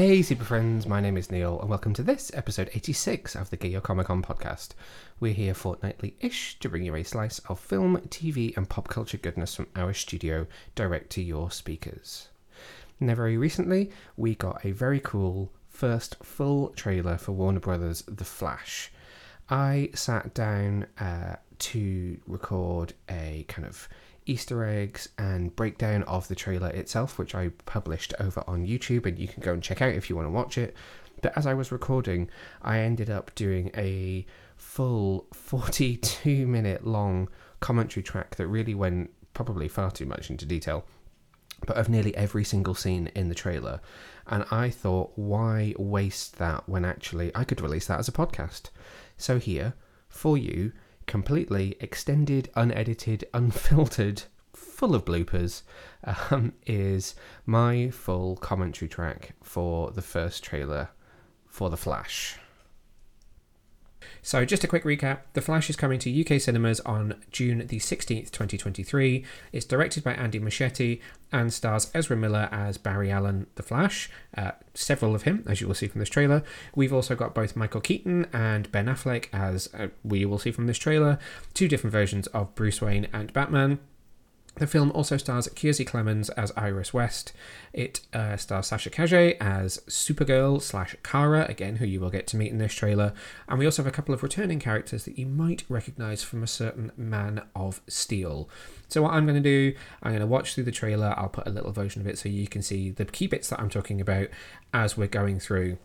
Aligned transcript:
Hey, 0.00 0.22
super 0.22 0.44
friends, 0.44 0.86
my 0.86 0.98
name 0.98 1.18
is 1.18 1.30
Neil, 1.30 1.60
and 1.60 1.68
welcome 1.68 1.92
to 1.92 2.02
this 2.02 2.30
episode 2.32 2.70
86 2.72 3.36
of 3.36 3.50
the 3.50 3.58
Get 3.58 3.70
Your 3.70 3.82
Comic 3.82 4.06
Con 4.06 4.22
podcast. 4.22 4.70
We're 5.20 5.34
here 5.34 5.52
fortnightly 5.52 6.16
ish 6.20 6.58
to 6.60 6.70
bring 6.70 6.86
you 6.86 6.94
a 6.94 7.02
slice 7.02 7.38
of 7.50 7.60
film, 7.60 7.98
TV, 8.08 8.56
and 8.56 8.66
pop 8.66 8.88
culture 8.88 9.18
goodness 9.18 9.54
from 9.54 9.66
our 9.76 9.92
studio 9.92 10.46
direct 10.74 11.10
to 11.10 11.22
your 11.22 11.50
speakers. 11.50 12.30
Now, 12.98 13.14
very 13.14 13.36
recently, 13.36 13.90
we 14.16 14.34
got 14.34 14.64
a 14.64 14.70
very 14.70 15.00
cool 15.00 15.52
first 15.68 16.16
full 16.22 16.70
trailer 16.70 17.18
for 17.18 17.32
Warner 17.32 17.60
Brothers' 17.60 18.02
The 18.08 18.24
Flash. 18.24 18.90
I 19.50 19.90
sat 19.92 20.32
down 20.32 20.86
uh, 20.98 21.36
to 21.58 22.18
record 22.26 22.94
a 23.10 23.44
kind 23.48 23.68
of 23.68 23.86
Easter 24.26 24.64
eggs 24.64 25.08
and 25.18 25.54
breakdown 25.56 26.02
of 26.04 26.28
the 26.28 26.34
trailer 26.34 26.68
itself, 26.68 27.18
which 27.18 27.34
I 27.34 27.50
published 27.66 28.14
over 28.20 28.42
on 28.46 28.66
YouTube, 28.66 29.06
and 29.06 29.18
you 29.18 29.28
can 29.28 29.42
go 29.42 29.52
and 29.52 29.62
check 29.62 29.82
out 29.82 29.94
if 29.94 30.08
you 30.08 30.16
want 30.16 30.26
to 30.26 30.32
watch 30.32 30.58
it. 30.58 30.76
But 31.22 31.36
as 31.36 31.46
I 31.46 31.54
was 31.54 31.72
recording, 31.72 32.30
I 32.62 32.80
ended 32.80 33.10
up 33.10 33.34
doing 33.34 33.70
a 33.76 34.26
full 34.56 35.26
42 35.34 36.46
minute 36.46 36.86
long 36.86 37.28
commentary 37.60 38.02
track 38.02 38.36
that 38.36 38.46
really 38.46 38.74
went 38.74 39.10
probably 39.34 39.68
far 39.68 39.90
too 39.90 40.06
much 40.06 40.30
into 40.30 40.46
detail, 40.46 40.84
but 41.66 41.76
of 41.76 41.88
nearly 41.88 42.14
every 42.16 42.44
single 42.44 42.74
scene 42.74 43.08
in 43.14 43.28
the 43.28 43.34
trailer. 43.34 43.80
And 44.26 44.44
I 44.50 44.70
thought, 44.70 45.12
why 45.16 45.74
waste 45.78 46.38
that 46.38 46.68
when 46.68 46.84
actually 46.84 47.32
I 47.34 47.44
could 47.44 47.60
release 47.60 47.86
that 47.86 47.98
as 47.98 48.08
a 48.08 48.12
podcast? 48.12 48.70
So 49.16 49.38
here, 49.38 49.74
for 50.08 50.38
you, 50.38 50.72
completely 51.10 51.74
extended, 51.80 52.48
unedited, 52.54 53.24
unfiltered, 53.34 54.22
full 54.52 54.94
of 54.94 55.04
bloopers, 55.04 55.62
um, 56.30 56.52
is 56.66 57.16
my 57.44 57.90
full 57.90 58.36
commentary 58.36 58.88
track 58.88 59.34
for 59.42 59.90
the 59.90 60.02
first 60.02 60.44
trailer 60.44 60.90
for 61.48 61.68
The 61.68 61.76
Flash. 61.76 62.38
So, 64.22 64.44
just 64.44 64.64
a 64.64 64.68
quick 64.68 64.84
recap 64.84 65.20
The 65.32 65.40
Flash 65.40 65.70
is 65.70 65.76
coming 65.76 65.98
to 66.00 66.20
UK 66.20 66.40
cinemas 66.40 66.80
on 66.80 67.14
June 67.30 67.66
the 67.66 67.78
16th, 67.78 68.30
2023. 68.30 69.24
It's 69.52 69.64
directed 69.64 70.04
by 70.04 70.12
Andy 70.12 70.38
Muschietti 70.38 71.00
and 71.32 71.52
stars 71.52 71.90
Ezra 71.94 72.16
Miller 72.16 72.48
as 72.52 72.76
Barry 72.76 73.10
Allen, 73.10 73.46
The 73.54 73.62
Flash, 73.62 74.10
uh, 74.36 74.52
several 74.74 75.14
of 75.14 75.22
him, 75.22 75.44
as 75.46 75.60
you 75.60 75.66
will 75.66 75.74
see 75.74 75.86
from 75.86 76.00
this 76.00 76.08
trailer. 76.08 76.42
We've 76.74 76.92
also 76.92 77.14
got 77.14 77.34
both 77.34 77.56
Michael 77.56 77.80
Keaton 77.80 78.26
and 78.32 78.70
Ben 78.70 78.86
Affleck, 78.86 79.26
as 79.32 79.70
uh, 79.72 79.88
we 80.04 80.24
will 80.24 80.38
see 80.38 80.50
from 80.50 80.66
this 80.66 80.78
trailer, 80.78 81.18
two 81.54 81.68
different 81.68 81.92
versions 81.92 82.26
of 82.28 82.54
Bruce 82.54 82.82
Wayne 82.82 83.08
and 83.12 83.32
Batman. 83.32 83.78
The 84.60 84.66
film 84.66 84.92
also 84.92 85.16
stars 85.16 85.48
Kiersey 85.48 85.88
Clemons 85.88 86.28
as 86.36 86.52
Iris 86.54 86.92
West. 86.92 87.32
It 87.72 88.02
uh, 88.12 88.36
stars 88.36 88.66
Sasha 88.66 88.90
Calle 88.90 89.32
as 89.40 89.78
Supergirl 89.88 90.60
slash 90.60 90.94
Kara, 91.02 91.46
again, 91.48 91.76
who 91.76 91.86
you 91.86 91.98
will 91.98 92.10
get 92.10 92.26
to 92.26 92.36
meet 92.36 92.52
in 92.52 92.58
this 92.58 92.74
trailer. 92.74 93.14
And 93.48 93.58
we 93.58 93.64
also 93.64 93.82
have 93.82 93.90
a 93.90 93.96
couple 93.96 94.14
of 94.14 94.22
returning 94.22 94.60
characters 94.60 95.06
that 95.06 95.18
you 95.18 95.24
might 95.24 95.64
recognise 95.70 96.22
from 96.22 96.42
a 96.42 96.46
certain 96.46 96.92
Man 96.94 97.40
of 97.56 97.80
Steel. 97.88 98.50
So, 98.88 99.00
what 99.00 99.14
I'm 99.14 99.24
going 99.24 99.42
to 99.42 99.72
do, 99.72 99.74
I'm 100.02 100.10
going 100.10 100.20
to 100.20 100.26
watch 100.26 100.54
through 100.54 100.64
the 100.64 100.72
trailer. 100.72 101.14
I'll 101.16 101.30
put 101.30 101.46
a 101.46 101.50
little 101.50 101.72
version 101.72 102.02
of 102.02 102.06
it 102.06 102.18
so 102.18 102.28
you 102.28 102.46
can 102.46 102.60
see 102.60 102.90
the 102.90 103.06
key 103.06 103.28
bits 103.28 103.48
that 103.48 103.60
I'm 103.60 103.70
talking 103.70 103.98
about 103.98 104.28
as 104.74 104.94
we're 104.94 105.06
going 105.06 105.40
through. 105.40 105.78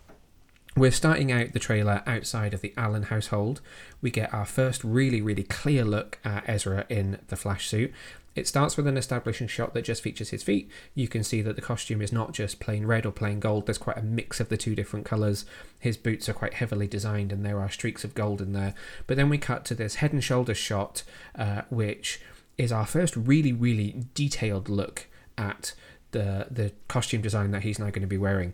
We're 0.75 0.91
starting 0.91 1.31
out 1.31 1.53
the 1.53 1.59
trailer 1.59 2.03
outside 2.05 2.53
of 2.53 2.59
the 2.59 2.73
Allen 2.75 3.03
household. 3.03 3.61
We 4.01 4.11
get 4.11 4.33
our 4.33 4.45
first 4.45 4.83
really, 4.83 5.21
really 5.21 5.43
clear 5.43 5.85
look 5.85 6.19
at 6.25 6.43
Ezra 6.49 6.85
in 6.89 7.19
the 7.29 7.37
Flash 7.37 7.69
suit. 7.69 7.93
It 8.35 8.47
starts 8.47 8.75
with 8.75 8.85
an 8.85 8.97
establishing 8.97 9.47
shot 9.47 9.73
that 9.73 9.85
just 9.85 10.03
features 10.03 10.29
his 10.29 10.43
feet. 10.43 10.69
You 10.93 11.07
can 11.07 11.23
see 11.23 11.41
that 11.41 11.55
the 11.55 11.61
costume 11.61 12.01
is 12.01 12.11
not 12.11 12.33
just 12.33 12.59
plain 12.59 12.85
red 12.85 13.05
or 13.05 13.11
plain 13.11 13.39
gold, 13.39 13.65
there's 13.65 13.77
quite 13.77 13.97
a 13.97 14.03
mix 14.03 14.39
of 14.39 14.49
the 14.49 14.57
two 14.57 14.75
different 14.75 15.05
colours. 15.05 15.45
His 15.79 15.95
boots 15.95 16.27
are 16.27 16.33
quite 16.33 16.55
heavily 16.55 16.87
designed 16.87 17.31
and 17.31 17.45
there 17.45 17.59
are 17.59 17.69
streaks 17.69 18.03
of 18.03 18.13
gold 18.13 18.41
in 18.41 18.51
there. 18.51 18.75
But 19.07 19.15
then 19.15 19.29
we 19.29 19.37
cut 19.37 19.63
to 19.65 19.75
this 19.75 19.95
head 19.95 20.11
and 20.11 20.23
shoulders 20.23 20.57
shot, 20.57 21.03
uh, 21.35 21.61
which 21.69 22.19
is 22.57 22.71
our 22.71 22.85
first 22.85 23.15
really, 23.15 23.53
really 23.53 24.03
detailed 24.13 24.67
look 24.69 25.07
at 25.37 25.73
the, 26.11 26.47
the 26.51 26.73
costume 26.87 27.21
design 27.21 27.51
that 27.51 27.63
he's 27.63 27.79
now 27.79 27.85
going 27.85 28.01
to 28.01 28.07
be 28.07 28.17
wearing. 28.17 28.53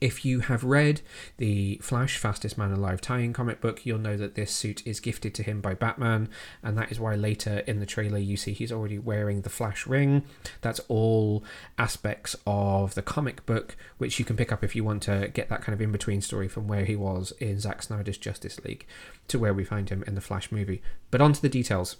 If 0.00 0.24
you 0.24 0.40
have 0.40 0.62
read 0.62 1.00
the 1.38 1.76
Flash 1.82 2.18
Fastest 2.18 2.56
Man 2.56 2.70
Alive 2.70 3.00
tie 3.00 3.18
in 3.18 3.32
comic 3.32 3.60
book, 3.60 3.84
you'll 3.84 3.98
know 3.98 4.16
that 4.16 4.36
this 4.36 4.52
suit 4.52 4.86
is 4.86 5.00
gifted 5.00 5.34
to 5.34 5.42
him 5.42 5.60
by 5.60 5.74
Batman, 5.74 6.28
and 6.62 6.78
that 6.78 6.92
is 6.92 7.00
why 7.00 7.16
later 7.16 7.64
in 7.66 7.80
the 7.80 7.86
trailer 7.86 8.18
you 8.18 8.36
see 8.36 8.52
he's 8.52 8.70
already 8.70 8.98
wearing 8.98 9.40
the 9.40 9.50
Flash 9.50 9.88
ring. 9.88 10.22
That's 10.60 10.80
all 10.86 11.42
aspects 11.78 12.36
of 12.46 12.94
the 12.94 13.02
comic 13.02 13.44
book, 13.44 13.76
which 13.98 14.20
you 14.20 14.24
can 14.24 14.36
pick 14.36 14.52
up 14.52 14.62
if 14.62 14.76
you 14.76 14.84
want 14.84 15.02
to 15.04 15.32
get 15.34 15.48
that 15.48 15.62
kind 15.62 15.74
of 15.74 15.80
in 15.80 15.90
between 15.90 16.20
story 16.20 16.46
from 16.46 16.68
where 16.68 16.84
he 16.84 16.94
was 16.94 17.32
in 17.40 17.58
Zack 17.58 17.82
Snyder's 17.82 18.18
Justice 18.18 18.60
League 18.64 18.86
to 19.26 19.38
where 19.40 19.54
we 19.54 19.64
find 19.64 19.90
him 19.90 20.04
in 20.06 20.14
the 20.14 20.20
Flash 20.20 20.52
movie. 20.52 20.80
But 21.10 21.20
on 21.20 21.32
to 21.32 21.42
the 21.42 21.48
details. 21.48 21.96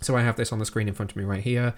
So 0.00 0.16
I 0.16 0.22
have 0.22 0.36
this 0.36 0.52
on 0.52 0.58
the 0.58 0.66
screen 0.66 0.88
in 0.88 0.94
front 0.94 1.10
of 1.10 1.16
me 1.16 1.24
right 1.24 1.42
here. 1.42 1.74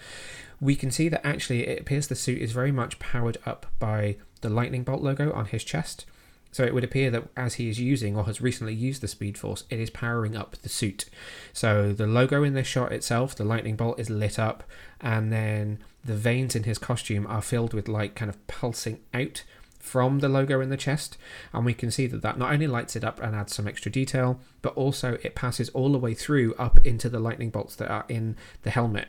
We 0.60 0.77
can 0.77 0.91
see 0.91 1.09
that 1.09 1.27
actually 1.27 1.66
it 1.66 1.81
appears 1.81 2.06
the 2.06 2.15
suit 2.15 2.41
is 2.41 2.53
very 2.53 2.72
much 2.72 2.99
powered 2.99 3.38
up 3.44 3.66
by 3.78 4.16
the 4.43 4.49
lightning 4.49 4.84
bolt 4.84 5.03
logo 5.03 5.33
on 5.33 5.47
his 5.47 5.65
chest. 5.65 6.06
So 6.53 6.65
it 6.65 6.75
would 6.75 6.84
appear 6.84 7.10
that 7.10 7.28
as 7.34 7.55
he 7.55 7.71
is 7.71 7.81
using 7.81 8.15
or 8.15 8.25
has 8.25 8.43
recently 8.43 8.75
used 8.75 9.00
the 9.00 9.09
Speed 9.09 9.38
Force, 9.38 9.65
it 9.71 9.81
is 9.81 9.88
powering 9.88 10.37
up 10.37 10.56
the 10.59 10.69
suit. 10.69 11.06
So 11.55 11.94
the 11.94 12.06
logo 12.06 12.44
in 12.44 12.53
this 12.53 12.66
shot 12.66 12.93
itself, 12.93 13.34
the 13.34 13.44
lightning 13.44 13.75
bolt 13.75 13.99
is 13.99 14.10
lit 14.10 14.39
up, 14.39 14.62
and 15.00 15.33
then 15.33 15.78
the 16.04 16.15
veins 16.15 16.54
in 16.54 16.65
his 16.65 16.77
costume 16.77 17.27
are 17.27 17.41
filled 17.41 17.72
with 17.72 17.89
light 17.89 18.15
kind 18.15 18.28
of 18.28 18.47
pulsing 18.49 19.00
out 19.15 19.44
from 19.82 20.20
the 20.20 20.28
logo 20.28 20.60
in 20.60 20.70
the 20.70 20.76
chest. 20.76 21.19
And 21.53 21.66
we 21.66 21.75
can 21.75 21.91
see 21.91 22.06
that 22.06 22.22
that 22.22 22.38
not 22.38 22.53
only 22.53 22.66
lights 22.66 22.97
it 22.97 23.04
up 23.04 23.20
and 23.20 23.34
adds 23.34 23.54
some 23.54 23.69
extra 23.69 23.91
detail, 23.91 24.41
but 24.62 24.75
also 24.75 25.19
it 25.22 25.34
passes 25.34 25.69
all 25.70 25.93
the 25.93 25.98
way 25.98 26.15
through 26.15 26.54
up 26.54 26.78
into 26.87 27.09
the 27.09 27.19
lightning 27.19 27.50
bolts 27.50 27.76
that 27.76 27.91
are 27.91 28.06
in 28.09 28.37
the 28.62 28.71
helmet. 28.71 29.09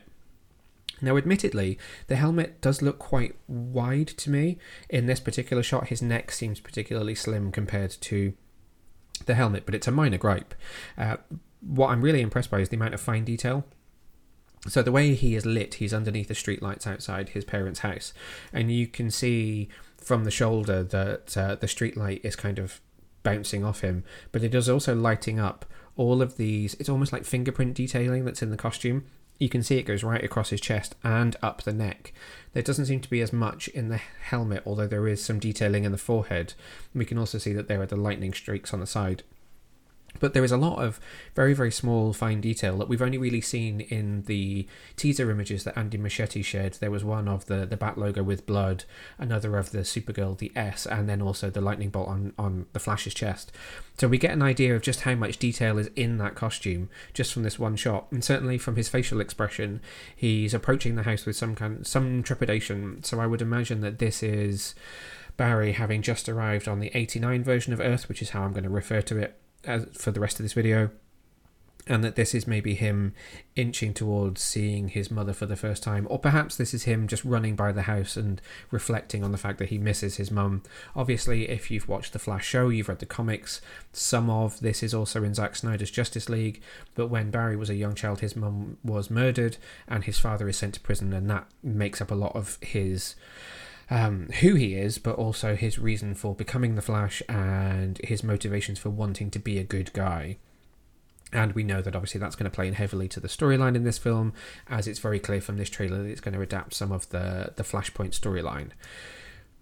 Now, 1.00 1.16
admittedly, 1.16 1.78
the 2.08 2.16
helmet 2.16 2.60
does 2.60 2.82
look 2.82 2.98
quite 2.98 3.36
wide 3.46 4.08
to 4.08 4.30
me. 4.30 4.58
In 4.88 5.06
this 5.06 5.20
particular 5.20 5.62
shot, 5.62 5.88
his 5.88 6.02
neck 6.02 6.30
seems 6.32 6.60
particularly 6.60 7.14
slim 7.14 7.52
compared 7.52 7.90
to 8.02 8.34
the 9.26 9.34
helmet, 9.34 9.64
but 9.64 9.74
it's 9.74 9.88
a 9.88 9.92
minor 9.92 10.18
gripe. 10.18 10.54
Uh, 10.98 11.16
what 11.60 11.90
I'm 11.90 12.02
really 12.02 12.20
impressed 12.20 12.50
by 12.50 12.60
is 12.60 12.68
the 12.68 12.76
amount 12.76 12.94
of 12.94 13.00
fine 13.00 13.24
detail. 13.24 13.64
So 14.66 14.82
the 14.82 14.92
way 14.92 15.14
he 15.14 15.34
is 15.34 15.44
lit, 15.44 15.74
he's 15.74 15.92
underneath 15.92 16.28
the 16.28 16.34
streetlights 16.34 16.86
outside 16.86 17.30
his 17.30 17.44
parents' 17.44 17.80
house, 17.80 18.14
and 18.52 18.72
you 18.72 18.86
can 18.86 19.10
see 19.10 19.68
from 20.04 20.24
the 20.24 20.30
shoulder 20.30 20.82
that 20.82 21.36
uh, 21.36 21.54
the 21.56 21.66
streetlight 21.66 22.24
is 22.24 22.36
kind 22.36 22.58
of 22.58 22.80
bouncing 23.22 23.64
off 23.64 23.80
him, 23.80 24.04
but 24.32 24.42
it 24.42 24.54
is 24.54 24.68
also 24.68 24.94
lighting 24.94 25.40
up 25.40 25.64
all 25.96 26.20
of 26.20 26.36
these. 26.36 26.74
It's 26.74 26.88
almost 26.88 27.12
like 27.12 27.24
fingerprint 27.24 27.74
detailing 27.74 28.24
that's 28.24 28.42
in 28.42 28.50
the 28.50 28.56
costume 28.56 29.04
you 29.38 29.48
can 29.48 29.62
see 29.62 29.78
it 29.78 29.86
goes 29.86 30.04
right 30.04 30.22
across 30.22 30.50
his 30.50 30.60
chest 30.60 30.94
and 31.02 31.36
up 31.42 31.62
the 31.62 31.72
neck. 31.72 32.12
There 32.52 32.62
doesn't 32.62 32.86
seem 32.86 33.00
to 33.00 33.10
be 33.10 33.20
as 33.20 33.32
much 33.32 33.68
in 33.68 33.88
the 33.88 33.96
helmet, 33.96 34.62
although 34.64 34.86
there 34.86 35.08
is 35.08 35.24
some 35.24 35.38
detailing 35.38 35.84
in 35.84 35.92
the 35.92 35.98
forehead. 35.98 36.54
We 36.94 37.04
can 37.04 37.18
also 37.18 37.38
see 37.38 37.52
that 37.52 37.66
there 37.66 37.80
are 37.82 37.86
the 37.86 37.96
lightning 37.96 38.32
streaks 38.32 38.72
on 38.72 38.80
the 38.80 38.86
side. 38.86 39.24
But 40.20 40.32
there 40.32 40.44
is 40.44 40.52
a 40.52 40.56
lot 40.56 40.78
of 40.78 41.00
very, 41.34 41.54
very 41.54 41.72
small, 41.72 42.12
fine 42.12 42.40
detail 42.40 42.78
that 42.78 42.88
we've 42.88 43.02
only 43.02 43.18
really 43.18 43.40
seen 43.40 43.80
in 43.80 44.22
the 44.22 44.66
teaser 44.96 45.30
images 45.30 45.64
that 45.64 45.76
Andy 45.76 45.98
Muschietti 45.98 46.44
shared. 46.44 46.74
There 46.74 46.90
was 46.90 47.04
one 47.04 47.28
of 47.28 47.46
the, 47.46 47.66
the 47.66 47.76
bat 47.76 47.98
logo 47.98 48.22
with 48.22 48.46
blood, 48.46 48.84
another 49.18 49.56
of 49.56 49.70
the 49.70 49.80
Supergirl, 49.80 50.38
the 50.38 50.52
S, 50.54 50.86
and 50.86 51.08
then 51.08 51.20
also 51.20 51.50
the 51.50 51.60
lightning 51.60 51.90
bolt 51.90 52.08
on, 52.08 52.32
on 52.38 52.66
the 52.72 52.78
Flash's 52.78 53.14
chest. 53.14 53.52
So 53.98 54.08
we 54.08 54.18
get 54.18 54.32
an 54.32 54.42
idea 54.42 54.74
of 54.74 54.82
just 54.82 55.02
how 55.02 55.14
much 55.14 55.38
detail 55.38 55.78
is 55.78 55.90
in 55.94 56.18
that 56.18 56.34
costume 56.34 56.88
just 57.12 57.32
from 57.32 57.42
this 57.42 57.58
one 57.58 57.76
shot. 57.76 58.06
And 58.10 58.24
certainly 58.24 58.58
from 58.58 58.76
his 58.76 58.88
facial 58.88 59.20
expression, 59.20 59.80
he's 60.14 60.54
approaching 60.54 60.94
the 60.94 61.04
house 61.04 61.26
with 61.26 61.36
some 61.36 61.54
kind 61.54 61.86
some 61.86 62.22
trepidation. 62.22 63.02
So 63.02 63.20
I 63.20 63.26
would 63.26 63.42
imagine 63.42 63.80
that 63.80 63.98
this 63.98 64.22
is 64.22 64.74
Barry 65.36 65.72
having 65.72 66.02
just 66.02 66.28
arrived 66.28 66.68
on 66.68 66.80
the 66.80 66.90
89 66.94 67.42
version 67.44 67.72
of 67.72 67.80
Earth, 67.80 68.08
which 68.08 68.22
is 68.22 68.30
how 68.30 68.42
I'm 68.42 68.52
going 68.52 68.64
to 68.64 68.70
refer 68.70 69.02
to 69.02 69.18
it 69.18 69.36
as, 69.66 69.86
for 69.92 70.10
the 70.10 70.20
rest 70.20 70.38
of 70.38 70.44
this 70.44 70.52
video, 70.52 70.90
and 71.86 72.02
that 72.02 72.16
this 72.16 72.34
is 72.34 72.46
maybe 72.46 72.74
him 72.74 73.12
inching 73.56 73.92
towards 73.92 74.40
seeing 74.40 74.88
his 74.88 75.10
mother 75.10 75.34
for 75.34 75.44
the 75.44 75.56
first 75.56 75.82
time, 75.82 76.06
or 76.08 76.18
perhaps 76.18 76.56
this 76.56 76.72
is 76.72 76.84
him 76.84 77.06
just 77.06 77.24
running 77.24 77.54
by 77.54 77.72
the 77.72 77.82
house 77.82 78.16
and 78.16 78.40
reflecting 78.70 79.22
on 79.22 79.32
the 79.32 79.38
fact 79.38 79.58
that 79.58 79.68
he 79.68 79.76
misses 79.76 80.16
his 80.16 80.30
mum. 80.30 80.62
Obviously, 80.96 81.48
if 81.48 81.70
you've 81.70 81.88
watched 81.88 82.14
the 82.14 82.18
Flash 82.18 82.46
show, 82.46 82.70
you've 82.70 82.88
read 82.88 83.00
the 83.00 83.06
comics, 83.06 83.60
some 83.92 84.30
of 84.30 84.60
this 84.60 84.82
is 84.82 84.94
also 84.94 85.22
in 85.22 85.34
Zack 85.34 85.56
Snyder's 85.56 85.90
Justice 85.90 86.30
League, 86.30 86.62
but 86.94 87.08
when 87.08 87.30
Barry 87.30 87.56
was 87.56 87.68
a 87.68 87.74
young 87.74 87.94
child, 87.94 88.20
his 88.20 88.34
mum 88.34 88.78
was 88.82 89.10
murdered 89.10 89.58
and 89.86 90.04
his 90.04 90.18
father 90.18 90.48
is 90.48 90.56
sent 90.56 90.74
to 90.74 90.80
prison, 90.80 91.12
and 91.12 91.28
that 91.28 91.46
makes 91.62 92.00
up 92.00 92.10
a 92.10 92.14
lot 92.14 92.34
of 92.34 92.56
his 92.62 93.14
um, 93.90 94.28
who 94.40 94.54
he 94.54 94.74
is, 94.74 94.98
but 94.98 95.16
also 95.16 95.56
his 95.56 95.78
reason 95.78 96.14
for 96.14 96.34
becoming 96.34 96.74
the 96.74 96.82
Flash 96.82 97.22
and 97.28 97.98
his 98.04 98.22
motivations 98.22 98.78
for 98.78 98.90
wanting 98.90 99.30
to 99.30 99.38
be 99.38 99.58
a 99.58 99.64
good 99.64 99.92
guy. 99.92 100.38
And 101.32 101.52
we 101.52 101.64
know 101.64 101.82
that 101.82 101.96
obviously 101.96 102.20
that's 102.20 102.36
going 102.36 102.50
to 102.50 102.54
play 102.54 102.68
in 102.68 102.74
heavily 102.74 103.08
to 103.08 103.20
the 103.20 103.28
storyline 103.28 103.74
in 103.74 103.84
this 103.84 103.98
film, 103.98 104.32
as 104.68 104.86
it's 104.86 105.00
very 105.00 105.18
clear 105.18 105.40
from 105.40 105.56
this 105.56 105.70
trailer 105.70 106.02
that 106.02 106.08
it's 106.08 106.20
going 106.20 106.34
to 106.34 106.40
adapt 106.40 106.74
some 106.74 106.92
of 106.92 107.08
the, 107.10 107.52
the 107.56 107.64
Flashpoint 107.64 108.18
storyline. 108.18 108.70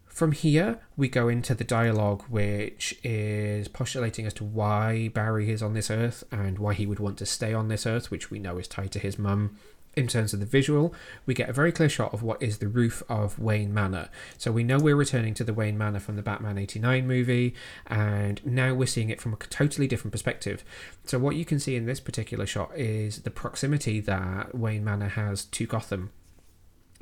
From 0.07 0.33
here, 0.33 0.79
we 0.95 1.09
go 1.09 1.29
into 1.29 1.55
the 1.55 1.65
dialogue, 1.65 2.25
which 2.29 2.95
is 3.03 3.67
postulating 3.69 4.27
as 4.27 4.35
to 4.35 4.45
why 4.45 5.09
Barry 5.09 5.51
is 5.51 5.63
on 5.63 5.73
this 5.73 5.91
earth 5.91 6.23
and 6.31 6.59
why 6.59 6.75
he 6.75 6.85
would 6.85 7.01
want 7.01 7.17
to 7.19 7.27
stay 7.27 7.55
on 7.55 7.69
this 7.69 7.87
earth, 7.87 8.11
which 8.11 8.31
we 8.31 8.39
know 8.39 8.59
is 8.59 8.69
tied 8.69 8.93
to 8.93 8.99
his 8.99 9.19
mum. 9.19 9.57
In 9.95 10.07
terms 10.07 10.33
of 10.33 10.41
the 10.41 10.47
visual, 10.47 10.95
we 11.27 11.35
get 11.35 11.51
a 11.51 11.53
very 11.53 11.71
clear 11.71 11.89
shot 11.89 12.15
of 12.15 12.23
what 12.23 12.43
is 12.43 12.59
the 12.59 12.69
roof 12.69 13.03
of 13.11 13.39
Wayne 13.39 13.75
Manor. 13.75 14.09
So 14.39 14.51
we 14.51 14.65
know 14.65 14.79
we're 14.79 14.97
returning 14.97 15.35
to 15.35 15.45
the 15.45 15.53
Wayne 15.53 15.77
Manor 15.77 16.01
from 16.01 16.17
the 16.17 16.23
Batman 16.23 16.57
89 16.57 17.07
movie, 17.07 17.55
and 17.87 18.45
now 18.47 18.73
we're 18.73 18.87
seeing 18.87 19.11
it 19.11 19.21
from 19.21 19.35
a 19.35 19.37
totally 19.37 19.87
different 19.87 20.13
perspective. 20.13 20.65
So, 21.05 21.19
what 21.19 21.37
you 21.37 21.45
can 21.45 21.61
see 21.61 21.77
in 21.77 21.85
this 21.85 22.01
particular 22.01 22.47
shot 22.47 22.71
is 22.75 23.21
the 23.23 23.31
proximity 23.31 24.01
that 24.01 24.55
Wayne 24.55 24.83
Manor 24.83 25.09
has 25.09 25.45
to 25.45 25.67
Gotham 25.67 26.11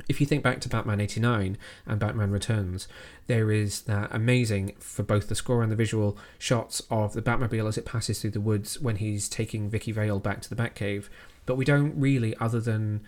if 0.09 0.21
you 0.21 0.27
think 0.27 0.43
back 0.43 0.61
to 0.61 0.69
Batman 0.69 1.01
89 1.01 1.59
and 1.87 2.01
Batman 2.01 2.31
Returns, 2.31 2.89
there 3.27 3.51
is 3.51 3.83
that 3.83 4.09
amazing, 4.13 4.75
for 4.79 5.03
both 5.03 5.29
the 5.29 5.35
score 5.35 5.63
and 5.63 5.71
the 5.71 5.77
visual, 5.77 6.17
shots 6.39 6.83
of 6.91 7.13
the 7.13 7.23
Batmobile 7.23 7.69
as 7.69 7.79
it 7.79 7.85
passes 7.85 8.21
through 8.21 8.31
the 8.31 8.41
woods 8.41 8.81
when 8.81 8.97
he's 8.97 9.29
taking 9.29 9.69
Vicky 9.69 9.93
Vale 9.93 10.19
back 10.19 10.41
to 10.43 10.51
the 10.51 10.61
Batcave. 10.61 11.09
But 11.51 11.57
we 11.57 11.65
don't 11.65 11.99
really, 11.99 12.37
other 12.37 12.61
than 12.61 13.01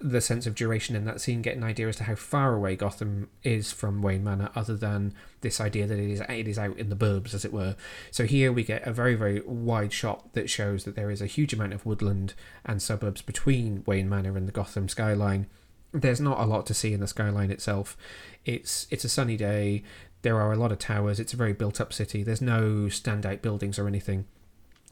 the 0.00 0.20
sense 0.20 0.46
of 0.46 0.54
duration 0.54 0.94
in 0.94 1.06
that 1.06 1.20
scene, 1.20 1.42
get 1.42 1.56
an 1.56 1.64
idea 1.64 1.88
as 1.88 1.96
to 1.96 2.04
how 2.04 2.14
far 2.14 2.54
away 2.54 2.76
Gotham 2.76 3.28
is 3.42 3.72
from 3.72 4.00
Wayne 4.00 4.22
Manor, 4.22 4.50
other 4.54 4.76
than 4.76 5.12
this 5.40 5.60
idea 5.60 5.88
that 5.88 5.98
it 5.98 6.08
is 6.08 6.20
it 6.20 6.46
is 6.46 6.56
out 6.56 6.78
in 6.78 6.88
the 6.88 6.94
burbs, 6.94 7.34
as 7.34 7.44
it 7.44 7.52
were. 7.52 7.74
So 8.12 8.26
here 8.26 8.52
we 8.52 8.62
get 8.62 8.86
a 8.86 8.92
very 8.92 9.16
very 9.16 9.40
wide 9.40 9.92
shot 9.92 10.34
that 10.34 10.48
shows 10.48 10.84
that 10.84 10.94
there 10.94 11.10
is 11.10 11.20
a 11.20 11.26
huge 11.26 11.52
amount 11.52 11.72
of 11.72 11.84
woodland 11.84 12.34
and 12.64 12.80
suburbs 12.80 13.22
between 13.22 13.82
Wayne 13.86 14.08
Manor 14.08 14.36
and 14.36 14.46
the 14.46 14.52
Gotham 14.52 14.88
skyline 14.88 15.48
there's 15.92 16.20
not 16.20 16.38
a 16.38 16.46
lot 16.46 16.64
to 16.66 16.74
see 16.74 16.92
in 16.92 17.00
the 17.00 17.08
skyline 17.08 17.50
itself. 17.50 17.96
It's 18.44 18.86
it's 18.90 19.04
a 19.04 19.08
sunny 19.08 19.36
day. 19.36 19.82
There 20.22 20.40
are 20.40 20.52
a 20.52 20.56
lot 20.56 20.70
of 20.70 20.78
towers. 20.78 21.18
It's 21.18 21.32
a 21.32 21.36
very 21.36 21.54
built 21.54 21.80
up 21.80 21.92
city. 21.92 22.22
There's 22.22 22.40
no 22.40 22.86
standout 22.86 23.42
buildings 23.42 23.80
or 23.80 23.88
anything. 23.88 24.26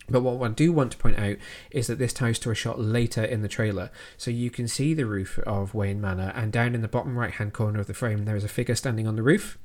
But 0.08 0.22
what 0.22 0.42
I 0.42 0.52
do 0.52 0.72
want 0.72 0.92
to 0.92 0.98
point 0.98 1.18
out 1.18 1.36
is 1.70 1.86
that 1.86 1.98
this 1.98 2.12
ties 2.12 2.38
to 2.40 2.50
a 2.50 2.54
shot 2.54 2.80
later 2.80 3.24
in 3.24 3.42
the 3.42 3.48
trailer. 3.48 3.90
So 4.16 4.30
you 4.30 4.50
can 4.50 4.68
see 4.68 4.94
the 4.94 5.06
roof 5.06 5.38
of 5.40 5.74
Wayne 5.74 6.00
Manor, 6.00 6.32
and 6.34 6.52
down 6.52 6.74
in 6.74 6.82
the 6.82 6.88
bottom 6.88 7.18
right 7.18 7.32
hand 7.32 7.52
corner 7.52 7.80
of 7.80 7.86
the 7.86 7.94
frame, 7.94 8.24
there 8.24 8.36
is 8.36 8.44
a 8.44 8.48
figure 8.48 8.74
standing 8.74 9.06
on 9.06 9.16
the 9.16 9.22
roof. 9.22 9.58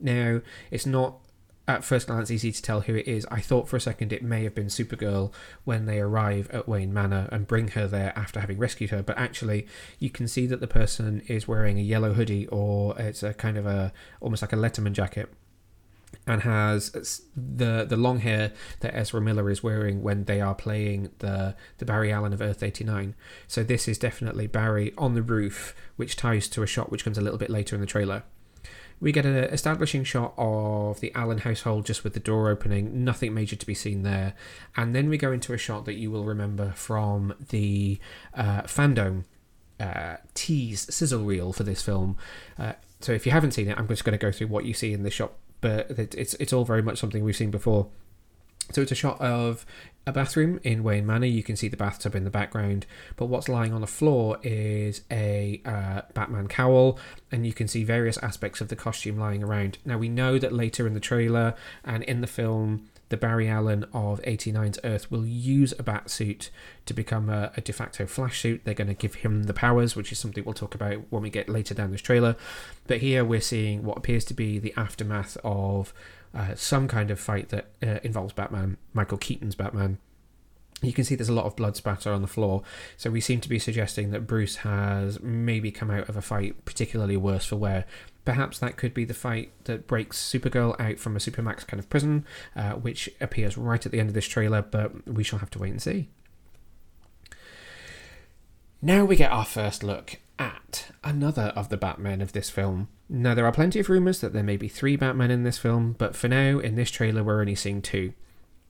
Now, 0.00 0.40
it's 0.70 0.86
not 0.86 1.18
at 1.66 1.84
first 1.84 2.08
glance 2.08 2.30
easy 2.30 2.52
to 2.52 2.62
tell 2.62 2.82
who 2.82 2.94
it 2.94 3.08
is. 3.08 3.26
I 3.30 3.40
thought 3.40 3.68
for 3.68 3.76
a 3.76 3.80
second 3.80 4.12
it 4.12 4.22
may 4.22 4.44
have 4.44 4.54
been 4.54 4.66
Supergirl 4.66 5.32
when 5.64 5.86
they 5.86 5.98
arrive 5.98 6.50
at 6.50 6.68
Wayne 6.68 6.92
Manor 6.92 7.28
and 7.32 7.46
bring 7.46 7.68
her 7.68 7.86
there 7.86 8.12
after 8.16 8.40
having 8.40 8.58
rescued 8.58 8.90
her, 8.90 9.02
but 9.02 9.16
actually 9.16 9.66
you 9.98 10.10
can 10.10 10.28
see 10.28 10.46
that 10.46 10.60
the 10.60 10.66
person 10.66 11.22
is 11.26 11.48
wearing 11.48 11.78
a 11.78 11.82
yellow 11.82 12.12
hoodie 12.12 12.46
or 12.48 12.98
it's 12.98 13.22
a 13.22 13.32
kind 13.32 13.56
of 13.56 13.64
a 13.64 13.92
almost 14.20 14.42
like 14.42 14.52
a 14.52 14.56
Letterman 14.56 14.92
jacket 14.92 15.32
and 16.26 16.42
has 16.42 17.22
the 17.36 17.84
the 17.84 17.96
long 17.96 18.20
hair 18.20 18.52
that 18.80 18.94
Ezra 18.94 19.20
Miller 19.20 19.50
is 19.50 19.62
wearing 19.62 20.02
when 20.02 20.24
they 20.24 20.40
are 20.40 20.54
playing 20.54 21.10
the 21.18 21.54
the 21.78 21.84
Barry 21.84 22.12
Allen 22.12 22.32
of 22.32 22.40
Earth 22.40 22.62
89. 22.62 23.14
So 23.46 23.62
this 23.62 23.88
is 23.88 23.98
definitely 23.98 24.46
Barry 24.46 24.92
on 24.96 25.14
the 25.14 25.22
roof, 25.22 25.74
which 25.96 26.16
ties 26.16 26.48
to 26.48 26.62
a 26.62 26.66
shot 26.66 26.90
which 26.90 27.04
comes 27.04 27.18
a 27.18 27.20
little 27.20 27.38
bit 27.38 27.50
later 27.50 27.74
in 27.74 27.80
the 27.80 27.86
trailer. 27.86 28.22
We 29.00 29.12
get 29.12 29.26
an 29.26 29.36
establishing 29.36 30.04
shot 30.04 30.34
of 30.38 31.00
the 31.00 31.12
Allen 31.14 31.38
household 31.38 31.84
just 31.84 32.04
with 32.04 32.14
the 32.14 32.20
door 32.20 32.48
opening, 32.48 33.04
nothing 33.04 33.34
major 33.34 33.56
to 33.56 33.66
be 33.66 33.74
seen 33.74 34.02
there. 34.02 34.34
And 34.76 34.94
then 34.94 35.08
we 35.08 35.18
go 35.18 35.32
into 35.32 35.52
a 35.52 35.58
shot 35.58 35.84
that 35.84 35.94
you 35.94 36.10
will 36.10 36.24
remember 36.24 36.72
from 36.72 37.34
the 37.50 37.98
uh, 38.34 38.62
fandom 38.62 39.24
uh, 39.80 40.16
tease 40.34 40.94
sizzle 40.94 41.24
reel 41.24 41.52
for 41.52 41.64
this 41.64 41.82
film. 41.82 42.16
Uh, 42.58 42.74
so 43.00 43.12
if 43.12 43.26
you 43.26 43.32
haven't 43.32 43.50
seen 43.50 43.68
it, 43.68 43.76
I'm 43.76 43.88
just 43.88 44.04
going 44.04 44.16
to 44.16 44.24
go 44.24 44.32
through 44.32 44.46
what 44.46 44.64
you 44.64 44.72
see 44.72 44.92
in 44.92 45.02
this 45.02 45.14
shot, 45.14 45.32
but 45.60 45.90
it's 45.90 46.34
it's 46.34 46.52
all 46.52 46.64
very 46.64 46.82
much 46.82 46.98
something 46.98 47.24
we've 47.24 47.36
seen 47.36 47.50
before. 47.50 47.88
So 48.72 48.80
it's 48.80 48.92
a 48.92 48.96
shot 48.96 49.20
of 49.20 49.66
a 50.06 50.12
bathroom 50.12 50.58
in 50.62 50.82
Wayne 50.82 51.06
Manor. 51.06 51.26
You 51.26 51.42
can 51.42 51.56
see 51.56 51.68
the 51.68 51.76
bathtub 51.76 52.14
in 52.14 52.24
the 52.24 52.30
background, 52.30 52.86
but 53.16 53.26
what's 53.26 53.48
lying 53.48 53.72
on 53.72 53.80
the 53.80 53.86
floor 53.86 54.38
is 54.42 55.02
a 55.10 55.60
uh, 55.64 56.02
Batman 56.14 56.48
cowl, 56.48 56.98
and 57.30 57.46
you 57.46 57.52
can 57.52 57.68
see 57.68 57.84
various 57.84 58.18
aspects 58.18 58.60
of 58.60 58.68
the 58.68 58.76
costume 58.76 59.18
lying 59.18 59.42
around. 59.42 59.78
Now, 59.84 59.98
we 59.98 60.08
know 60.08 60.38
that 60.38 60.52
later 60.52 60.86
in 60.86 60.94
the 60.94 61.00
trailer 61.00 61.54
and 61.84 62.02
in 62.04 62.20
the 62.20 62.26
film, 62.26 62.88
the 63.14 63.18
Barry 63.18 63.48
Allen 63.48 63.84
of 63.92 64.20
89's 64.22 64.80
Earth 64.82 65.08
will 65.08 65.24
use 65.24 65.72
a 65.78 65.84
bat 65.84 66.10
suit 66.10 66.50
to 66.84 66.92
become 66.92 67.30
a, 67.30 67.52
a 67.56 67.60
de 67.60 67.72
facto 67.72 68.06
Flash 68.06 68.40
suit. 68.40 68.62
They're 68.64 68.74
going 68.74 68.88
to 68.88 68.94
give 68.94 69.14
him 69.14 69.44
the 69.44 69.54
powers, 69.54 69.94
which 69.94 70.10
is 70.10 70.18
something 70.18 70.42
we'll 70.42 70.52
talk 70.52 70.74
about 70.74 70.98
when 71.10 71.22
we 71.22 71.30
get 71.30 71.48
later 71.48 71.74
down 71.74 71.92
this 71.92 72.00
trailer. 72.00 72.34
But 72.88 72.98
here 72.98 73.24
we're 73.24 73.40
seeing 73.40 73.84
what 73.84 73.96
appears 73.96 74.24
to 74.24 74.34
be 74.34 74.58
the 74.58 74.74
aftermath 74.76 75.36
of 75.44 75.94
uh, 76.34 76.56
some 76.56 76.88
kind 76.88 77.12
of 77.12 77.20
fight 77.20 77.50
that 77.50 77.66
uh, 77.80 78.00
involves 78.02 78.32
Batman, 78.32 78.78
Michael 78.92 79.18
Keaton's 79.18 79.54
Batman. 79.54 79.98
You 80.82 80.92
can 80.92 81.04
see 81.04 81.14
there's 81.14 81.28
a 81.28 81.32
lot 81.32 81.46
of 81.46 81.54
blood 81.54 81.76
spatter 81.76 82.12
on 82.12 82.20
the 82.20 82.26
floor, 82.26 82.64
so 82.96 83.10
we 83.10 83.20
seem 83.20 83.40
to 83.42 83.48
be 83.48 83.60
suggesting 83.60 84.10
that 84.10 84.26
Bruce 84.26 84.56
has 84.56 85.20
maybe 85.22 85.70
come 85.70 85.92
out 85.92 86.08
of 86.08 86.16
a 86.16 86.20
fight 86.20 86.64
particularly 86.64 87.16
worse 87.16 87.46
for 87.46 87.54
wear. 87.54 87.84
Perhaps 88.24 88.58
that 88.60 88.76
could 88.76 88.94
be 88.94 89.04
the 89.04 89.14
fight 89.14 89.52
that 89.64 89.86
breaks 89.86 90.18
Supergirl 90.18 90.78
out 90.80 90.98
from 90.98 91.14
a 91.14 91.18
Supermax 91.18 91.66
kind 91.66 91.78
of 91.78 91.90
prison, 91.90 92.24
uh, 92.56 92.72
which 92.72 93.10
appears 93.20 93.58
right 93.58 93.84
at 93.84 93.92
the 93.92 94.00
end 94.00 94.08
of 94.08 94.14
this 94.14 94.26
trailer, 94.26 94.62
but 94.62 95.06
we 95.06 95.22
shall 95.22 95.40
have 95.40 95.50
to 95.50 95.58
wait 95.58 95.72
and 95.72 95.82
see. 95.82 96.08
Now 98.80 99.04
we 99.04 99.16
get 99.16 99.32
our 99.32 99.44
first 99.44 99.82
look 99.82 100.18
at 100.38 100.90
another 101.02 101.52
of 101.54 101.68
the 101.68 101.76
Batmen 101.76 102.20
of 102.20 102.32
this 102.32 102.50
film. 102.50 102.88
Now, 103.08 103.34
there 103.34 103.46
are 103.46 103.52
plenty 103.52 103.80
of 103.80 103.88
rumours 103.88 104.20
that 104.20 104.32
there 104.32 104.42
may 104.42 104.56
be 104.56 104.68
three 104.68 104.96
Batmen 104.96 105.30
in 105.30 105.42
this 105.44 105.58
film, 105.58 105.94
but 105.98 106.16
for 106.16 106.28
now, 106.28 106.58
in 106.58 106.74
this 106.74 106.90
trailer, 106.90 107.22
we're 107.22 107.40
only 107.40 107.54
seeing 107.54 107.82
two. 107.82 108.14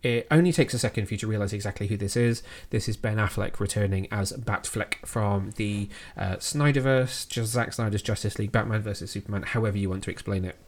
It 0.04 0.26
only 0.30 0.52
takes 0.52 0.74
a 0.74 0.78
second 0.78 1.06
for 1.06 1.14
you 1.14 1.18
to 1.18 1.26
realise 1.26 1.54
exactly 1.54 1.86
who 1.86 1.96
this 1.96 2.14
is. 2.14 2.42
This 2.68 2.90
is 2.90 2.96
Ben 2.98 3.16
Affleck 3.16 3.58
returning 3.58 4.06
as 4.12 4.34
Batfleck 4.34 4.96
from 5.06 5.52
the 5.56 5.88
uh, 6.14 6.36
Snyderverse, 6.36 7.26
just 7.26 7.52
Zack 7.52 7.72
Snyder's 7.72 8.02
Justice 8.02 8.38
League, 8.38 8.52
Batman 8.52 8.82
vs 8.82 9.10
Superman, 9.10 9.44
however 9.44 9.78
you 9.78 9.88
want 9.88 10.04
to 10.04 10.10
explain 10.10 10.44
it. 10.44 10.58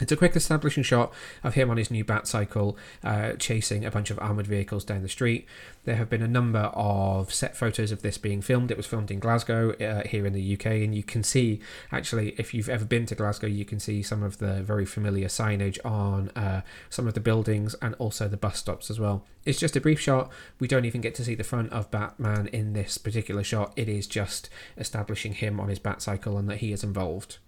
It's 0.00 0.10
a 0.10 0.16
quick 0.16 0.34
establishing 0.34 0.82
shot 0.82 1.12
of 1.44 1.54
him 1.54 1.70
on 1.70 1.76
his 1.76 1.90
new 1.90 2.02
bat 2.02 2.26
cycle 2.26 2.76
uh, 3.04 3.34
chasing 3.34 3.84
a 3.84 3.90
bunch 3.90 4.10
of 4.10 4.18
armoured 4.18 4.46
vehicles 4.46 4.84
down 4.84 5.02
the 5.02 5.08
street. 5.08 5.46
There 5.84 5.96
have 5.96 6.08
been 6.08 6.22
a 6.22 6.28
number 6.28 6.70
of 6.74 7.32
set 7.32 7.56
photos 7.56 7.92
of 7.92 8.02
this 8.02 8.18
being 8.18 8.40
filmed. 8.40 8.70
It 8.70 8.76
was 8.76 8.86
filmed 8.86 9.10
in 9.10 9.20
Glasgow 9.20 9.72
uh, 9.72 10.06
here 10.08 10.26
in 10.26 10.32
the 10.32 10.54
UK, 10.54 10.66
and 10.66 10.94
you 10.94 11.02
can 11.02 11.22
see 11.22 11.60
actually, 11.92 12.30
if 12.38 12.54
you've 12.54 12.70
ever 12.70 12.84
been 12.84 13.06
to 13.06 13.14
Glasgow, 13.14 13.46
you 13.46 13.64
can 13.64 13.78
see 13.78 14.02
some 14.02 14.22
of 14.22 14.38
the 14.38 14.62
very 14.62 14.86
familiar 14.86 15.28
signage 15.28 15.78
on 15.84 16.30
uh, 16.30 16.62
some 16.88 17.06
of 17.06 17.14
the 17.14 17.20
buildings 17.20 17.74
and 17.82 17.94
also 17.96 18.28
the 18.28 18.36
bus 18.36 18.58
stops 18.58 18.90
as 18.90 18.98
well. 18.98 19.24
It's 19.44 19.60
just 19.60 19.76
a 19.76 19.80
brief 19.80 20.00
shot. 20.00 20.32
We 20.58 20.68
don't 20.68 20.84
even 20.84 21.00
get 21.00 21.14
to 21.16 21.24
see 21.24 21.34
the 21.34 21.44
front 21.44 21.70
of 21.72 21.90
Batman 21.90 22.48
in 22.48 22.72
this 22.72 22.96
particular 22.96 23.44
shot. 23.44 23.72
It 23.76 23.88
is 23.88 24.06
just 24.06 24.48
establishing 24.78 25.34
him 25.34 25.60
on 25.60 25.68
his 25.68 25.78
bat 25.78 26.00
cycle 26.00 26.38
and 26.38 26.48
that 26.48 26.58
he 26.58 26.72
is 26.72 26.82
involved 26.82 27.38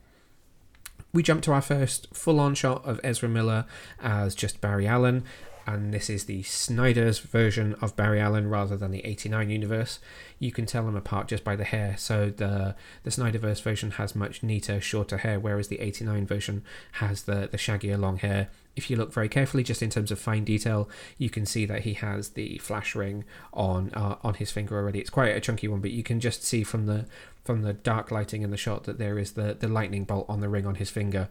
we 1.14 1.22
jump 1.22 1.42
to 1.42 1.52
our 1.52 1.62
first 1.62 2.08
full 2.12 2.40
on 2.40 2.54
shot 2.54 2.84
of 2.84 3.00
Ezra 3.02 3.28
Miller 3.28 3.64
as 4.02 4.34
just 4.34 4.60
Barry 4.60 4.86
Allen, 4.86 5.24
and 5.66 5.92
this 5.92 6.10
is 6.10 6.24
the 6.24 6.42
Snyder's 6.42 7.18
version 7.18 7.74
of 7.80 7.96
Barry 7.96 8.20
Allen 8.20 8.48
rather 8.48 8.76
than 8.76 8.90
the 8.90 9.04
89 9.04 9.50
universe. 9.50 9.98
You 10.38 10.52
can 10.52 10.66
tell 10.66 10.84
them 10.84 10.96
apart 10.96 11.28
just 11.28 11.44
by 11.44 11.56
the 11.56 11.64
hair. 11.64 11.96
So 11.96 12.30
the 12.30 12.74
the 13.02 13.10
Snyderverse 13.10 13.62
version 13.62 13.92
has 13.92 14.14
much 14.14 14.42
neater, 14.42 14.80
shorter 14.80 15.18
hair, 15.18 15.40
whereas 15.40 15.68
the 15.68 15.80
89 15.80 16.26
version 16.26 16.62
has 16.92 17.22
the 17.22 17.48
the 17.50 17.58
shaggier 17.58 17.98
long 17.98 18.18
hair 18.18 18.48
if 18.76 18.90
you 18.90 18.96
look 18.96 19.12
very 19.12 19.28
carefully, 19.28 19.62
just 19.62 19.82
in 19.82 19.90
terms 19.90 20.10
of 20.10 20.18
fine 20.18 20.44
detail, 20.44 20.88
you 21.16 21.30
can 21.30 21.46
see 21.46 21.64
that 21.66 21.82
he 21.82 21.94
has 21.94 22.30
the 22.30 22.58
flash 22.58 22.94
ring 22.94 23.24
on 23.52 23.90
uh, 23.94 24.16
on 24.22 24.34
his 24.34 24.50
finger 24.50 24.76
already. 24.76 24.98
It's 24.98 25.10
quite 25.10 25.36
a 25.36 25.40
chunky 25.40 25.68
one, 25.68 25.80
but 25.80 25.92
you 25.92 26.02
can 26.02 26.20
just 26.20 26.42
see 26.42 26.64
from 26.64 26.86
the 26.86 27.06
from 27.44 27.62
the 27.62 27.72
dark 27.72 28.10
lighting 28.10 28.42
in 28.42 28.50
the 28.50 28.56
shot 28.56 28.84
that 28.84 28.98
there 28.98 29.18
is 29.18 29.32
the 29.32 29.54
the 29.54 29.68
lightning 29.68 30.04
bolt 30.04 30.26
on 30.28 30.40
the 30.40 30.48
ring 30.48 30.66
on 30.66 30.76
his 30.76 30.90
finger. 30.90 31.28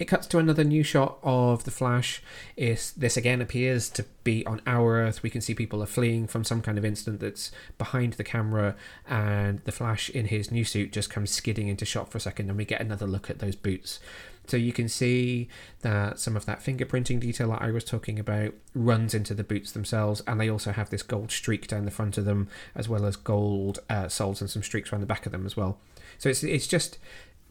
It 0.00 0.08
cuts 0.08 0.26
to 0.28 0.38
another 0.38 0.64
new 0.64 0.82
shot 0.82 1.18
of 1.22 1.64
the 1.64 1.70
Flash. 1.70 2.22
Is 2.56 2.92
this 2.92 3.18
again 3.18 3.42
appears 3.42 3.90
to 3.90 4.06
be 4.24 4.46
on 4.46 4.62
our 4.66 4.98
Earth? 4.98 5.22
We 5.22 5.28
can 5.28 5.42
see 5.42 5.54
people 5.54 5.82
are 5.82 5.86
fleeing 5.86 6.26
from 6.26 6.42
some 6.42 6.62
kind 6.62 6.78
of 6.78 6.86
incident 6.86 7.20
that's 7.20 7.52
behind 7.76 8.14
the 8.14 8.24
camera, 8.24 8.76
and 9.06 9.58
the 9.66 9.72
Flash 9.72 10.08
in 10.08 10.28
his 10.28 10.50
new 10.50 10.64
suit 10.64 10.90
just 10.90 11.10
comes 11.10 11.30
skidding 11.30 11.68
into 11.68 11.84
shot 11.84 12.10
for 12.10 12.16
a 12.16 12.20
second, 12.20 12.48
and 12.48 12.56
we 12.56 12.64
get 12.64 12.80
another 12.80 13.06
look 13.06 13.28
at 13.28 13.40
those 13.40 13.54
boots. 13.54 14.00
So 14.46 14.56
you 14.56 14.72
can 14.72 14.88
see 14.88 15.48
that 15.82 16.18
some 16.18 16.34
of 16.34 16.46
that 16.46 16.60
fingerprinting 16.60 17.20
detail 17.20 17.50
that 17.50 17.60
I 17.60 17.70
was 17.70 17.84
talking 17.84 18.18
about 18.18 18.54
runs 18.74 19.12
into 19.12 19.34
the 19.34 19.44
boots 19.44 19.70
themselves, 19.70 20.22
and 20.26 20.40
they 20.40 20.48
also 20.48 20.72
have 20.72 20.88
this 20.88 21.02
gold 21.02 21.30
streak 21.30 21.68
down 21.68 21.84
the 21.84 21.90
front 21.90 22.16
of 22.16 22.24
them, 22.24 22.48
as 22.74 22.88
well 22.88 23.04
as 23.04 23.16
gold 23.16 23.80
uh, 23.90 24.08
soles 24.08 24.40
and 24.40 24.48
some 24.48 24.62
streaks 24.62 24.90
around 24.90 25.02
the 25.02 25.06
back 25.06 25.26
of 25.26 25.32
them 25.32 25.44
as 25.44 25.58
well. 25.58 25.78
So 26.16 26.30
it's 26.30 26.42
it's 26.42 26.66
just 26.66 26.96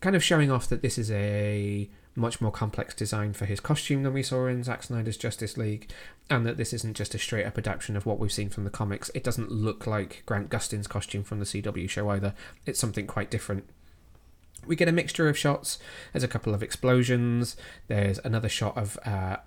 kind 0.01 0.15
of 0.15 0.24
showing 0.24 0.50
off 0.50 0.68
that 0.70 0.82
this 0.82 0.98
is 0.98 1.12
a 1.12 1.88
much 2.20 2.42
more 2.42 2.52
complex 2.52 2.94
design 2.94 3.34
for 3.34 3.46
his 3.46 3.60
costume 3.60 4.04
than 4.04 4.14
we 4.14 4.22
saw 4.22 4.46
in 4.46 4.64
Zack 4.64 4.84
Snyder's 4.84 5.18
Justice 5.18 5.58
League, 5.58 5.92
and 6.30 6.46
that 6.46 6.58
this 6.58 6.74
isn't 6.74 6.98
just 6.98 7.16
a 7.16 7.20
straight 7.20 7.46
up 7.46 7.58
adaptation 7.58 7.96
of 7.96 8.06
what 8.06 8.20
we've 8.20 8.32
seen 8.32 8.50
from 8.50 8.66
the 8.66 8.70
comics. 8.70 9.10
It 9.16 9.24
doesn't 9.24 9.52
look 9.52 9.88
like 9.88 10.24
Grant 10.26 10.50
Gustin's 10.50 10.88
costume 10.88 11.24
from 11.24 11.40
the 11.40 11.46
CW 11.46 11.90
show 11.90 12.10
either. 12.10 12.36
It's 12.66 12.80
something 12.80 13.08
quite 13.08 13.32
different. 13.32 13.64
we 14.68 14.76
get 14.76 14.90
a 14.90 14.92
mixture 14.92 15.30
of 15.30 15.38
shots. 15.38 15.80
There's 16.14 16.24
a 16.24 16.28
couple 16.28 16.54
of 16.54 16.62
explosions. 16.62 17.56
There's 17.88 18.20
another 18.20 18.50
shot 18.50 18.78
of 18.78 19.00
uh, 19.06 19.38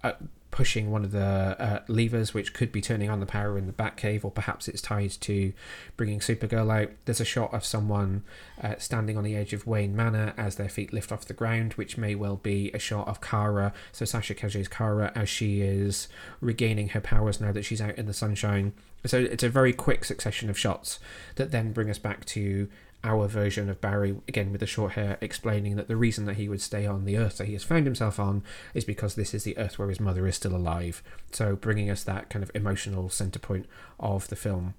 pushing 0.52 0.90
one 0.90 1.02
of 1.02 1.10
the 1.10 1.20
uh, 1.58 1.80
levers, 1.88 2.32
which 2.32 2.54
could 2.54 2.70
be 2.70 2.80
turning 2.80 3.10
on 3.10 3.18
the 3.18 3.26
power 3.26 3.58
in 3.58 3.66
the 3.66 3.72
Batcave, 3.72 4.24
or 4.24 4.30
perhaps 4.30 4.68
it's 4.68 4.82
tied 4.82 5.10
to 5.22 5.52
bringing 5.96 6.20
Supergirl 6.20 6.70
out. 6.70 6.90
There's 7.06 7.20
a 7.20 7.24
shot 7.24 7.52
of 7.52 7.64
someone 7.64 8.22
uh, 8.62 8.76
standing 8.78 9.16
on 9.16 9.24
the 9.24 9.34
edge 9.34 9.52
of 9.52 9.66
Wayne 9.66 9.96
Manor 9.96 10.34
as 10.36 10.56
their 10.56 10.68
feet 10.68 10.92
lift 10.92 11.10
off 11.10 11.24
the 11.24 11.34
ground, 11.34 11.72
which 11.72 11.98
may 11.98 12.14
well 12.14 12.36
be 12.36 12.70
a 12.72 12.78
shot 12.78 13.08
of 13.08 13.20
Kara. 13.20 13.72
So 13.90 14.04
Sasha 14.04 14.34
Calle's 14.34 14.68
Kara 14.68 15.10
as 15.14 15.28
she 15.28 15.62
is 15.62 16.06
regaining 16.40 16.90
her 16.90 17.00
powers 17.00 17.40
now 17.40 17.50
that 17.52 17.64
she's 17.64 17.80
out 17.80 17.96
in 17.96 18.06
the 18.06 18.12
sunshine. 18.12 18.74
So 19.06 19.18
it's 19.18 19.42
a 19.42 19.48
very 19.48 19.72
quick 19.72 20.04
succession 20.04 20.48
of 20.48 20.58
shots 20.58 21.00
that 21.34 21.50
then 21.50 21.72
bring 21.72 21.90
us 21.90 21.98
back 21.98 22.24
to 22.26 22.68
our 23.04 23.26
version 23.26 23.68
of 23.68 23.80
Barry, 23.80 24.16
again 24.28 24.52
with 24.52 24.60
the 24.60 24.66
short 24.66 24.92
hair, 24.92 25.18
explaining 25.20 25.76
that 25.76 25.88
the 25.88 25.96
reason 25.96 26.24
that 26.26 26.36
he 26.36 26.48
would 26.48 26.60
stay 26.60 26.86
on 26.86 27.04
the 27.04 27.16
Earth 27.16 27.38
that 27.38 27.46
he 27.46 27.52
has 27.54 27.64
found 27.64 27.84
himself 27.84 28.20
on 28.20 28.42
is 28.74 28.84
because 28.84 29.14
this 29.14 29.34
is 29.34 29.44
the 29.44 29.58
Earth 29.58 29.78
where 29.78 29.88
his 29.88 30.00
mother 30.00 30.26
is 30.26 30.36
still 30.36 30.54
alive. 30.54 31.02
So 31.32 31.56
bringing 31.56 31.90
us 31.90 32.04
that 32.04 32.30
kind 32.30 32.42
of 32.42 32.50
emotional 32.54 33.08
centre 33.08 33.40
point 33.40 33.66
of 33.98 34.28
the 34.28 34.36
film. 34.36 34.74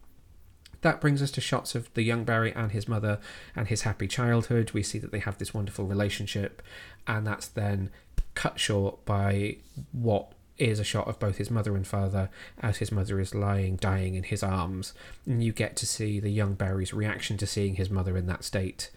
That 0.81 0.99
brings 0.99 1.21
us 1.21 1.31
to 1.31 1.41
shots 1.41 1.75
of 1.75 1.93
the 1.93 2.01
young 2.01 2.25
Barry 2.25 2.53
and 2.53 2.71
his 2.71 2.87
mother 2.87 3.19
and 3.55 3.67
his 3.67 3.83
happy 3.83 4.07
childhood. 4.07 4.71
We 4.71 4.83
see 4.83 4.99
that 4.99 5.11
they 5.11 5.19
have 5.19 5.37
this 5.37 5.53
wonderful 5.53 5.85
relationship, 5.85 6.61
and 7.07 7.25
that's 7.25 7.47
then 7.47 7.89
cut 8.35 8.59
short 8.59 9.05
by 9.05 9.57
what 9.91 10.33
is 10.57 10.79
a 10.79 10.83
shot 10.83 11.07
of 11.07 11.19
both 11.19 11.37
his 11.37 11.51
mother 11.51 11.75
and 11.75 11.87
father 11.87 12.29
as 12.59 12.77
his 12.77 12.91
mother 12.91 13.19
is 13.19 13.33
lying 13.33 13.75
dying 13.77 14.15
in 14.15 14.23
his 14.23 14.43
arms. 14.43 14.93
And 15.25 15.43
you 15.43 15.51
get 15.51 15.75
to 15.77 15.85
see 15.85 16.19
the 16.19 16.31
young 16.31 16.53
barry's 16.53 16.93
reaction 16.93 17.37
to 17.37 17.47
seeing 17.47 17.75
his 17.75 17.89
mother 17.89 18.17
in 18.17 18.27
that 18.27 18.43
state. 18.43 18.89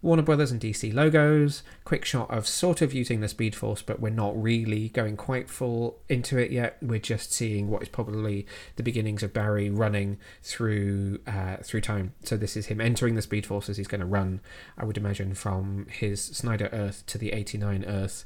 Warner 0.00 0.22
brothers 0.22 0.52
and 0.52 0.60
dc 0.60 0.94
logos 0.94 1.64
quick 1.82 2.04
shot 2.04 2.30
of 2.30 2.46
sort 2.46 2.82
of 2.82 2.94
using 2.94 3.20
the 3.20 3.26
speed 3.26 3.56
force 3.56 3.82
but 3.82 3.98
we're 3.98 4.10
not 4.10 4.40
really 4.40 4.90
going 4.90 5.16
quite 5.16 5.50
full 5.50 5.98
into 6.08 6.38
it 6.38 6.52
yet. 6.52 6.76
We're 6.80 7.00
just 7.00 7.32
seeing 7.32 7.68
what 7.68 7.82
is 7.82 7.88
probably 7.88 8.46
the 8.76 8.84
beginnings 8.84 9.24
of 9.24 9.32
barry 9.32 9.70
running 9.70 10.18
through 10.40 11.18
uh, 11.26 11.56
through 11.64 11.80
time. 11.80 12.14
So 12.22 12.36
this 12.36 12.56
is 12.56 12.66
him 12.66 12.80
entering 12.80 13.16
the 13.16 13.22
speed 13.22 13.44
force 13.44 13.68
as 13.68 13.76
he's 13.76 13.88
going 13.88 14.00
to 14.00 14.06
run 14.06 14.40
i 14.76 14.84
would 14.84 14.96
imagine 14.96 15.34
from 15.34 15.86
his 15.90 16.22
snyder 16.22 16.68
earth 16.72 17.04
to 17.06 17.18
the 17.18 17.32
89 17.32 17.84
earth 17.86 18.24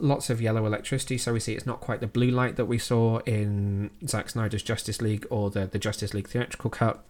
lots 0.00 0.30
of 0.30 0.40
yellow 0.40 0.66
electricity, 0.66 1.18
so 1.18 1.32
we 1.32 1.40
see 1.40 1.54
it's 1.54 1.66
not 1.66 1.80
quite 1.80 2.00
the 2.00 2.06
blue 2.06 2.30
light 2.30 2.56
that 2.56 2.66
we 2.66 2.78
saw 2.78 3.18
in 3.20 3.90
Zack 4.06 4.30
Snyder's 4.30 4.62
Justice 4.62 5.00
League 5.00 5.26
or 5.30 5.50
the, 5.50 5.66
the 5.66 5.78
Justice 5.78 6.14
League 6.14 6.28
theatrical 6.28 6.70
cut, 6.70 7.04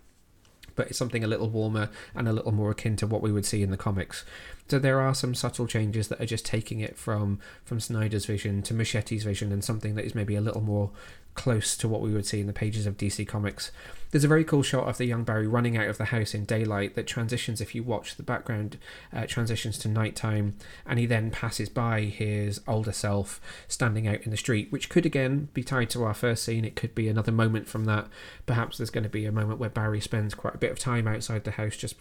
but 0.74 0.88
it's 0.88 0.98
something 0.98 1.24
a 1.24 1.26
little 1.26 1.48
warmer 1.48 1.90
and 2.14 2.28
a 2.28 2.32
little 2.32 2.52
more 2.52 2.70
akin 2.70 2.96
to 2.96 3.06
what 3.06 3.20
we 3.20 3.32
would 3.32 3.44
see 3.44 3.62
in 3.62 3.70
the 3.70 3.76
comics. 3.76 4.24
So 4.68 4.78
there 4.78 5.00
are 5.00 5.14
some 5.14 5.34
subtle 5.34 5.66
changes 5.66 6.08
that 6.08 6.20
are 6.20 6.26
just 6.26 6.46
taking 6.46 6.80
it 6.80 6.96
from 6.96 7.40
from 7.64 7.80
Snyder's 7.80 8.26
vision 8.26 8.62
to 8.62 8.74
Muschietti's 8.74 9.24
vision 9.24 9.50
and 9.50 9.64
something 9.64 9.94
that 9.94 10.04
is 10.04 10.14
maybe 10.14 10.36
a 10.36 10.40
little 10.40 10.60
more 10.60 10.90
close 11.38 11.76
to 11.76 11.86
what 11.86 12.00
we 12.00 12.12
would 12.12 12.26
see 12.26 12.40
in 12.40 12.48
the 12.48 12.52
pages 12.52 12.84
of 12.84 12.96
DC 12.96 13.26
Comics. 13.28 13.70
There's 14.10 14.24
a 14.24 14.28
very 14.28 14.42
cool 14.42 14.64
shot 14.64 14.88
of 14.88 14.98
the 14.98 15.04
young 15.04 15.22
Barry 15.22 15.46
running 15.46 15.76
out 15.76 15.86
of 15.86 15.96
the 15.96 16.06
house 16.06 16.34
in 16.34 16.44
daylight 16.44 16.96
that 16.96 17.06
transitions, 17.06 17.60
if 17.60 17.76
you 17.76 17.84
watch 17.84 18.16
the 18.16 18.24
background, 18.24 18.76
uh, 19.12 19.24
transitions 19.24 19.78
to 19.78 19.88
nighttime, 19.88 20.56
and 20.84 20.98
he 20.98 21.06
then 21.06 21.30
passes 21.30 21.68
by 21.68 22.00
his 22.00 22.60
older 22.66 22.90
self 22.90 23.40
standing 23.68 24.08
out 24.08 24.22
in 24.22 24.32
the 24.32 24.36
street, 24.36 24.72
which 24.72 24.88
could 24.88 25.06
again 25.06 25.48
be 25.54 25.62
tied 25.62 25.90
to 25.90 26.02
our 26.02 26.12
first 26.12 26.42
scene. 26.42 26.64
It 26.64 26.74
could 26.74 26.92
be 26.92 27.08
another 27.08 27.30
moment 27.30 27.68
from 27.68 27.84
that. 27.84 28.08
Perhaps 28.44 28.78
there's 28.78 28.90
going 28.90 29.04
to 29.04 29.08
be 29.08 29.24
a 29.24 29.30
moment 29.30 29.60
where 29.60 29.70
Barry 29.70 30.00
spends 30.00 30.34
quite 30.34 30.56
a 30.56 30.58
bit 30.58 30.72
of 30.72 30.80
time 30.80 31.06
outside 31.06 31.44
the 31.44 31.52
house, 31.52 31.76
just 31.76 31.94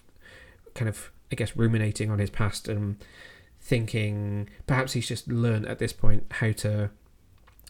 kind 0.73 0.89
of, 0.89 1.11
I 1.31 1.35
guess, 1.35 1.55
ruminating 1.55 2.09
on 2.09 2.17
his 2.17 2.31
past 2.31 2.67
and 2.67 2.97
thinking. 3.61 4.49
Perhaps 4.65 4.93
he's 4.93 5.07
just 5.07 5.27
learned 5.27 5.67
at 5.67 5.77
this 5.77 5.93
point 5.93 6.23
how 6.31 6.53
to 6.53 6.89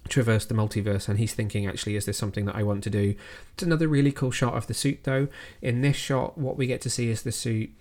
traverse 0.08 0.46
the 0.46 0.54
multiverse 0.54 1.10
and 1.10 1.20
he's 1.20 1.34
thinking 1.34 1.68
actually 1.68 1.96
is 1.96 2.06
this 2.06 2.18
something 2.18 2.46
that 2.46 2.56
I 2.56 2.64
want 2.64 2.84
to 2.84 2.90
do? 2.90 3.16
It's 3.54 3.64
another 3.64 3.88
really 3.88 4.12
cool 4.12 4.32
shot 4.32 4.54
of 4.54 4.68
the 4.68 4.74
suit 4.74 5.04
though. 5.04 5.28
In 5.62 5.82
this 5.82 5.96
shot 5.96 6.38
what 6.38 6.58
we 6.58 6.68
get 6.68 6.82
to 6.82 6.90
see 6.90 7.10
is 7.10 7.24
the 7.24 7.32
suit 7.32 7.72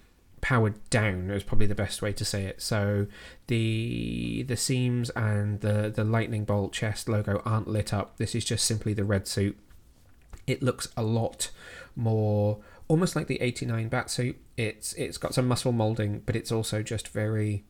powered 0.41 0.75
down 0.91 1.31
is 1.31 1.43
probably 1.43 1.67
the 1.67 1.75
best 1.75 2.03
way 2.03 2.13
to 2.13 2.25
say 2.25 2.45
it. 2.45 2.61
So 2.61 3.07
the 3.47 4.45
the 4.45 4.57
seams 4.57 5.11
and 5.11 5.61
the 5.61 5.93
the 5.95 6.05
lightning 6.05 6.45
bolt 6.45 6.73
chest 6.73 7.09
logo 7.09 7.43
aren't 7.45 7.69
lit 7.69 7.93
up. 7.93 8.17
This 8.19 8.35
is 8.35 8.45
just 8.45 8.65
simply 8.65 8.93
the 8.93 9.05
red 9.05 9.27
suit. 9.27 9.59
It 10.47 10.63
looks 10.63 10.89
a 10.97 11.03
lot 11.03 11.51
more 11.95 12.61
almost 12.89 13.17
like 13.17 13.27
the 13.27 13.41
89 13.41 13.89
bat 13.89 14.11
suit. 14.11 14.37
It's 14.57 14.93
it's 14.95 15.19
got 15.19 15.35
some 15.35 15.49
muscle 15.49 15.73
molding 15.73 16.21
but 16.21 16.37
it's 16.37 16.53
also 16.53 16.83
just 16.83 17.09
very 17.09 17.65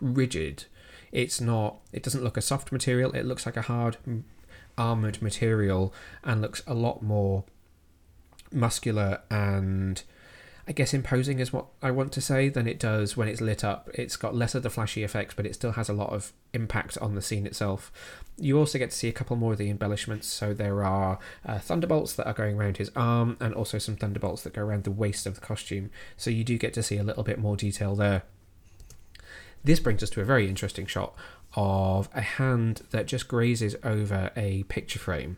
rigid 0.00 0.64
it's 1.12 1.40
not. 1.40 1.78
It 1.92 2.02
doesn't 2.02 2.24
look 2.24 2.36
a 2.36 2.42
soft 2.42 2.72
material. 2.72 3.12
It 3.12 3.26
looks 3.26 3.46
like 3.46 3.56
a 3.56 3.62
hard 3.62 3.96
armored 4.76 5.20
material 5.20 5.92
and 6.24 6.40
looks 6.40 6.62
a 6.66 6.74
lot 6.74 7.02
more 7.02 7.44
muscular 8.50 9.20
and 9.30 10.02
I 10.66 10.72
guess 10.72 10.94
imposing 10.94 11.40
is 11.40 11.52
what 11.52 11.66
I 11.82 11.90
want 11.90 12.12
to 12.12 12.20
say 12.20 12.48
than 12.48 12.68
it 12.68 12.78
does 12.78 13.16
when 13.16 13.26
it's 13.26 13.40
lit 13.40 13.64
up. 13.64 13.90
It's 13.94 14.16
got 14.16 14.36
less 14.36 14.54
of 14.54 14.62
the 14.62 14.70
flashy 14.70 15.02
effects, 15.02 15.34
but 15.34 15.44
it 15.44 15.54
still 15.54 15.72
has 15.72 15.88
a 15.88 15.92
lot 15.92 16.10
of 16.10 16.32
impact 16.52 16.96
on 16.98 17.16
the 17.16 17.22
scene 17.22 17.46
itself. 17.46 17.90
You 18.38 18.58
also 18.58 18.78
get 18.78 18.90
to 18.90 18.96
see 18.96 19.08
a 19.08 19.12
couple 19.12 19.34
more 19.34 19.52
of 19.52 19.58
the 19.58 19.68
embellishments. 19.68 20.28
So 20.28 20.54
there 20.54 20.84
are 20.84 21.18
uh, 21.44 21.58
thunderbolts 21.58 22.12
that 22.12 22.28
are 22.28 22.32
going 22.32 22.56
around 22.56 22.76
his 22.76 22.92
arm, 22.94 23.36
and 23.40 23.54
also 23.54 23.78
some 23.78 23.96
thunderbolts 23.96 24.42
that 24.42 24.52
go 24.52 24.62
around 24.62 24.84
the 24.84 24.92
waist 24.92 25.26
of 25.26 25.34
the 25.34 25.40
costume. 25.40 25.90
So 26.16 26.30
you 26.30 26.44
do 26.44 26.56
get 26.58 26.74
to 26.74 26.82
see 26.82 26.96
a 26.96 27.02
little 27.02 27.24
bit 27.24 27.40
more 27.40 27.56
detail 27.56 27.96
there. 27.96 28.22
This 29.64 29.80
brings 29.80 30.02
us 30.02 30.10
to 30.10 30.20
a 30.20 30.24
very 30.24 30.48
interesting 30.48 30.86
shot 30.86 31.14
of 31.54 32.08
a 32.14 32.20
hand 32.20 32.82
that 32.90 33.06
just 33.06 33.28
grazes 33.28 33.76
over 33.84 34.30
a 34.36 34.64
picture 34.64 34.98
frame. 34.98 35.36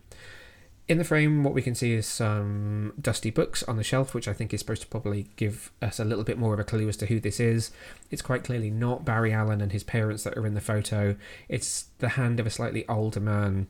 In 0.87 0.99
the 0.99 1.05
frame, 1.05 1.45
what 1.45 1.55
we 1.55 1.63
can 1.63 1.75
see 1.75 1.95
is 1.95 2.07
some 2.07 2.93
dusty 3.01 3.31
books 3.31 3.63
on 3.63 3.79
the 3.79 3.83
shelf, 3.83 4.13
which 4.13 4.29
I 4.29 4.35
think 4.35 4.53
is 4.53 4.61
supposed 4.61 4.83
to 4.83 4.89
probably 4.89 5.29
give 5.37 5.73
us 5.81 5.99
a 5.99 6.05
little 6.05 6.25
bit 6.25 6.39
more 6.39 6.53
of 6.53 6.61
a 6.61 6.65
clue 6.65 6.89
as 6.91 6.99
to 6.99 7.07
who 7.07 7.21
this 7.21 7.41
is. 7.41 7.71
It's 8.11 8.21
quite 8.21 8.45
clearly 8.45 8.71
not 8.71 9.05
Barry 9.05 9.33
Allen 9.33 9.63
and 9.63 9.73
his 9.73 9.83
parents 9.83 10.25
that 10.25 10.37
are 10.37 10.47
in 10.47 10.53
the 10.53 10.61
photo, 10.61 11.17
it's 11.49 11.87
the 11.99 12.11
hand 12.11 12.39
of 12.39 12.47
a 12.47 12.51
slightly 12.51 12.87
older 12.87 13.21
man. 13.21 13.67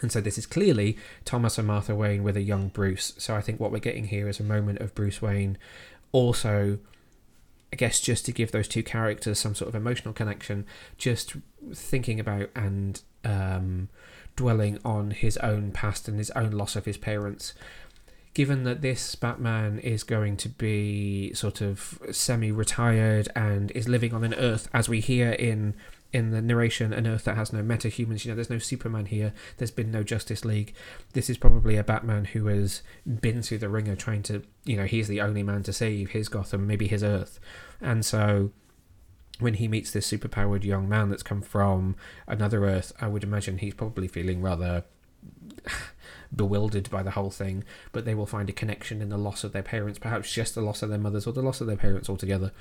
And 0.00 0.10
so 0.10 0.22
this 0.22 0.38
is 0.38 0.46
clearly 0.46 0.96
Thomas 1.26 1.58
and 1.58 1.66
Martha 1.66 1.94
Wayne 1.94 2.22
with 2.22 2.36
a 2.36 2.42
young 2.42 2.68
Bruce. 2.68 3.12
So 3.18 3.34
I 3.34 3.42
think 3.42 3.60
what 3.60 3.70
we're 3.70 3.78
getting 3.78 4.04
here 4.04 4.28
is 4.28 4.40
a 4.40 4.44
moment 4.44 4.80
of 4.80 4.94
Bruce 4.94 5.20
Wayne 5.20 5.58
also 6.12 6.78
I 7.72 7.76
guess 7.76 8.00
just 8.00 8.24
to 8.26 8.32
give 8.32 8.52
those 8.52 8.68
two 8.68 8.82
characters 8.82 9.38
some 9.38 9.54
sort 9.54 9.68
of 9.68 9.74
emotional 9.74 10.14
connection, 10.14 10.66
just 10.98 11.34
thinking 11.74 12.20
about 12.20 12.50
and 12.54 13.00
um, 13.24 13.88
dwelling 14.36 14.78
on 14.84 15.10
his 15.10 15.36
own 15.38 15.72
past 15.72 16.08
and 16.08 16.18
his 16.18 16.30
own 16.32 16.52
loss 16.52 16.76
of 16.76 16.84
his 16.84 16.96
parents. 16.96 17.54
Given 18.34 18.64
that 18.64 18.82
this 18.82 19.14
Batman 19.14 19.78
is 19.78 20.02
going 20.02 20.36
to 20.38 20.48
be 20.48 21.32
sort 21.32 21.60
of 21.62 21.98
semi 22.12 22.52
retired 22.52 23.28
and 23.34 23.70
is 23.70 23.88
living 23.88 24.12
on 24.12 24.24
an 24.24 24.34
Earth, 24.34 24.68
as 24.74 24.88
we 24.88 25.00
hear 25.00 25.32
in 25.32 25.74
in 26.12 26.30
the 26.30 26.40
narration 26.40 26.92
an 26.92 27.06
earth 27.06 27.24
that 27.24 27.36
has 27.36 27.52
no 27.52 27.62
metahumans. 27.62 28.24
You 28.24 28.30
know 28.30 28.34
there's 28.34 28.50
no 28.50 28.58
superman 28.58 29.06
here. 29.06 29.32
There's 29.56 29.70
been 29.70 29.90
no 29.90 30.02
justice 30.02 30.44
league. 30.44 30.74
This 31.12 31.28
is 31.30 31.38
probably 31.38 31.76
a 31.76 31.84
batman 31.84 32.26
who 32.26 32.46
has 32.46 32.82
been 33.06 33.42
through 33.42 33.58
the 33.58 33.68
ringer 33.68 33.96
trying 33.96 34.22
to 34.24 34.42
you 34.64 34.76
know 34.76 34.84
he's 34.84 35.08
the 35.08 35.20
only 35.20 35.42
man 35.42 35.62
to 35.64 35.72
save 35.72 36.10
his 36.10 36.28
gotham 36.28 36.66
maybe 36.66 36.88
his 36.88 37.02
earth. 37.02 37.38
And 37.80 38.04
so 38.04 38.50
when 39.38 39.54
he 39.54 39.68
meets 39.68 39.90
this 39.90 40.10
superpowered 40.10 40.64
young 40.64 40.88
man 40.88 41.10
that's 41.10 41.22
come 41.22 41.42
from 41.42 41.94
another 42.26 42.64
earth 42.64 42.90
i 43.02 43.06
would 43.06 43.22
imagine 43.22 43.58
he's 43.58 43.74
probably 43.74 44.08
feeling 44.08 44.40
rather 44.40 44.82
bewildered 46.34 46.90
by 46.90 47.02
the 47.02 47.12
whole 47.12 47.30
thing. 47.30 47.64
But 47.92 48.04
they 48.04 48.14
will 48.14 48.26
find 48.26 48.48
a 48.48 48.52
connection 48.52 49.02
in 49.02 49.08
the 49.08 49.18
loss 49.18 49.44
of 49.44 49.52
their 49.52 49.62
parents 49.62 49.98
perhaps 49.98 50.32
just 50.32 50.54
the 50.54 50.60
loss 50.60 50.82
of 50.82 50.88
their 50.88 50.98
mothers 50.98 51.26
or 51.26 51.32
the 51.32 51.42
loss 51.42 51.60
of 51.60 51.66
their 51.66 51.76
parents 51.76 52.08
altogether. 52.08 52.52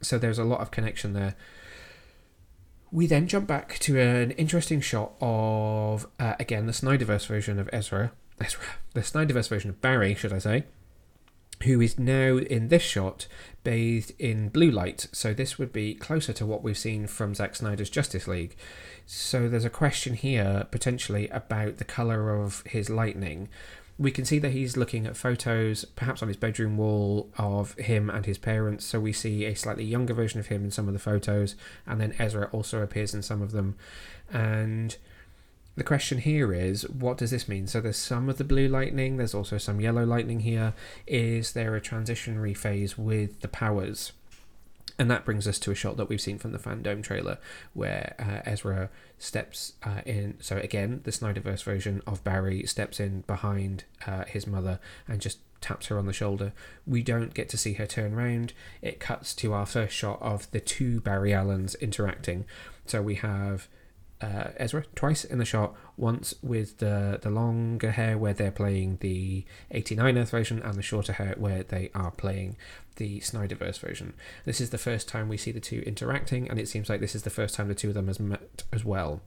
So 0.00 0.18
there's 0.18 0.38
a 0.38 0.44
lot 0.44 0.60
of 0.60 0.70
connection 0.70 1.12
there 1.12 1.34
we 2.94 3.08
then 3.08 3.26
jump 3.26 3.48
back 3.48 3.76
to 3.80 3.98
an 3.98 4.30
interesting 4.32 4.80
shot 4.80 5.14
of, 5.20 6.06
uh, 6.20 6.34
again, 6.38 6.66
the 6.66 6.72
Snyderverse 6.72 7.26
version 7.26 7.58
of 7.58 7.68
Ezra, 7.72 8.12
Ezra, 8.40 8.62
the 8.92 9.00
Snyderverse 9.00 9.48
version 9.48 9.68
of 9.68 9.80
Barry, 9.80 10.14
should 10.14 10.32
I 10.32 10.38
say, 10.38 10.62
who 11.64 11.80
is 11.80 11.98
now 11.98 12.36
in 12.36 12.68
this 12.68 12.84
shot 12.84 13.26
bathed 13.64 14.12
in 14.20 14.48
blue 14.48 14.70
light. 14.70 15.08
So 15.10 15.34
this 15.34 15.58
would 15.58 15.72
be 15.72 15.96
closer 15.96 16.32
to 16.34 16.46
what 16.46 16.62
we've 16.62 16.78
seen 16.78 17.08
from 17.08 17.34
Zack 17.34 17.56
Snyder's 17.56 17.90
Justice 17.90 18.28
League. 18.28 18.54
So 19.06 19.48
there's 19.48 19.64
a 19.64 19.70
question 19.70 20.14
here 20.14 20.68
potentially 20.70 21.26
about 21.30 21.78
the 21.78 21.84
color 21.84 22.30
of 22.30 22.62
his 22.64 22.88
lightning 22.88 23.48
we 23.98 24.10
can 24.10 24.24
see 24.24 24.38
that 24.40 24.50
he's 24.50 24.76
looking 24.76 25.06
at 25.06 25.16
photos, 25.16 25.84
perhaps 25.84 26.20
on 26.20 26.28
his 26.28 26.36
bedroom 26.36 26.76
wall, 26.76 27.30
of 27.38 27.74
him 27.74 28.10
and 28.10 28.26
his 28.26 28.38
parents. 28.38 28.84
So 28.84 28.98
we 28.98 29.12
see 29.12 29.44
a 29.44 29.54
slightly 29.54 29.84
younger 29.84 30.14
version 30.14 30.40
of 30.40 30.48
him 30.48 30.64
in 30.64 30.70
some 30.70 30.88
of 30.88 30.94
the 30.94 31.00
photos, 31.00 31.54
and 31.86 32.00
then 32.00 32.14
Ezra 32.18 32.48
also 32.52 32.82
appears 32.82 33.14
in 33.14 33.22
some 33.22 33.40
of 33.40 33.52
them. 33.52 33.76
And 34.32 34.96
the 35.76 35.84
question 35.84 36.18
here 36.18 36.52
is 36.52 36.88
what 36.88 37.18
does 37.18 37.30
this 37.30 37.48
mean? 37.48 37.66
So 37.66 37.80
there's 37.80 37.96
some 37.96 38.28
of 38.28 38.38
the 38.38 38.44
blue 38.44 38.68
lightning, 38.68 39.16
there's 39.16 39.34
also 39.34 39.58
some 39.58 39.80
yellow 39.80 40.04
lightning 40.04 40.40
here. 40.40 40.74
Is 41.06 41.52
there 41.52 41.76
a 41.76 41.80
transitionary 41.80 42.56
phase 42.56 42.98
with 42.98 43.40
the 43.40 43.48
powers? 43.48 44.12
And 44.98 45.10
that 45.10 45.24
brings 45.24 45.48
us 45.48 45.58
to 45.60 45.72
a 45.72 45.74
shot 45.74 45.96
that 45.96 46.08
we've 46.08 46.20
seen 46.20 46.38
from 46.38 46.52
the 46.52 46.58
Fandom 46.58 47.02
trailer 47.02 47.38
where 47.72 48.14
uh, 48.18 48.48
Ezra 48.48 48.90
steps 49.18 49.72
uh, 49.82 50.02
in. 50.06 50.36
So, 50.40 50.56
again, 50.56 51.00
the 51.04 51.10
Snyderverse 51.10 51.64
version 51.64 52.00
of 52.06 52.22
Barry 52.22 52.64
steps 52.66 53.00
in 53.00 53.22
behind 53.22 53.84
uh, 54.06 54.24
his 54.24 54.46
mother 54.46 54.78
and 55.08 55.20
just 55.20 55.38
taps 55.60 55.86
her 55.86 55.98
on 55.98 56.06
the 56.06 56.12
shoulder. 56.12 56.52
We 56.86 57.02
don't 57.02 57.34
get 57.34 57.48
to 57.48 57.58
see 57.58 57.72
her 57.74 57.86
turn 57.86 58.14
around. 58.14 58.52
It 58.82 59.00
cuts 59.00 59.34
to 59.36 59.52
our 59.52 59.66
first 59.66 59.96
shot 59.96 60.22
of 60.22 60.48
the 60.52 60.60
two 60.60 61.00
Barry 61.00 61.34
Allens 61.34 61.74
interacting. 61.76 62.44
So, 62.86 63.02
we 63.02 63.16
have 63.16 63.68
uh, 64.24 64.50
Ezra 64.56 64.84
twice 64.94 65.24
in 65.24 65.38
the 65.38 65.44
shot. 65.44 65.74
Once 65.96 66.34
with 66.42 66.78
the 66.78 67.18
the 67.22 67.30
longer 67.30 67.92
hair 67.92 68.16
where 68.18 68.32
they're 68.32 68.50
playing 68.50 68.98
the 69.00 69.44
89 69.70 70.18
Earth 70.18 70.30
version, 70.30 70.62
and 70.62 70.74
the 70.74 70.82
shorter 70.82 71.12
hair 71.12 71.34
where 71.36 71.62
they 71.62 71.90
are 71.94 72.10
playing 72.10 72.56
the 72.96 73.20
Snyderverse 73.20 73.78
version. 73.78 74.14
This 74.44 74.60
is 74.60 74.70
the 74.70 74.78
first 74.78 75.08
time 75.08 75.28
we 75.28 75.36
see 75.36 75.52
the 75.52 75.60
two 75.60 75.82
interacting, 75.86 76.48
and 76.48 76.58
it 76.58 76.68
seems 76.68 76.88
like 76.88 77.00
this 77.00 77.14
is 77.14 77.22
the 77.22 77.30
first 77.30 77.54
time 77.54 77.68
the 77.68 77.74
two 77.74 77.88
of 77.88 77.94
them 77.94 78.06
has 78.06 78.18
met 78.18 78.64
as 78.72 78.84
well. 78.84 79.20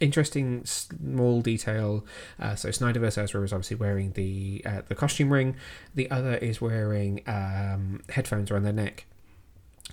Interesting 0.00 0.64
small 0.64 1.40
detail. 1.40 2.04
Uh, 2.38 2.54
so 2.54 2.68
Snyderverse 2.68 3.16
Ezra 3.16 3.42
is 3.42 3.52
obviously 3.52 3.76
wearing 3.76 4.12
the 4.12 4.62
uh, 4.64 4.82
the 4.86 4.94
costume 4.94 5.32
ring. 5.32 5.56
The 5.94 6.10
other 6.10 6.36
is 6.36 6.60
wearing 6.60 7.22
um, 7.26 8.02
headphones 8.08 8.50
around 8.50 8.64
their 8.64 8.72
neck 8.72 9.06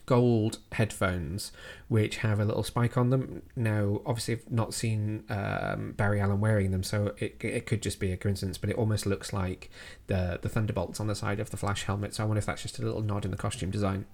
gold 0.05 0.59
headphones 0.71 1.51
which 1.87 2.17
have 2.17 2.39
a 2.39 2.45
little 2.45 2.63
spike 2.63 2.97
on 2.97 3.09
them. 3.09 3.41
Now, 3.55 4.01
obviously, 4.05 4.35
I've 4.35 4.51
not 4.51 4.73
seen 4.73 5.23
um, 5.29 5.93
Barry 5.97 6.21
Allen 6.21 6.39
wearing 6.39 6.71
them, 6.71 6.83
so 6.83 7.13
it, 7.17 7.43
it 7.43 7.65
could 7.65 7.81
just 7.81 7.99
be 7.99 8.11
a 8.11 8.17
coincidence, 8.17 8.57
but 8.57 8.69
it 8.69 8.77
almost 8.77 9.05
looks 9.05 9.33
like 9.33 9.69
the, 10.07 10.39
the 10.41 10.49
Thunderbolts 10.49 10.99
on 10.99 11.07
the 11.07 11.15
side 11.15 11.39
of 11.39 11.49
the 11.49 11.57
Flash 11.57 11.83
helmet, 11.83 12.15
so 12.15 12.23
I 12.23 12.27
wonder 12.27 12.39
if 12.39 12.45
that's 12.45 12.61
just 12.61 12.79
a 12.79 12.81
little 12.81 13.01
nod 13.01 13.25
in 13.25 13.31
the 13.31 13.37
costume 13.37 13.71
design 13.71 14.05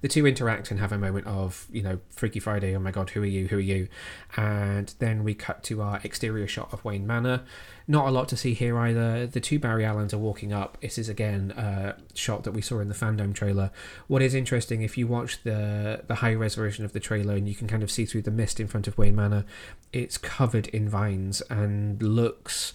the 0.00 0.08
two 0.08 0.26
interact 0.26 0.70
and 0.70 0.80
have 0.80 0.92
a 0.92 0.98
moment 0.98 1.26
of 1.26 1.66
you 1.70 1.82
know 1.82 1.98
freaky 2.10 2.40
friday 2.40 2.74
oh 2.74 2.80
my 2.80 2.90
god 2.90 3.10
who 3.10 3.22
are 3.22 3.26
you 3.26 3.48
who 3.48 3.56
are 3.56 3.60
you? 3.60 3.88
And 4.36 4.92
then 4.98 5.24
we 5.24 5.34
cut 5.34 5.62
to 5.64 5.82
our 5.82 6.00
exterior 6.04 6.46
shot 6.46 6.72
of 6.72 6.84
wayne 6.84 7.06
manor. 7.06 7.42
Not 7.88 8.06
a 8.06 8.10
lot 8.10 8.28
to 8.28 8.36
see 8.36 8.54
here 8.54 8.78
either. 8.78 9.26
The 9.26 9.40
two 9.40 9.58
barry 9.58 9.84
allens 9.84 10.14
are 10.14 10.18
walking 10.18 10.52
up. 10.52 10.78
This 10.80 10.96
is 10.96 11.08
again 11.08 11.52
a 11.56 11.96
shot 12.14 12.44
that 12.44 12.52
we 12.52 12.62
saw 12.62 12.78
in 12.78 12.88
the 12.88 12.94
fandom 12.94 13.34
trailer. 13.34 13.70
What 14.06 14.22
is 14.22 14.34
interesting 14.34 14.82
if 14.82 14.96
you 14.96 15.06
watch 15.06 15.42
the 15.42 16.02
the 16.06 16.16
high 16.16 16.32
res 16.32 16.54
version 16.54 16.84
of 16.84 16.92
the 16.92 17.00
trailer 17.00 17.34
and 17.34 17.48
you 17.48 17.54
can 17.54 17.66
kind 17.66 17.82
of 17.82 17.90
see 17.90 18.06
through 18.06 18.22
the 18.22 18.30
mist 18.30 18.60
in 18.60 18.68
front 18.68 18.86
of 18.86 18.96
wayne 18.96 19.16
manor 19.16 19.44
it's 19.92 20.16
covered 20.16 20.68
in 20.68 20.88
vines 20.88 21.40
and 21.42 22.02
looks 22.02 22.72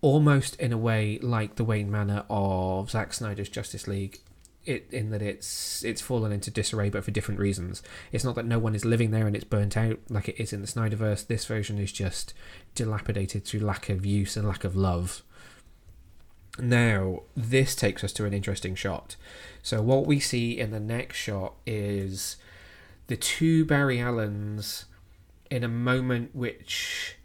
almost 0.00 0.54
in 0.56 0.70
a 0.70 0.76
way 0.76 1.18
like 1.22 1.56
the 1.56 1.64
Wayne 1.64 1.90
Manor 1.90 2.24
of 2.28 2.90
Zack 2.90 3.14
Snyder's 3.14 3.48
Justice 3.48 3.88
League 3.88 4.20
it 4.66 4.86
in 4.90 5.10
that 5.10 5.22
it's 5.22 5.84
it's 5.84 6.00
fallen 6.00 6.32
into 6.32 6.50
disarray, 6.50 6.90
but 6.90 7.04
for 7.04 7.10
different 7.10 7.40
reasons. 7.40 7.82
It's 8.12 8.24
not 8.24 8.34
that 8.36 8.46
no 8.46 8.58
one 8.58 8.74
is 8.74 8.84
living 8.84 9.10
there 9.10 9.26
and 9.26 9.36
it's 9.36 9.44
burnt 9.44 9.76
out 9.76 9.98
like 10.08 10.28
it 10.28 10.40
is 10.40 10.52
in 10.52 10.60
the 10.60 10.66
Snyderverse. 10.66 11.26
This 11.26 11.44
version 11.44 11.78
is 11.78 11.92
just 11.92 12.34
dilapidated 12.74 13.44
through 13.44 13.60
lack 13.60 13.88
of 13.88 14.06
use 14.06 14.36
and 14.36 14.46
lack 14.46 14.64
of 14.64 14.76
love. 14.76 15.22
Now, 16.58 17.22
this 17.36 17.74
takes 17.74 18.04
us 18.04 18.12
to 18.14 18.26
an 18.26 18.32
interesting 18.32 18.74
shot. 18.74 19.16
So, 19.62 19.82
what 19.82 20.06
we 20.06 20.20
see 20.20 20.58
in 20.58 20.70
the 20.70 20.80
next 20.80 21.16
shot 21.16 21.54
is 21.66 22.36
the 23.08 23.16
two 23.16 23.64
Barry 23.64 24.00
Allens 24.00 24.84
in 25.50 25.64
a 25.64 25.68
moment 25.68 26.34
which 26.34 27.16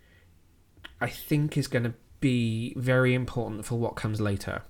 I 0.99 1.07
think 1.07 1.57
is 1.57 1.67
going 1.67 1.83
to 1.83 1.93
be 2.19 2.73
very 2.75 3.13
important 3.13 3.65
for 3.65 3.75
what 3.75 3.95
comes 3.95 4.19
later. 4.19 4.63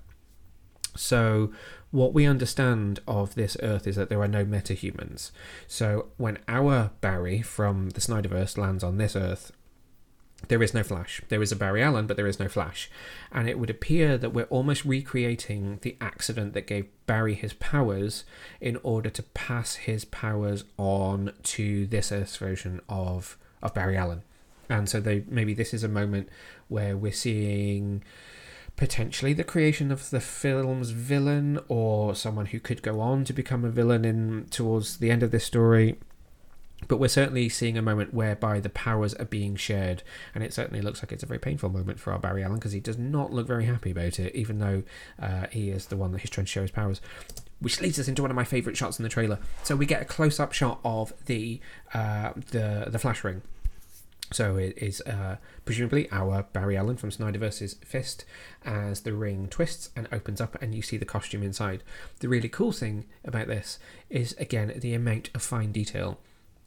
So, 0.96 1.52
what 1.92 2.14
we 2.14 2.26
understand 2.26 3.00
of 3.08 3.36
this 3.36 3.58
Earth 3.64 3.88
is 3.88 3.96
that 3.96 4.10
there 4.10 4.22
are 4.22 4.28
no 4.28 4.46
metahumans. 4.46 5.32
So, 5.68 6.08
when 6.18 6.38
our 6.48 6.92
Barry 7.02 7.42
from 7.42 7.90
the 7.92 8.02
Snyderverse 8.02 8.58
lands 8.58 8.84
on 8.84 8.98
this 8.98 9.16
Earth, 9.16 9.52
there 10.48 10.64
is 10.64 10.74
no 10.74 10.84
Flash. 10.84 11.22
There 11.28 11.42
is 11.42 11.52
a 11.52 11.56
Barry 11.56 11.84
Allen, 11.84 12.08
but 12.08 12.16
there 12.16 12.28
is 12.28 12.40
no 12.40 12.48
Flash. 12.48 12.90
And 13.32 13.50
it 13.50 13.60
would 13.60 13.70
appear 13.70 14.18
that 14.18 14.34
we're 14.34 14.46
almost 14.46 14.86
recreating 14.86 15.80
the 15.82 15.98
accident 16.00 16.54
that 16.54 16.68
gave 16.68 16.88
Barry 17.06 17.34
his 17.34 17.54
powers 17.54 18.24
in 18.62 18.78
order 18.78 19.10
to 19.10 19.24
pass 19.24 19.76
his 19.76 20.06
powers 20.06 20.64
on 20.78 21.34
to 21.44 21.86
this 21.88 22.12
Earth's 22.12 22.38
version 22.38 22.80
of, 22.88 23.38
of 23.62 23.74
Barry 23.74 23.98
Allen. 23.98 24.24
And 24.70 24.88
so 24.88 25.00
they 25.00 25.24
maybe 25.28 25.54
this 25.54 25.74
is 25.74 25.84
a 25.84 25.90
moment 25.90 26.30
where 26.68 26.96
we're 26.96 27.12
seeing 27.12 28.04
potentially 28.80 29.34
the 29.34 29.44
creation 29.44 29.92
of 29.92 30.10
the 30.10 30.22
film's 30.22 30.92
villain 30.92 31.60
or 31.68 32.16
someone 32.16 32.46
who 32.46 32.62
could 32.62 32.82
go 32.82 33.02
on 33.02 33.26
to 33.26 33.34
become 33.34 33.66
a 33.66 33.70
villain 33.70 34.06
in 34.06 34.46
towards 34.52 35.00
the 35.00 35.12
end 35.12 35.22
of 35.22 35.32
this 35.32 35.44
story. 35.44 35.98
But 36.88 36.96
we're 36.96 37.10
certainly 37.10 37.50
seeing 37.50 37.78
a 37.78 37.82
moment 37.82 38.14
whereby 38.14 38.62
the 38.62 38.70
powers 38.70 39.14
are 39.16 39.26
being 39.26 39.58
shared 39.58 40.02
and 40.34 40.46
it 40.46 40.54
certainly 40.54 40.82
looks 40.82 41.04
like 41.04 41.12
it's 41.12 41.24
a 41.24 41.26
very 41.26 41.40
painful 41.40 41.70
moment 41.70 42.00
for 42.00 42.14
our 42.14 42.20
barry 42.20 42.42
allen 42.42 42.56
because 42.56 42.72
he 42.72 42.80
does 42.80 42.98
not 42.98 43.34
look 43.34 43.46
very 43.46 43.66
happy 43.66 43.92
about 43.92 44.18
it 44.18 44.34
even 44.34 44.60
though 44.60 44.84
uh, 45.22 45.48
he 45.52 45.72
is 45.72 45.88
the 45.88 45.98
one 45.98 46.14
that 46.14 46.22
he's 46.22 46.30
trying 46.30 46.46
to 46.46 46.52
share 46.52 46.64
his 46.64 46.72
powers. 46.72 47.02
Which 47.60 47.82
leads 47.82 48.00
us 48.00 48.08
into 48.08 48.22
one 48.22 48.32
of 48.32 48.36
my 48.36 48.46
favorite 48.46 48.78
shots 48.78 48.98
in 48.98 49.04
the 49.04 49.10
trailer. 49.10 49.40
So 49.64 49.76
we 49.76 49.88
get 49.88 50.02
a 50.02 50.06
close-up 50.06 50.54
shot 50.54 50.80
of 50.86 51.12
the 51.26 51.60
uh, 51.94 52.32
the 52.52 52.86
the 52.88 52.98
flash 52.98 53.26
ring 53.26 53.42
so 54.32 54.58
it 54.58 54.78
is 54.78 55.02
uh, 55.02 55.38
presumably 55.66 56.08
our 56.12 56.44
Barry 56.54 56.78
Allen 56.78 56.98
from 56.98 57.10
Snyderverse's 57.10 57.76
fist 57.86 58.26
as 58.64 59.02
the 59.02 59.14
ring 59.14 59.48
twists 59.48 59.90
and 59.96 60.08
opens 60.12 60.40
up 60.40 60.62
and 60.62 60.76
you 60.76 60.82
see 60.82 60.98
the 60.98 61.06
costume 61.06 61.42
inside. 61.42 61.84
The 62.20 62.30
really 62.30 62.50
cool 62.50 62.72
thing 62.72 63.06
about 63.26 63.48
this 63.48 63.80
is, 64.10 64.34
again, 64.34 64.74
the 64.76 64.94
amount 64.94 65.30
of 65.34 65.42
fine 65.42 65.72
detail. 65.72 66.20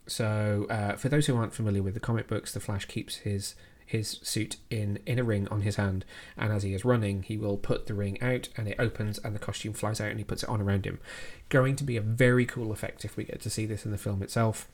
So 0.06 0.66
uh, 0.68 0.96
for 0.96 1.08
those 1.08 1.26
who 1.26 1.36
aren't 1.36 1.54
familiar 1.54 1.82
with 1.82 1.94
the 1.94 2.00
comic 2.00 2.26
books, 2.26 2.52
the 2.52 2.60
Flash 2.60 2.86
keeps 2.86 3.16
his 3.16 3.54
his 3.84 4.20
suit 4.22 4.56
in 4.70 4.98
in 5.04 5.18
a 5.18 5.24
ring 5.24 5.46
on 5.48 5.62
his 5.62 5.76
hand 5.76 6.04
and 6.38 6.50
as 6.50 6.62
he 6.62 6.72
is 6.72 6.84
running 6.84 7.22
he 7.24 7.36
will 7.36 7.58
put 7.58 7.86
the 7.86 7.92
ring 7.92 8.16
out 8.22 8.48
and 8.56 8.66
it 8.66 8.76
opens 8.78 9.18
and 9.18 9.34
the 9.34 9.40
costume 9.40 9.74
flies 9.74 10.00
out 10.00 10.08
and 10.08 10.18
he 10.18 10.24
puts 10.24 10.42
it 10.42 10.48
on 10.48 10.62
around 10.62 10.86
him 10.86 10.98
going 11.50 11.76
to 11.76 11.84
be 11.84 11.96
a 11.96 12.00
very 12.00 12.46
cool 12.46 12.72
effect 12.72 13.04
if 13.04 13.18
we 13.18 13.24
get 13.24 13.40
to 13.40 13.50
see 13.50 13.66
this 13.66 13.84
in 13.84 13.90
the 13.90 13.98
film 13.98 14.22
itself 14.22 14.66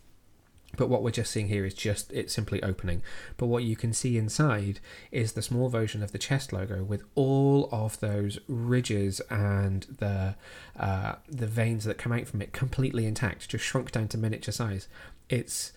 but 0.76 0.88
what 0.88 1.02
we're 1.02 1.10
just 1.10 1.32
seeing 1.32 1.48
here 1.48 1.64
is 1.64 1.74
just 1.74 2.12
it 2.12 2.30
simply 2.30 2.62
opening. 2.62 3.02
But 3.36 3.46
what 3.46 3.64
you 3.64 3.74
can 3.74 3.92
see 3.92 4.18
inside 4.18 4.80
is 5.10 5.32
the 5.32 5.42
small 5.42 5.68
version 5.68 6.02
of 6.02 6.12
the 6.12 6.18
chest 6.18 6.52
logo 6.52 6.84
with 6.84 7.02
all 7.14 7.68
of 7.72 7.98
those 8.00 8.38
ridges 8.48 9.20
and 9.30 9.84
the 9.98 10.34
uh, 10.78 11.14
the 11.28 11.46
veins 11.46 11.84
that 11.84 11.98
come 11.98 12.12
out 12.12 12.28
from 12.28 12.42
it 12.42 12.52
completely 12.52 13.06
intact, 13.06 13.48
just 13.48 13.64
shrunk 13.64 13.92
down 13.92 14.08
to 14.08 14.18
miniature 14.18 14.52
size. 14.52 14.88
It's 15.28 15.72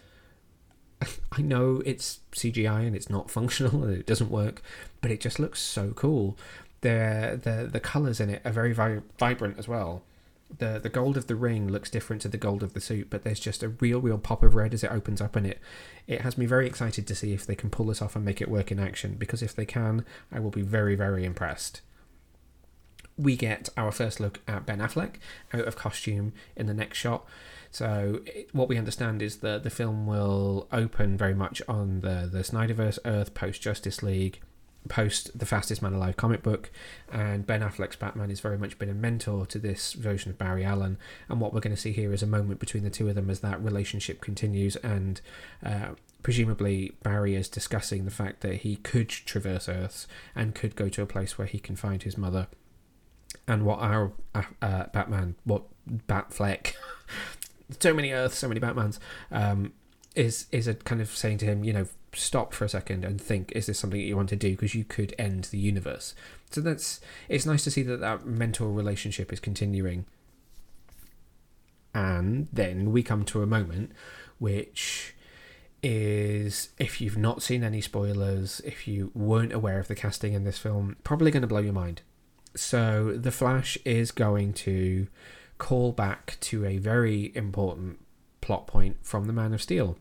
I 1.32 1.42
know 1.42 1.82
it's 1.86 2.20
CGI 2.34 2.86
and 2.86 2.96
it's 2.96 3.10
not 3.10 3.32
functional 3.32 3.84
and 3.84 3.98
it 3.98 4.06
doesn't 4.06 4.30
work, 4.32 4.62
but 5.02 5.12
it 5.12 5.22
just 5.22 5.40
looks 5.40 5.62
so 5.62 5.92
cool. 5.92 6.38
The 6.82 7.40
the 7.42 7.70
the 7.72 7.80
colors 7.80 8.20
in 8.20 8.30
it 8.30 8.42
are 8.44 8.52
very 8.52 8.74
vi- 8.74 9.02
vibrant 9.18 9.58
as 9.58 9.68
well 9.68 10.04
the 10.58 10.80
the 10.80 10.90
gold 10.90 11.18
of 11.18 11.28
the 11.28 11.36
ring 11.36 11.68
looks 11.68 11.90
different 11.90 12.22
to 12.24 12.28
the 12.28 12.38
gold 12.38 12.64
of 12.64 12.74
the 12.74 12.82
suit, 12.82 13.10
but 13.10 13.24
there's 13.24 13.40
just 13.40 13.64
a 13.64 13.70
real 13.70 14.00
real 14.00 14.18
pop 14.18 14.44
of 14.44 14.56
red 14.56 14.74
as 14.74 14.84
it 14.84 14.92
opens 14.92 15.22
up, 15.22 15.36
and 15.36 15.48
it 15.48 15.60
it 16.08 16.22
has 16.22 16.38
me 16.38 16.46
very 16.46 16.68
excited 16.68 17.08
to 17.08 17.16
see 17.16 17.34
if 17.34 17.46
they 17.46 17.56
can 17.56 17.70
pull 17.70 17.88
this 17.88 18.02
off 18.02 18.16
and 18.16 18.26
make 18.26 18.42
it 18.42 18.50
work 18.50 18.72
in 18.72 18.80
action. 18.80 19.16
Because 19.16 19.42
if 19.42 19.56
they 19.56 19.66
can, 19.66 20.06
I 20.32 20.40
will 20.40 20.52
be 20.52 20.62
very 20.62 20.96
very 20.96 21.26
impressed. 21.26 21.82
We 23.18 23.36
get 23.36 23.70
our 23.78 23.92
first 23.92 24.20
look 24.20 24.40
at 24.48 24.66
Ben 24.66 24.80
Affleck 24.80 25.16
out 25.54 25.68
of 25.68 25.76
costume 25.76 26.34
in 26.56 26.66
the 26.66 26.74
next 26.74 26.98
shot. 26.98 27.26
So 27.70 28.22
it, 28.26 28.50
what 28.54 28.68
we 28.68 28.78
understand 28.78 29.22
is 29.22 29.38
that 29.38 29.64
the 29.64 29.70
film 29.70 30.06
will 30.08 30.68
open 30.72 31.18
very 31.18 31.36
much 31.36 31.62
on 31.68 32.02
the 32.02 32.30
the 32.32 32.40
Snyderverse 32.40 33.00
Earth 33.06 33.34
post 33.34 33.62
Justice 33.62 34.02
League 34.02 34.42
post 34.90 35.38
the 35.38 35.46
fastest 35.46 35.82
man 35.82 35.94
alive 35.94 36.18
comic 36.18 36.42
book 36.42 36.72
and 37.12 37.46
ben 37.46 37.62
affleck's 37.62 37.96
batman 37.96 38.30
has 38.30 38.40
very 38.40 38.58
much 38.58 38.80
been 38.80 38.90
a 38.90 38.94
mentor 38.94 39.46
to 39.46 39.60
this 39.60 39.94
version 39.94 40.32
of 40.32 40.38
barry 40.38 40.66
allen 40.66 40.98
and 41.30 41.40
what 41.40 41.54
we're 41.54 41.60
going 41.60 41.76
to 41.76 41.82
see 41.82 41.92
here 41.92 42.12
is 42.12 42.24
a 42.24 42.28
moment 42.28 42.60
between 42.60 42.84
the 42.84 42.90
two 42.90 43.08
of 43.08 43.14
them 43.14 43.30
as 43.30 43.42
that 43.42 43.62
relationship 43.64 44.22
continues 44.22 44.76
and 44.78 45.22
uh, 45.64 45.90
presumably 46.22 46.94
barry 47.04 47.36
is 47.36 47.50
discussing 47.50 48.06
the 48.06 48.12
fact 48.12 48.42
that 48.42 48.58
he 48.58 48.76
could 48.78 49.10
traverse 49.10 49.68
earths 49.68 50.08
and 50.36 50.56
could 50.56 50.76
go 50.76 50.90
to 50.90 51.02
a 51.02 51.06
place 51.06 51.38
where 51.38 51.48
he 51.48 51.60
can 51.60 51.76
find 51.76 52.04
his 52.04 52.18
mother. 52.18 52.48
And 53.48 53.66
what 53.66 53.80
our 53.80 54.12
uh, 54.36 54.44
uh 54.62 54.86
batman 54.94 55.36
what 55.46 55.64
batfleck 55.90 56.74
so 57.80 57.94
many 57.94 58.12
earths 58.12 58.38
so 58.38 58.48
many 58.48 58.60
batmans 58.60 59.00
um, 59.32 59.74
is 60.16 60.48
is 60.52 60.68
a 60.68 60.74
kind 60.76 61.02
of 61.02 61.10
saying 61.10 61.38
to 61.40 61.46
him 61.46 61.64
you 61.64 61.74
know 61.74 61.88
stop 62.14 62.54
for 62.54 62.66
a 62.66 62.70
second 62.70 63.06
and 63.06 63.22
think 63.22 63.52
is 63.54 63.68
this 63.68 63.80
something 63.80 64.00
that 64.00 64.06
you 64.06 64.18
want 64.18 64.30
to 64.30 64.36
do 64.36 64.52
because 64.52 64.76
you 64.76 64.84
could 64.84 65.16
end 65.18 65.46
the 65.46 65.58
universe 65.58 66.14
so 66.50 66.60
that's 66.60 67.00
it's 67.30 67.46
nice 67.46 67.64
to 67.64 67.72
see 67.72 67.84
that 67.84 68.02
that 68.02 68.26
mental 68.26 68.72
relationship 68.72 69.32
is 69.32 69.40
continuing 69.40 70.06
and 71.94 72.48
then 72.52 72.92
we 72.92 73.02
come 73.02 73.24
to 73.24 73.42
a 73.42 73.48
moment 73.48 73.92
which 74.40 75.14
is 75.84 76.70
if 76.78 77.02
you've 77.02 77.18
not 77.18 77.42
seen 77.42 77.64
any 77.64 77.82
spoilers, 77.82 78.62
if 78.66 78.88
you 78.88 79.12
weren't 79.14 79.54
aware 79.54 79.80
of 79.80 79.88
the 79.88 79.96
casting 79.96 80.34
in 80.34 80.44
this 80.44 80.58
film, 80.58 80.96
probably 81.04 81.32
going 81.32 81.42
to 81.42 81.48
blow 81.48 81.60
your 81.60 81.74
mind. 81.74 82.02
So, 82.56 83.14
The 83.18 83.32
Flash 83.32 83.78
is 83.86 84.12
going 84.12 84.54
to 84.54 85.08
call 85.58 85.92
back 85.92 86.38
to 86.42 86.66
a 86.66 86.78
very 86.78 87.32
important 87.36 88.00
plot 88.42 88.68
point 88.68 88.98
from 89.02 89.26
The 89.26 89.34
Man 89.34 89.54
of 89.54 89.62
Steel. 89.62 89.98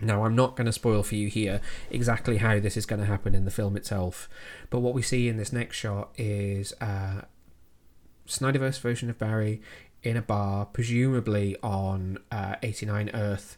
Now, 0.00 0.24
I'm 0.24 0.36
not 0.36 0.56
going 0.56 0.66
to 0.66 0.72
spoil 0.72 1.02
for 1.02 1.16
you 1.16 1.28
here 1.28 1.60
exactly 1.90 2.36
how 2.36 2.60
this 2.60 2.76
is 2.76 2.86
going 2.86 3.00
to 3.00 3.06
happen 3.06 3.34
in 3.34 3.44
the 3.44 3.50
film 3.50 3.76
itself, 3.76 4.28
but 4.70 4.80
what 4.80 4.94
we 4.94 5.02
see 5.02 5.28
in 5.28 5.36
this 5.36 5.52
next 5.52 5.76
shot 5.76 6.10
is 6.16 6.72
a 6.80 7.26
Snyderverse 8.26 8.80
version 8.80 9.10
of 9.10 9.18
Barry 9.18 9.60
in 10.02 10.16
a 10.16 10.22
bar, 10.22 10.66
presumably 10.66 11.56
on 11.62 12.18
uh, 12.30 12.54
89 12.62 13.10
Earth, 13.12 13.56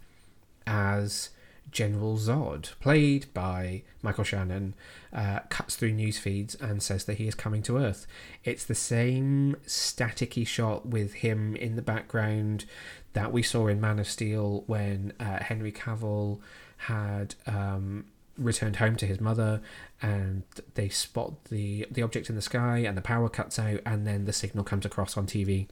as 0.67 1.31
General 1.71 2.17
Zod, 2.17 2.79
played 2.81 3.33
by 3.33 3.83
Michael 4.03 4.25
Shannon, 4.25 4.75
uh, 5.13 5.41
cuts 5.49 5.77
through 5.77 5.93
news 5.93 6.19
feeds 6.19 6.55
and 6.55 6.83
says 6.83 7.05
that 7.05 7.19
he 7.19 7.27
is 7.27 7.35
coming 7.35 7.63
to 7.63 7.79
Earth. 7.79 8.07
It's 8.45 8.65
the 8.65 8.75
same 8.75 9.57
staticky 9.67 10.47
shot 10.47 10.87
with 10.87 11.15
him 11.15 11.57
in 11.57 11.77
the 11.77 11.83
background 11.83 12.65
that 13.13 13.33
we 13.33 13.43
saw 13.43 13.67
in 13.67 13.81
Man 13.81 13.99
of 13.99 14.09
Steel 14.09 14.65
when 14.67 15.13
uh, 15.21 15.43
Henry 15.43 15.73
Cavill 15.73 16.41
had 16.79 17.35
um, 17.47 18.07
returned 18.39 18.77
home 18.77 18.97
to 18.97 19.07
his 19.07 19.21
mother 19.21 19.61
and 20.01 20.43
they 20.75 20.89
spot 20.89 21.45
the 21.47 21.87
the 21.91 22.03
object 22.03 22.31
in 22.31 22.37
the 22.37 22.43
sky 22.43 22.79
and 22.79 22.97
the 22.97 23.03
power 23.03 23.29
cuts 23.29 23.59
out 23.59 23.81
and 23.85 24.07
then 24.07 24.25
the 24.25 24.33
signal 24.33 24.65
comes 24.65 24.87
across 24.87 25.17
on 25.17 25.27
TV 25.27 25.69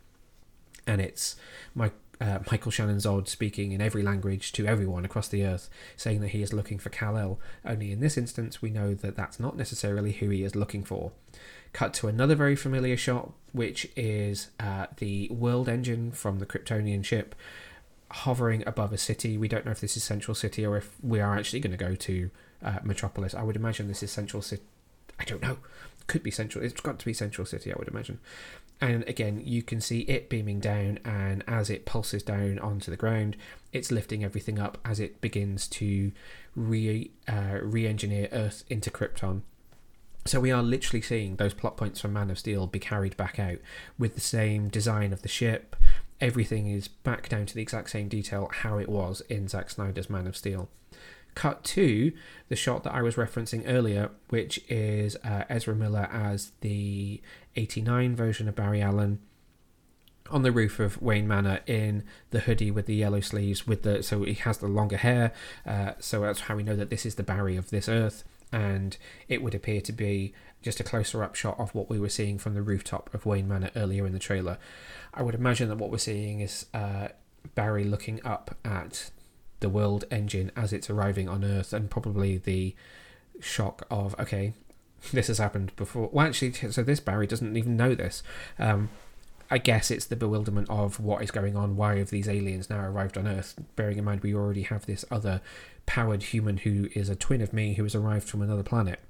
and 0.86 1.00
it's 1.00 1.36
my 1.74 1.90
uh, 2.20 2.38
Michael 2.50 2.70
Shannon 2.70 2.96
Zod 2.96 3.28
speaking 3.28 3.72
in 3.72 3.80
every 3.80 4.02
language 4.02 4.52
to 4.52 4.66
everyone 4.66 5.04
across 5.04 5.28
the 5.28 5.44
earth, 5.44 5.70
saying 5.96 6.20
that 6.20 6.28
he 6.28 6.42
is 6.42 6.52
looking 6.52 6.78
for 6.78 6.90
Kal 6.90 7.16
El. 7.16 7.40
Only 7.64 7.92
in 7.92 8.00
this 8.00 8.16
instance, 8.16 8.60
we 8.60 8.70
know 8.70 8.94
that 8.94 9.16
that's 9.16 9.38
not 9.38 9.56
necessarily 9.56 10.12
who 10.12 10.28
he 10.28 10.42
is 10.42 10.56
looking 10.56 10.84
for. 10.84 11.12
Cut 11.72 11.94
to 11.94 12.08
another 12.08 12.34
very 12.34 12.56
familiar 12.56 12.96
shot, 12.96 13.32
which 13.52 13.88
is 13.94 14.48
uh, 14.58 14.86
the 14.96 15.28
world 15.30 15.68
engine 15.68 16.12
from 16.12 16.38
the 16.38 16.46
Kryptonian 16.46 17.04
ship 17.04 17.34
hovering 18.10 18.64
above 18.66 18.92
a 18.92 18.98
city. 18.98 19.36
We 19.36 19.48
don't 19.48 19.64
know 19.64 19.72
if 19.72 19.80
this 19.80 19.96
is 19.96 20.02
Central 20.02 20.34
City 20.34 20.64
or 20.64 20.76
if 20.76 20.96
we 21.02 21.20
are 21.20 21.36
actually 21.36 21.60
going 21.60 21.76
to 21.76 21.84
go 21.84 21.94
to 21.94 22.30
uh, 22.64 22.78
Metropolis. 22.82 23.34
I 23.34 23.42
would 23.42 23.56
imagine 23.56 23.86
this 23.86 24.02
is 24.02 24.10
Central 24.10 24.42
City. 24.42 24.62
I 25.20 25.24
don't 25.24 25.42
know. 25.42 25.58
Could 26.06 26.22
be 26.22 26.30
Central. 26.30 26.64
It's 26.64 26.80
got 26.80 26.98
to 26.98 27.04
be 27.04 27.12
Central 27.12 27.44
City, 27.44 27.72
I 27.72 27.76
would 27.78 27.88
imagine. 27.88 28.18
And 28.80 29.02
again, 29.08 29.42
you 29.44 29.62
can 29.62 29.80
see 29.80 30.00
it 30.00 30.28
beaming 30.28 30.60
down, 30.60 31.00
and 31.04 31.42
as 31.48 31.68
it 31.68 31.84
pulses 31.84 32.22
down 32.22 32.60
onto 32.60 32.90
the 32.90 32.96
ground, 32.96 33.36
it's 33.72 33.90
lifting 33.90 34.22
everything 34.22 34.58
up 34.58 34.78
as 34.84 35.00
it 35.00 35.20
begins 35.20 35.66
to 35.68 36.12
re 36.54 37.10
uh, 37.26 37.58
re-engineer 37.62 38.28
Earth 38.30 38.64
into 38.68 38.90
Krypton. 38.90 39.42
So 40.26 40.40
we 40.40 40.52
are 40.52 40.62
literally 40.62 41.00
seeing 41.00 41.36
those 41.36 41.54
plot 41.54 41.76
points 41.76 42.00
from 42.00 42.12
Man 42.12 42.30
of 42.30 42.38
Steel 42.38 42.66
be 42.66 42.78
carried 42.78 43.16
back 43.16 43.38
out 43.38 43.58
with 43.98 44.14
the 44.14 44.20
same 44.20 44.68
design 44.68 45.12
of 45.12 45.22
the 45.22 45.28
ship. 45.28 45.74
Everything 46.20 46.68
is 46.68 46.86
back 46.86 47.28
down 47.28 47.46
to 47.46 47.54
the 47.54 47.62
exact 47.62 47.90
same 47.90 48.08
detail 48.08 48.50
how 48.52 48.78
it 48.78 48.88
was 48.88 49.22
in 49.22 49.48
Zack 49.48 49.70
Snyder's 49.70 50.10
Man 50.10 50.26
of 50.26 50.36
Steel. 50.36 50.68
Cut 51.38 51.62
to 51.62 52.10
the 52.48 52.56
shot 52.56 52.82
that 52.82 52.92
I 52.92 53.00
was 53.00 53.14
referencing 53.14 53.62
earlier, 53.64 54.10
which 54.28 54.60
is 54.68 55.14
uh, 55.22 55.44
Ezra 55.48 55.72
Miller 55.72 56.08
as 56.12 56.50
the 56.62 57.20
89 57.54 58.16
version 58.16 58.48
of 58.48 58.56
Barry 58.56 58.82
Allen 58.82 59.20
on 60.32 60.42
the 60.42 60.50
roof 60.50 60.80
of 60.80 61.00
Wayne 61.00 61.28
Manor 61.28 61.60
in 61.64 62.02
the 62.30 62.40
hoodie 62.40 62.72
with 62.72 62.86
the 62.86 62.96
yellow 62.96 63.20
sleeves 63.20 63.68
with 63.68 63.84
the 63.84 64.02
so 64.02 64.24
he 64.24 64.34
has 64.34 64.58
the 64.58 64.66
longer 64.66 64.96
hair 64.96 65.32
uh, 65.64 65.92
so 66.00 66.22
that's 66.22 66.40
how 66.40 66.56
we 66.56 66.64
know 66.64 66.74
that 66.74 66.90
this 66.90 67.06
is 67.06 67.14
the 67.14 67.22
Barry 67.22 67.56
of 67.56 67.70
this 67.70 67.88
earth 67.88 68.24
and 68.50 68.96
it 69.28 69.40
would 69.40 69.54
appear 69.54 69.80
to 69.80 69.92
be 69.92 70.34
just 70.60 70.80
a 70.80 70.84
closer 70.84 71.22
up 71.22 71.36
shot 71.36 71.58
of 71.60 71.72
what 71.72 71.88
we 71.88 72.00
were 72.00 72.08
seeing 72.08 72.36
from 72.36 72.54
the 72.54 72.62
rooftop 72.62 73.14
of 73.14 73.24
Wayne 73.24 73.46
Manor 73.46 73.70
earlier 73.76 74.04
in 74.04 74.12
the 74.12 74.18
trailer. 74.18 74.58
I 75.14 75.22
would 75.22 75.36
imagine 75.36 75.68
that 75.68 75.78
what 75.78 75.92
we're 75.92 75.98
seeing 75.98 76.40
is 76.40 76.66
uh, 76.74 77.08
Barry 77.54 77.84
looking 77.84 78.20
up 78.26 78.56
at 78.64 79.10
the 79.60 79.68
world 79.68 80.04
engine 80.10 80.50
as 80.56 80.72
it's 80.72 80.90
arriving 80.90 81.28
on 81.28 81.44
Earth, 81.44 81.72
and 81.72 81.90
probably 81.90 82.38
the 82.38 82.74
shock 83.40 83.86
of 83.90 84.18
okay, 84.18 84.54
this 85.12 85.28
has 85.28 85.38
happened 85.38 85.74
before. 85.76 86.08
Well, 86.12 86.26
actually, 86.26 86.52
so 86.52 86.82
this 86.82 87.00
Barry 87.00 87.26
doesn't 87.26 87.56
even 87.56 87.76
know 87.76 87.94
this. 87.94 88.22
Um, 88.58 88.90
I 89.50 89.58
guess 89.58 89.90
it's 89.90 90.04
the 90.04 90.16
bewilderment 90.16 90.68
of 90.68 91.00
what 91.00 91.22
is 91.22 91.30
going 91.30 91.56
on. 91.56 91.76
Why 91.76 91.96
have 91.98 92.10
these 92.10 92.28
aliens 92.28 92.68
now 92.68 92.84
arrived 92.84 93.16
on 93.16 93.26
Earth? 93.26 93.58
Bearing 93.76 93.98
in 93.98 94.04
mind 94.04 94.20
we 94.20 94.34
already 94.34 94.62
have 94.62 94.84
this 94.84 95.04
other 95.10 95.40
powered 95.86 96.22
human 96.24 96.58
who 96.58 96.88
is 96.94 97.08
a 97.08 97.16
twin 97.16 97.40
of 97.40 97.54
me 97.54 97.74
who 97.74 97.82
has 97.84 97.94
arrived 97.94 98.28
from 98.28 98.42
another 98.42 98.62
planet. 98.62 99.00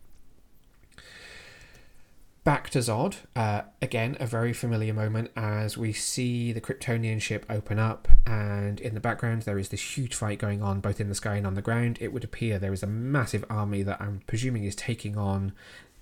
Back 2.49 2.71
to 2.71 2.79
Zod, 2.79 3.17
uh, 3.37 3.65
again, 3.83 4.17
a 4.19 4.27
very 4.27 4.55
familiar 4.55 4.95
moment 4.95 5.31
as 5.37 5.77
we 5.77 5.93
see 5.93 6.51
the 6.51 6.63
Kryptonian 6.63 7.21
ship 7.21 7.45
open 7.51 7.79
up, 7.79 8.09
and 8.27 8.81
in 8.81 8.95
the 8.95 9.01
background, 9.01 9.43
there 9.43 9.59
is 9.59 9.69
this 9.69 9.99
huge 9.99 10.15
fight 10.15 10.39
going 10.39 10.63
on 10.63 10.81
both 10.81 10.99
in 10.99 11.11
the 11.11 11.15
sky 11.15 11.37
and 11.37 11.47
on 11.47 11.57
the 11.57 11.61
ground. 11.61 11.99
It 12.01 12.11
would 12.11 12.25
appear 12.25 12.59
there 12.59 12.73
is 12.73 12.83
a 12.83 12.87
massive 12.87 13.45
army 13.51 13.83
that 13.83 14.01
I'm 14.01 14.23
presuming 14.27 14.65
is 14.65 14.75
taking 14.75 15.19
on 15.19 15.53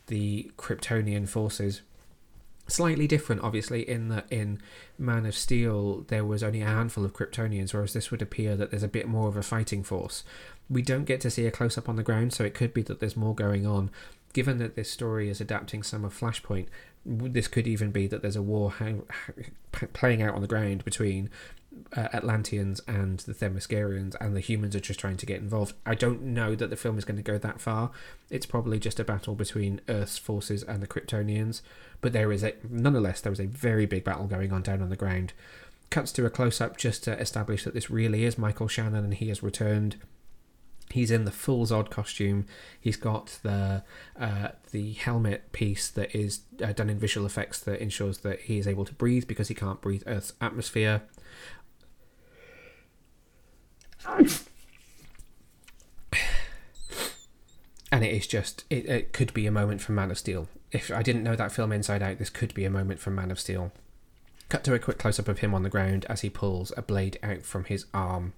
the 0.06 0.52
Kryptonian 0.56 1.28
forces. 1.28 1.82
Slightly 2.68 3.06
different 3.08 3.42
obviously 3.42 3.88
in 3.88 4.08
that 4.08 4.26
in 4.30 4.60
man 4.98 5.24
of 5.26 5.36
steel 5.36 6.04
there 6.08 6.24
was 6.24 6.42
only 6.42 6.62
a 6.62 6.66
handful 6.66 7.04
of 7.04 7.12
kryptonians 7.12 7.72
whereas 7.72 7.92
this 7.92 8.10
would 8.10 8.20
appear 8.20 8.56
that 8.56 8.72
there's 8.72 8.82
a 8.82 8.88
bit 8.88 9.06
more 9.06 9.28
of 9.28 9.36
a 9.36 9.42
fighting 9.42 9.84
force. 9.84 10.24
We 10.68 10.82
don't 10.82 11.04
get 11.04 11.20
to 11.20 11.30
see 11.30 11.46
a 11.46 11.52
close 11.52 11.78
up 11.78 11.88
on 11.88 11.94
the 11.94 12.02
ground 12.02 12.32
so 12.32 12.42
it 12.42 12.54
could 12.54 12.74
be 12.74 12.82
that 12.82 12.98
there's 12.98 13.16
more 13.16 13.36
going 13.36 13.68
on 13.68 13.90
given 14.36 14.58
that 14.58 14.76
this 14.76 14.90
story 14.90 15.30
is 15.30 15.40
adapting 15.40 15.82
some 15.82 16.04
of 16.04 16.12
flashpoint 16.20 16.66
this 17.06 17.48
could 17.48 17.66
even 17.66 17.90
be 17.90 18.06
that 18.06 18.20
there's 18.20 18.36
a 18.36 18.42
war 18.42 18.74
playing 19.94 20.20
out 20.20 20.34
on 20.34 20.42
the 20.42 20.46
ground 20.46 20.84
between 20.84 21.30
uh, 21.96 22.08
Atlanteans 22.12 22.82
and 22.86 23.20
the 23.20 23.32
Themyscirians, 23.32 24.14
and 24.20 24.36
the 24.36 24.40
humans 24.40 24.76
are 24.76 24.80
just 24.80 25.00
trying 25.00 25.16
to 25.16 25.24
get 25.24 25.40
involved. 25.40 25.74
I 25.86 25.94
don't 25.94 26.20
know 26.20 26.54
that 26.54 26.68
the 26.68 26.76
film 26.76 26.98
is 26.98 27.06
going 27.06 27.16
to 27.16 27.22
go 27.22 27.38
that 27.38 27.60
far. 27.60 27.92
It's 28.28 28.44
probably 28.44 28.78
just 28.78 29.00
a 29.00 29.04
battle 29.04 29.34
between 29.34 29.80
Earth's 29.88 30.18
forces 30.18 30.62
and 30.62 30.82
the 30.82 30.86
Kryptonians, 30.86 31.62
but 32.02 32.12
there 32.12 32.30
is 32.30 32.42
a 32.42 32.52
nonetheless 32.68 33.22
there 33.22 33.32
is 33.32 33.40
a 33.40 33.46
very 33.46 33.86
big 33.86 34.04
battle 34.04 34.26
going 34.26 34.52
on 34.52 34.60
down 34.60 34.82
on 34.82 34.90
the 34.90 34.96
ground. 34.96 35.32
Cuts 35.88 36.12
to 36.12 36.26
a 36.26 36.30
close 36.30 36.60
up 36.60 36.76
just 36.76 37.04
to 37.04 37.18
establish 37.18 37.64
that 37.64 37.72
this 37.72 37.88
really 37.88 38.24
is 38.24 38.36
Michael 38.36 38.68
Shannon 38.68 39.04
and 39.04 39.14
he 39.14 39.28
has 39.28 39.42
returned. 39.42 39.96
He's 40.90 41.10
in 41.10 41.24
the 41.24 41.30
full 41.30 41.66
Zod 41.66 41.90
costume. 41.90 42.46
He's 42.80 42.96
got 42.96 43.38
the 43.42 43.82
uh, 44.18 44.48
the 44.70 44.92
helmet 44.92 45.52
piece 45.52 45.88
that 45.90 46.14
is 46.14 46.40
uh, 46.62 46.72
done 46.72 46.88
in 46.88 46.98
visual 46.98 47.26
effects 47.26 47.60
that 47.60 47.80
ensures 47.80 48.18
that 48.18 48.42
he 48.42 48.58
is 48.58 48.66
able 48.66 48.84
to 48.84 48.94
breathe 48.94 49.26
because 49.26 49.48
he 49.48 49.54
can't 49.54 49.80
breathe 49.80 50.02
Earth's 50.06 50.32
atmosphere. 50.40 51.02
And 57.92 58.04
it 58.04 58.12
is 58.12 58.26
just 58.26 58.64
it, 58.70 58.86
it 58.86 59.12
could 59.12 59.32
be 59.34 59.46
a 59.46 59.52
moment 59.52 59.80
from 59.80 59.96
Man 59.96 60.10
of 60.10 60.18
Steel. 60.18 60.48
If 60.72 60.90
I 60.90 61.02
didn't 61.02 61.22
know 61.22 61.36
that 61.36 61.52
film 61.52 61.72
inside 61.72 62.02
out, 62.02 62.18
this 62.18 62.30
could 62.30 62.54
be 62.54 62.64
a 62.64 62.70
moment 62.70 63.00
from 63.00 63.14
Man 63.14 63.30
of 63.30 63.40
Steel. 63.40 63.72
Cut 64.48 64.62
to 64.64 64.74
a 64.74 64.78
quick 64.78 64.98
close 64.98 65.18
up 65.18 65.28
of 65.28 65.40
him 65.40 65.54
on 65.54 65.62
the 65.62 65.70
ground 65.70 66.06
as 66.08 66.20
he 66.20 66.30
pulls 66.30 66.72
a 66.76 66.82
blade 66.82 67.18
out 67.22 67.42
from 67.42 67.64
his 67.64 67.86
arm 67.92 68.32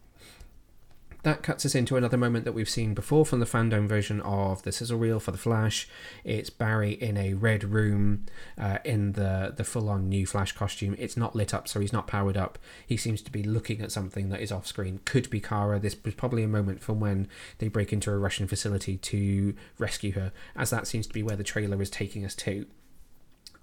that 1.22 1.42
cuts 1.42 1.66
us 1.66 1.74
into 1.74 1.96
another 1.96 2.16
moment 2.16 2.44
that 2.44 2.52
we've 2.52 2.68
seen 2.68 2.94
before 2.94 3.26
from 3.26 3.40
the 3.40 3.46
fandom 3.46 3.88
version 3.88 4.20
of 4.20 4.62
the 4.62 4.70
sizzle 4.70 4.98
reel 4.98 5.18
for 5.18 5.32
the 5.32 5.38
Flash. 5.38 5.88
It's 6.24 6.50
Barry 6.50 6.92
in 6.92 7.16
a 7.16 7.34
red 7.34 7.64
room 7.64 8.26
uh, 8.56 8.78
in 8.84 9.12
the 9.12 9.52
the 9.56 9.64
full 9.64 9.88
on 9.88 10.08
new 10.08 10.26
Flash 10.26 10.52
costume. 10.52 10.94
It's 10.98 11.16
not 11.16 11.34
lit 11.34 11.52
up, 11.52 11.66
so 11.66 11.80
he's 11.80 11.92
not 11.92 12.06
powered 12.06 12.36
up. 12.36 12.58
He 12.86 12.96
seems 12.96 13.20
to 13.22 13.32
be 13.32 13.42
looking 13.42 13.80
at 13.80 13.92
something 13.92 14.28
that 14.28 14.40
is 14.40 14.52
off 14.52 14.66
screen. 14.66 15.00
Could 15.04 15.28
be 15.28 15.40
Kara. 15.40 15.78
This 15.78 15.96
was 16.04 16.14
probably 16.14 16.44
a 16.44 16.48
moment 16.48 16.82
from 16.82 17.00
when 17.00 17.28
they 17.58 17.68
break 17.68 17.92
into 17.92 18.10
a 18.10 18.18
Russian 18.18 18.46
facility 18.46 18.96
to 18.96 19.54
rescue 19.78 20.12
her, 20.12 20.32
as 20.54 20.70
that 20.70 20.86
seems 20.86 21.06
to 21.08 21.14
be 21.14 21.22
where 21.22 21.36
the 21.36 21.44
trailer 21.44 21.82
is 21.82 21.90
taking 21.90 22.24
us 22.24 22.34
to. 22.36 22.66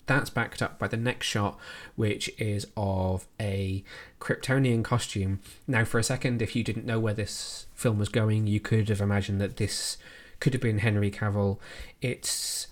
That's 0.08 0.30
backed 0.30 0.62
up 0.62 0.78
by 0.78 0.88
the 0.88 0.98
next 0.98 1.26
shot, 1.26 1.58
which 1.96 2.30
is 2.38 2.68
of 2.78 3.26
a 3.40 3.84
Kryptonian 4.20 4.84
costume. 4.84 5.40
Now, 5.68 5.84
for 5.84 6.00
a 6.00 6.04
second, 6.04 6.42
if 6.42 6.56
you 6.56 6.64
didn't 6.64 6.86
know 6.86 7.00
where 7.00 7.14
this 7.14 7.66
film 7.74 7.98
was 7.98 8.10
going, 8.10 8.46
you 8.46 8.60
could 8.60 8.90
have 8.90 9.02
imagined 9.02 9.42
that 9.42 9.58
this 9.58 9.98
could 10.40 10.54
have 10.54 10.62
been 10.62 10.80
Henry 10.80 11.10
Cavill. 11.10 11.60
It's 12.02 12.68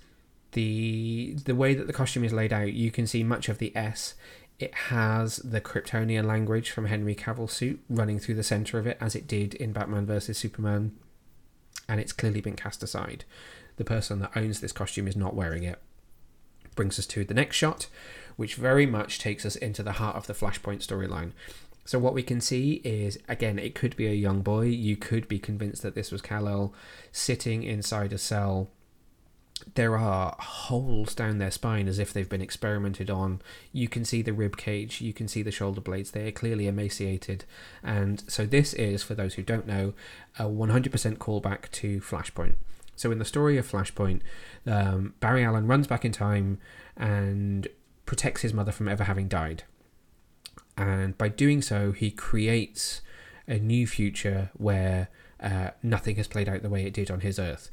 the 0.52 1.36
the 1.46 1.56
way 1.56 1.74
that 1.74 1.88
the 1.88 1.93
costume 1.93 2.24
is 2.24 2.34
laid 2.34 2.54
out. 2.54 2.74
You 2.74 2.91
can 2.91 3.08
see 3.08 3.24
much 3.24 3.50
of 3.50 3.58
the 3.58 3.76
S. 3.76 4.13
It 4.60 4.74
has 4.76 5.38
the 5.38 5.60
Kryptonian 5.60 6.26
language 6.26 6.69
from 6.69 6.86
Henry 6.86 7.15
Cavill's 7.15 7.54
suit 7.54 7.82
running 7.89 8.19
through 8.19 8.36
the 8.36 8.43
center 8.43 8.78
of 8.78 8.86
it, 8.86 8.98
as 9.02 9.15
it 9.15 9.28
did 9.28 9.56
in 9.56 9.74
Batman 9.74 10.06
vs 10.06 10.38
Superman, 10.38 10.96
and 11.89 12.00
it's 12.00 12.13
clearly 12.13 12.41
been 12.41 12.56
cast 12.56 12.84
aside. 12.84 13.26
The 13.78 13.84
person 13.84 14.19
that 14.19 14.38
owns 14.38 14.60
this 14.60 14.72
costume 14.72 15.08
is 15.08 15.15
not 15.15 15.36
wearing 15.36 15.63
it 15.63 15.82
brings 16.76 17.00
us 17.00 17.06
to 17.08 17.24
the 17.24 17.34
next 17.34 17.56
shot, 17.56 17.88
which 18.36 18.56
very 18.56 18.86
much 18.86 19.20
takes 19.20 19.46
us 19.46 19.56
into 19.56 19.84
the 19.84 19.94
heart 19.94 20.16
of 20.16 20.28
the 20.28 20.34
Flashpoint 20.34 20.86
storyline. 20.86 21.32
So 21.86 22.00
what 22.00 22.14
we 22.14 22.24
can 22.24 22.40
see 22.42 22.82
is 22.84 23.18
again, 23.28 23.60
it 23.60 23.76
could 23.76 23.96
be 23.96 24.08
a 24.08 24.14
young 24.14 24.42
boy. 24.42 24.66
You 24.66 24.96
could 24.96 25.28
be 25.28 25.40
convinced 25.40 25.82
that 25.82 25.96
this 25.96 26.12
was 26.12 26.22
Kal-El 26.22 26.74
sitting 27.12 27.64
inside 27.64 28.14
a 28.14 28.18
cell. 28.18 28.70
There 29.76 29.98
are 29.98 30.36
holes 30.40 31.16
down 31.16 31.38
their 31.38 31.52
spine 31.52 31.88
as 31.88 32.00
if 32.00 32.12
they've 32.12 32.28
been 32.28 32.42
experimented 32.42 33.10
on. 33.10 33.42
You 33.72 33.88
can 33.88 34.04
see 34.04 34.22
the 34.22 34.34
rib 34.34 34.58
cage, 34.58 35.00
you 35.00 35.14
can 35.14 35.28
see 35.28 35.42
the 35.42 35.52
shoulder 35.52 35.80
blades. 35.80 36.12
They 36.12 36.28
are 36.28 36.32
clearly 36.32 36.68
emaciated, 36.68 37.46
and 37.82 38.24
so 38.28 38.46
this 38.46 38.74
is, 38.74 39.04
for 39.04 39.16
those 39.16 39.36
who 39.36 39.44
don't 39.44 39.68
know, 39.68 39.94
a 40.38 40.44
100% 40.44 41.18
callback 41.18 41.72
to 41.72 42.02
Flashpoint. 42.02 42.56
So 42.95 43.12
in 43.12 43.19
the 43.19 43.25
story 43.25 43.58
of 43.58 43.69
Flashpoint, 43.69 44.21
um, 44.67 45.13
Barry 45.19 45.43
Allen 45.43 45.67
runs 45.67 45.88
back 45.88 46.06
in 46.06 46.12
time 46.12 46.60
and 46.95 47.67
protects 48.06 48.41
his 48.41 48.53
mother 48.53 48.71
from 48.71 48.88
ever 48.88 49.06
having 49.06 49.27
died 49.27 49.63
and 50.77 51.17
by 51.17 51.29
doing 51.29 51.62
so, 51.62 51.91
he 51.91 52.12
creates 52.12 53.01
a 53.47 53.60
new 53.60 53.86
future 53.86 54.49
where 54.53 55.10
uh, 55.39 55.71
nothing 55.82 56.15
has 56.15 56.27
played 56.27 56.49
out 56.49 56.62
the 56.62 56.69
way 56.69 56.86
it 56.86 56.93
did 56.93 57.12
on 57.12 57.19
his 57.19 57.38
Earth. 57.38 57.69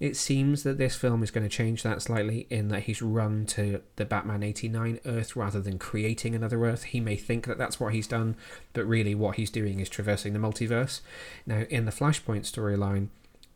It 0.00 0.16
seems 0.16 0.64
that 0.64 0.76
this 0.76 0.96
film 0.96 1.22
is 1.22 1.30
going 1.30 1.48
to 1.48 1.56
change 1.56 1.82
that 1.82 2.02
slightly 2.02 2.46
in 2.50 2.68
that 2.68 2.82
he's 2.82 3.00
run 3.00 3.46
to 3.46 3.80
the 3.96 4.04
Batman 4.04 4.42
89 4.42 5.00
Earth 5.06 5.36
rather 5.36 5.60
than 5.60 5.78
creating 5.78 6.34
another 6.34 6.64
Earth. 6.64 6.84
He 6.84 7.00
may 7.00 7.16
think 7.16 7.46
that 7.46 7.58
that's 7.58 7.78
what 7.78 7.94
he's 7.94 8.08
done, 8.08 8.36
but 8.72 8.86
really 8.86 9.14
what 9.14 9.36
he's 9.36 9.50
doing 9.50 9.80
is 9.80 9.88
traversing 9.88 10.32
the 10.32 10.38
multiverse. 10.40 11.00
Now, 11.46 11.62
in 11.70 11.84
the 11.84 11.92
Flashpoint 11.92 12.42
storyline, 12.42 13.08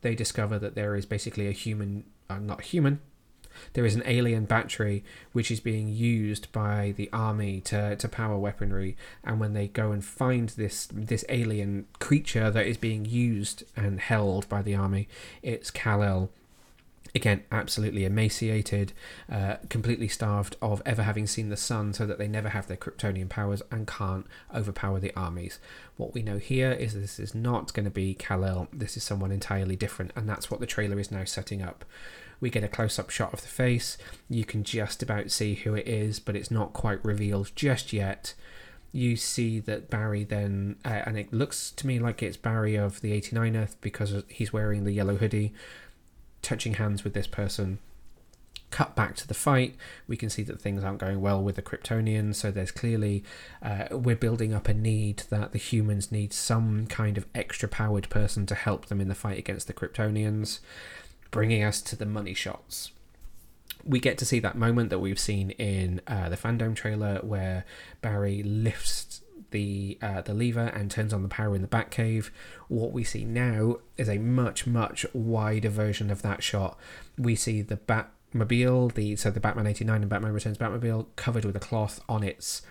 they 0.02 0.14
discover 0.14 0.58
that 0.58 0.74
there 0.74 0.94
is 0.94 1.06
basically 1.06 1.48
a 1.48 1.52
human, 1.52 2.04
uh, 2.28 2.38
not 2.38 2.62
human, 2.62 3.00
there 3.72 3.84
is 3.84 3.94
an 3.94 4.02
alien 4.06 4.44
battery 4.44 5.04
which 5.32 5.50
is 5.50 5.60
being 5.60 5.88
used 5.88 6.50
by 6.52 6.94
the 6.96 7.08
army 7.12 7.60
to, 7.62 7.96
to 7.96 8.08
power 8.08 8.38
weaponry. 8.38 8.96
And 9.24 9.40
when 9.40 9.52
they 9.52 9.68
go 9.68 9.92
and 9.92 10.04
find 10.04 10.50
this 10.50 10.86
this 10.92 11.24
alien 11.28 11.86
creature 11.98 12.50
that 12.50 12.66
is 12.66 12.76
being 12.76 13.04
used 13.04 13.64
and 13.76 14.00
held 14.00 14.48
by 14.48 14.62
the 14.62 14.74
army 14.74 15.08
it's 15.42 15.70
Kal-El 15.70 16.30
again 17.14 17.42
absolutely 17.50 18.04
emaciated 18.04 18.92
uh, 19.30 19.56
completely 19.68 20.08
starved 20.08 20.56
of 20.60 20.82
ever 20.84 21.02
having 21.02 21.26
seen 21.26 21.48
the 21.48 21.56
sun 21.56 21.92
so 21.92 22.06
that 22.06 22.18
they 22.18 22.28
never 22.28 22.50
have 22.50 22.66
their 22.66 22.76
kryptonian 22.76 23.28
powers 23.28 23.62
and 23.70 23.86
can't 23.86 24.26
overpower 24.54 25.00
the 25.00 25.14
armies 25.16 25.58
what 25.96 26.14
we 26.14 26.22
know 26.22 26.38
here 26.38 26.72
is 26.72 26.94
this 26.94 27.18
is 27.18 27.34
not 27.34 27.72
going 27.72 27.84
to 27.84 27.90
be 27.90 28.14
Kal-El 28.14 28.68
this 28.72 28.96
is 28.96 29.02
someone 29.02 29.32
entirely 29.32 29.76
different 29.76 30.12
and 30.16 30.28
that's 30.28 30.50
what 30.50 30.60
the 30.60 30.66
trailer 30.66 30.98
is 30.98 31.10
now 31.10 31.24
setting 31.24 31.62
up 31.62 31.84
we 32.40 32.50
get 32.50 32.64
a 32.64 32.68
close 32.68 32.98
up 32.98 33.10
shot 33.10 33.32
of 33.32 33.42
the 33.42 33.48
face. 33.48 33.98
You 34.28 34.44
can 34.44 34.64
just 34.64 35.02
about 35.02 35.30
see 35.30 35.54
who 35.54 35.74
it 35.74 35.88
is, 35.88 36.20
but 36.20 36.36
it's 36.36 36.50
not 36.50 36.72
quite 36.72 37.04
revealed 37.04 37.52
just 37.56 37.92
yet. 37.92 38.34
You 38.92 39.16
see 39.16 39.60
that 39.60 39.90
Barry 39.90 40.24
then, 40.24 40.76
uh, 40.84 41.02
and 41.04 41.18
it 41.18 41.32
looks 41.32 41.70
to 41.72 41.86
me 41.86 41.98
like 41.98 42.22
it's 42.22 42.36
Barry 42.36 42.76
of 42.76 43.00
the 43.00 43.12
89 43.12 43.56
Earth 43.56 43.76
because 43.80 44.22
he's 44.28 44.52
wearing 44.52 44.84
the 44.84 44.92
yellow 44.92 45.16
hoodie, 45.16 45.52
touching 46.48 46.74
hands 46.74 47.04
with 47.04 47.12
this 47.14 47.26
person 47.26 47.78
cut 48.70 48.94
back 48.94 49.16
to 49.16 49.26
the 49.26 49.34
fight, 49.34 49.74
we 50.06 50.16
can 50.16 50.28
see 50.28 50.42
that 50.42 50.60
things 50.60 50.84
aren't 50.84 50.98
going 50.98 51.20
well 51.20 51.42
with 51.42 51.56
the 51.56 51.62
Kryptonians. 51.62 52.36
So 52.36 52.50
there's 52.50 52.70
clearly 52.70 53.24
uh, 53.62 53.86
we're 53.90 54.16
building 54.16 54.52
up 54.52 54.68
a 54.68 54.74
need 54.74 55.24
that 55.30 55.52
the 55.52 55.58
humans 55.58 56.12
need 56.12 56.32
some 56.32 56.86
kind 56.86 57.16
of 57.16 57.26
extra 57.34 57.68
powered 57.68 58.08
person 58.10 58.46
to 58.46 58.54
help 58.54 58.86
them 58.86 59.00
in 59.00 59.08
the 59.08 59.14
fight 59.14 59.38
against 59.38 59.66
the 59.66 59.72
Kryptonians 59.72 60.60
bringing 61.30 61.62
us 61.62 61.80
to 61.82 61.96
the 61.96 62.06
money 62.06 62.34
shots. 62.34 62.90
We 63.84 64.00
get 64.00 64.18
to 64.18 64.26
see 64.26 64.40
that 64.40 64.56
moment 64.56 64.90
that 64.90 64.98
we've 64.98 65.18
seen 65.18 65.50
in 65.50 66.00
uh, 66.06 66.28
the 66.28 66.36
Fandom 66.36 66.74
trailer 66.74 67.20
where 67.22 67.64
Barry 68.00 68.42
lifts 68.42 69.22
the 69.50 69.98
uh, 70.02 70.20
the 70.22 70.34
lever 70.34 70.66
and 70.74 70.90
turns 70.90 71.12
on 71.12 71.22
the 71.22 71.28
power 71.28 71.54
in 71.54 71.62
the 71.62 71.68
Batcave. 71.68 72.30
What 72.68 72.92
we 72.92 73.04
see 73.04 73.24
now 73.24 73.78
is 73.96 74.08
a 74.08 74.18
much 74.18 74.66
much 74.66 75.06
wider 75.12 75.70
version 75.70 76.10
of 76.10 76.22
that 76.22 76.42
shot. 76.42 76.78
We 77.16 77.34
see 77.34 77.62
the 77.62 77.76
Batmobile, 77.76 78.94
the 78.94 79.16
so 79.16 79.30
the 79.30 79.40
Batman 79.40 79.66
eighty 79.66 79.84
nine 79.84 80.02
and 80.02 80.10
Batman 80.10 80.32
Returns 80.32 80.58
Batmobile 80.58 81.06
covered 81.16 81.44
with 81.44 81.56
a 81.56 81.60
cloth 81.60 82.00
on 82.08 82.22
its 82.22 82.62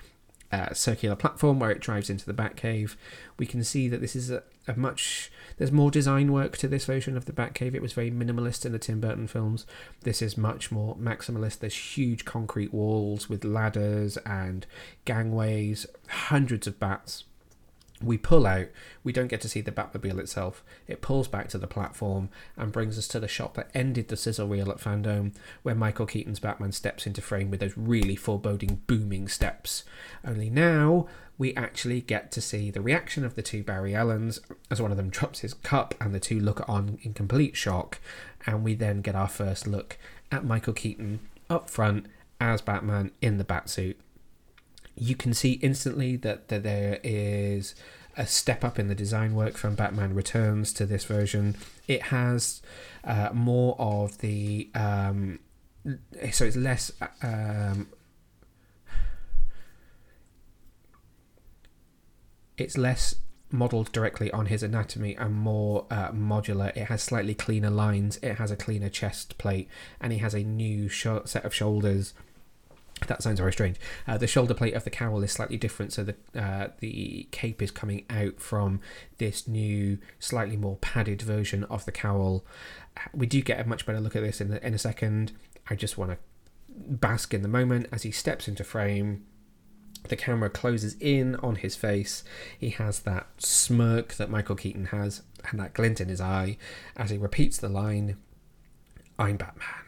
uh, 0.51 0.73
circular 0.73 1.15
platform 1.15 1.59
where 1.59 1.71
it 1.71 1.81
drives 1.81 2.09
into 2.09 2.25
the 2.25 2.33
Batcave. 2.33 2.95
We 3.37 3.45
can 3.45 3.63
see 3.63 3.87
that 3.89 4.01
this 4.01 4.15
is 4.15 4.29
a, 4.29 4.43
a 4.67 4.77
much 4.77 5.31
there's 5.57 5.71
more 5.71 5.91
design 5.91 6.31
work 6.31 6.57
to 6.57 6.67
this 6.67 6.85
version 6.85 7.17
of 7.17 7.25
the 7.25 7.33
Batcave. 7.33 7.73
It 7.73 7.81
was 7.81 7.93
very 7.93 8.11
minimalist 8.11 8.65
in 8.65 8.71
the 8.71 8.79
Tim 8.79 8.99
Burton 8.99 9.27
films. 9.27 9.65
This 10.01 10.21
is 10.21 10.37
much 10.37 10.71
more 10.71 10.95
maximalist. 10.95 11.59
There's 11.59 11.97
huge 11.97 12.25
concrete 12.25 12.73
walls 12.73 13.27
with 13.27 13.43
ladders 13.43 14.17
and 14.17 14.65
gangways, 15.05 15.85
hundreds 16.07 16.67
of 16.67 16.79
bats 16.79 17.23
we 18.01 18.17
pull 18.17 18.45
out, 18.45 18.67
we 19.03 19.11
don't 19.11 19.27
get 19.27 19.41
to 19.41 19.49
see 19.49 19.61
the 19.61 19.71
Batmobile 19.71 20.19
itself. 20.19 20.63
It 20.87 21.01
pulls 21.01 21.27
back 21.27 21.47
to 21.49 21.57
the 21.57 21.67
platform 21.67 22.29
and 22.55 22.71
brings 22.71 22.97
us 22.97 23.07
to 23.09 23.19
the 23.19 23.27
shot 23.27 23.55
that 23.55 23.71
ended 23.73 24.07
the 24.07 24.17
sizzle 24.17 24.47
reel 24.47 24.69
at 24.69 24.77
Fandom, 24.77 25.33
where 25.63 25.75
Michael 25.75 26.05
Keaton's 26.05 26.39
Batman 26.39 26.71
steps 26.71 27.07
into 27.07 27.21
frame 27.21 27.49
with 27.49 27.59
those 27.59 27.77
really 27.77 28.15
foreboding, 28.15 28.81
booming 28.87 29.27
steps. 29.27 29.83
Only 30.25 30.49
now, 30.49 31.07
we 31.37 31.55
actually 31.55 32.01
get 32.01 32.31
to 32.31 32.41
see 32.41 32.71
the 32.71 32.81
reaction 32.81 33.23
of 33.23 33.35
the 33.35 33.41
two 33.41 33.63
Barry 33.63 33.95
Allens 33.95 34.39
as 34.71 34.81
one 34.81 34.91
of 34.91 34.97
them 34.97 35.09
drops 35.09 35.39
his 35.39 35.53
cup 35.53 35.93
and 35.99 36.13
the 36.13 36.19
two 36.19 36.39
look 36.39 36.67
on 36.67 36.97
in 37.01 37.13
complete 37.13 37.55
shock. 37.55 37.99
And 38.45 38.63
we 38.63 38.75
then 38.75 39.01
get 39.01 39.15
our 39.15 39.27
first 39.27 39.67
look 39.67 39.97
at 40.31 40.45
Michael 40.45 40.73
Keaton 40.73 41.19
up 41.49 41.69
front 41.69 42.07
as 42.39 42.61
Batman 42.61 43.11
in 43.21 43.37
the 43.37 43.43
Batsuit 43.43 43.95
you 44.97 45.15
can 45.15 45.33
see 45.33 45.53
instantly 45.53 46.15
that, 46.17 46.47
that 46.49 46.63
there 46.63 46.99
is 47.03 47.75
a 48.17 48.25
step 48.25 48.63
up 48.63 48.79
in 48.79 48.87
the 48.87 48.95
design 48.95 49.35
work 49.35 49.57
from 49.57 49.75
Batman 49.75 50.13
Returns 50.13 50.73
to 50.73 50.85
this 50.85 51.05
version. 51.05 51.55
It 51.87 52.03
has 52.03 52.61
uh, 53.03 53.29
more 53.33 53.75
of 53.79 54.17
the 54.19 54.69
um, 54.73 55.39
so 56.31 56.45
it's 56.45 56.57
less 56.57 56.91
um, 57.21 57.87
it's 62.57 62.77
less 62.77 63.15
modeled 63.49 63.91
directly 63.91 64.29
on 64.31 64.47
his 64.47 64.63
anatomy 64.63 65.15
and 65.15 65.33
more 65.33 65.85
uh, 65.89 66.11
modular. 66.11 66.75
It 66.75 66.85
has 66.85 67.03
slightly 67.03 67.33
cleaner 67.35 67.69
lines. 67.69 68.17
It 68.17 68.35
has 68.35 68.51
a 68.51 68.57
cleaner 68.57 68.89
chest 68.89 69.37
plate, 69.37 69.69
and 70.01 70.11
he 70.11 70.19
has 70.19 70.33
a 70.33 70.43
new 70.43 70.89
sh- 70.89 71.07
set 71.25 71.45
of 71.45 71.53
shoulders 71.53 72.13
that 73.05 73.21
sounds 73.21 73.39
very 73.39 73.53
strange. 73.53 73.77
Uh, 74.07 74.17
the 74.17 74.27
shoulder 74.27 74.53
plate 74.53 74.73
of 74.73 74.83
the 74.83 74.89
cowl 74.89 75.21
is 75.21 75.31
slightly 75.31 75.57
different, 75.57 75.93
so 75.93 76.03
the 76.03 76.15
uh, 76.35 76.69
the 76.79 77.27
cape 77.31 77.61
is 77.61 77.69
coming 77.69 78.05
out 78.09 78.39
from 78.39 78.79
this 79.19 79.47
new, 79.47 79.99
slightly 80.19 80.57
more 80.57 80.77
padded 80.77 81.21
version 81.21 81.63
of 81.65 81.85
the 81.85 81.91
cowl. 81.91 82.43
We 83.13 83.27
do 83.27 83.41
get 83.41 83.59
a 83.59 83.67
much 83.67 83.85
better 83.85 83.99
look 83.99 84.15
at 84.15 84.23
this 84.23 84.41
in 84.41 84.49
the, 84.49 84.65
in 84.65 84.73
a 84.73 84.79
second. 84.79 85.31
I 85.69 85.75
just 85.75 85.97
want 85.97 86.11
to 86.11 86.17
bask 86.69 87.33
in 87.33 87.43
the 87.43 87.47
moment 87.47 87.87
as 87.91 88.03
he 88.03 88.11
steps 88.11 88.47
into 88.47 88.63
frame. 88.63 89.25
The 90.09 90.15
camera 90.15 90.49
closes 90.49 90.95
in 90.99 91.35
on 91.37 91.55
his 91.55 91.75
face. 91.75 92.23
He 92.57 92.69
has 92.71 92.99
that 93.01 93.27
smirk 93.37 94.13
that 94.15 94.29
Michael 94.29 94.55
Keaton 94.55 94.85
has, 94.85 95.21
and 95.49 95.59
that 95.59 95.73
glint 95.73 96.01
in 96.01 96.07
his 96.07 96.21
eye 96.21 96.57
as 96.95 97.09
he 97.11 97.17
repeats 97.17 97.57
the 97.57 97.69
line, 97.69 98.17
"I'm 99.19 99.37
Batman." 99.37 99.86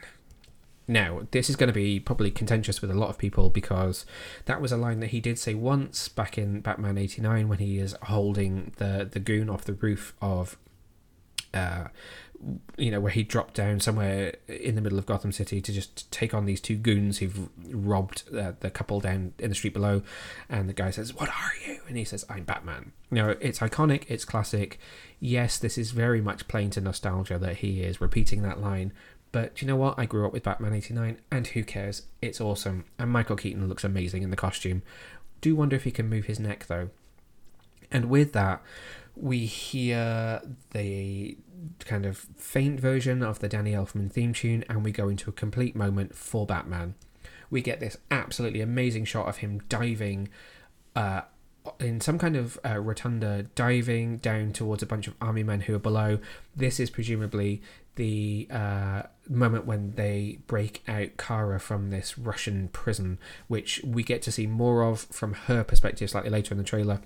Now, 0.90 1.28
this 1.30 1.52
is 1.52 1.56
going 1.56 1.68
to 1.68 1.74
be 1.74 2.00
probably 2.00 2.32
contentious 2.32 2.82
with 2.82 2.90
a 2.90 2.96
lot 2.96 3.12
of 3.12 3.20
people 3.20 3.52
because 3.52 4.08
that 4.46 4.60
was 4.60 4.72
a 4.72 4.78
line 4.78 5.02
that 5.02 5.12
he 5.12 5.22
did 5.22 5.38
say 5.38 5.54
once 5.54 6.10
back 6.10 6.36
in 6.36 6.62
Batman 6.62 6.98
89 6.98 7.48
when 7.48 7.60
he 7.60 7.78
is 7.78 7.96
holding 8.02 8.74
the, 8.78 9.08
the 9.10 9.20
goon 9.20 9.52
off 9.52 9.66
the 9.66 9.74
roof 9.74 10.16
of, 10.20 10.58
uh, 11.54 11.90
you 12.76 12.90
know, 12.90 13.00
where 13.00 13.12
he 13.12 13.22
dropped 13.22 13.54
down 13.54 13.80
somewhere 13.80 14.34
in 14.48 14.74
the 14.74 14.82
middle 14.82 14.98
of 14.98 15.06
Gotham 15.06 15.32
City 15.32 15.62
to 15.62 15.72
just 15.72 16.12
take 16.12 16.34
on 16.34 16.46
these 16.46 16.60
two 16.60 16.76
goons 16.76 17.20
who've 17.20 17.50
robbed 17.68 18.24
uh, 18.36 18.54
the 18.60 18.72
couple 18.72 19.00
down 19.00 19.34
in 19.38 19.50
the 19.50 19.56
street 19.56 19.76
below. 19.76 20.02
And 20.50 20.68
the 20.68 20.74
guy 20.74 20.90
says, 20.90 21.14
What 21.14 21.30
are 21.30 21.52
you? 21.68 21.82
And 21.88 21.98
he 21.98 22.04
says, 22.04 22.26
I'm 22.32 22.46
Batman. 22.46 22.94
Now, 23.12 23.30
it's 23.30 23.60
iconic, 23.60 24.06
it's 24.08 24.26
classic. 24.26 24.80
Yes, 25.20 25.60
this 25.60 25.78
is 25.78 25.92
very 25.92 26.22
much 26.22 26.48
playing 26.48 26.72
to 26.72 26.82
nostalgia 26.82 27.38
that 27.38 27.58
he 27.58 27.82
is 27.82 28.02
repeating 28.02 28.42
that 28.42 28.60
line 28.60 28.92
but 29.32 29.62
you 29.62 29.68
know 29.68 29.76
what? 29.76 29.96
I 29.98 30.06
grew 30.06 30.26
up 30.26 30.34
with 30.34 30.44
Batman 30.44 30.74
89, 30.74 31.20
and 31.32 31.48
who 31.48 31.64
cares? 31.64 32.04
It's 32.22 32.42
awesome. 32.42 32.86
And 32.98 33.12
Michael 33.12 33.36
Keaton 33.36 33.68
looks 33.68 33.84
amazing 33.84 34.24
in 34.24 34.32
the 34.32 34.36
costume. 34.36 34.82
Do 35.42 35.56
wonder 35.56 35.76
if 35.76 35.84
he 35.84 35.92
can 35.92 36.10
move 36.10 36.26
his 36.26 36.40
neck, 36.40 36.66
though. 36.68 36.90
And 37.92 38.10
with 38.10 38.34
that, 38.34 38.62
we 39.16 39.46
hear 39.46 40.42
the 40.72 41.38
kind 41.80 42.06
of 42.06 42.18
faint 42.38 42.80
version 42.80 43.22
of 43.22 43.40
the 43.40 43.50
Danny 43.50 43.74
Elfman 43.74 44.12
theme 44.12 44.34
tune, 44.34 44.64
and 44.70 44.84
we 44.84 44.92
go 44.92 45.10
into 45.10 45.30
a 45.30 45.34
complete 45.34 45.76
moment 45.76 46.16
for 46.16 46.46
Batman. 46.46 46.96
We 47.50 47.62
get 47.62 47.80
this 47.80 47.98
absolutely 48.10 48.62
amazing 48.62 49.06
shot 49.06 49.28
of 49.28 49.38
him 49.38 49.62
diving 49.70 50.30
uh, 50.96 51.22
in 51.80 52.02
some 52.02 52.18
kind 52.18 52.36
of 52.36 52.60
uh, 52.66 52.80
rotunda, 52.80 53.44
diving 53.56 54.18
down 54.18 54.54
towards 54.54 54.84
a 54.84 54.86
bunch 54.86 55.08
of 55.08 55.16
army 55.22 55.44
men 55.44 55.62
who 55.62 55.76
are 55.76 55.80
below. 55.80 56.20
This 56.56 56.80
is 56.80 56.90
presumably 56.90 57.62
the 57.96 58.48
uh, 58.50 59.04
moment 59.30 59.66
when 59.66 59.92
they 59.92 60.40
break 60.48 60.84
out 60.88 61.18
Kara 61.18 61.60
from 61.60 61.90
this 61.90 62.18
Russian 62.18 62.70
prison, 62.70 63.20
which 63.48 63.82
we 63.84 64.04
get 64.04 64.22
to 64.24 64.32
see 64.32 64.48
more 64.48 64.84
of 64.84 65.02
from 65.02 65.34
her 65.34 65.64
perspective 65.64 66.10
slightly 66.10 66.30
later 66.30 66.54
in 66.54 66.58
the 66.58 66.64
trailer. 66.64 67.02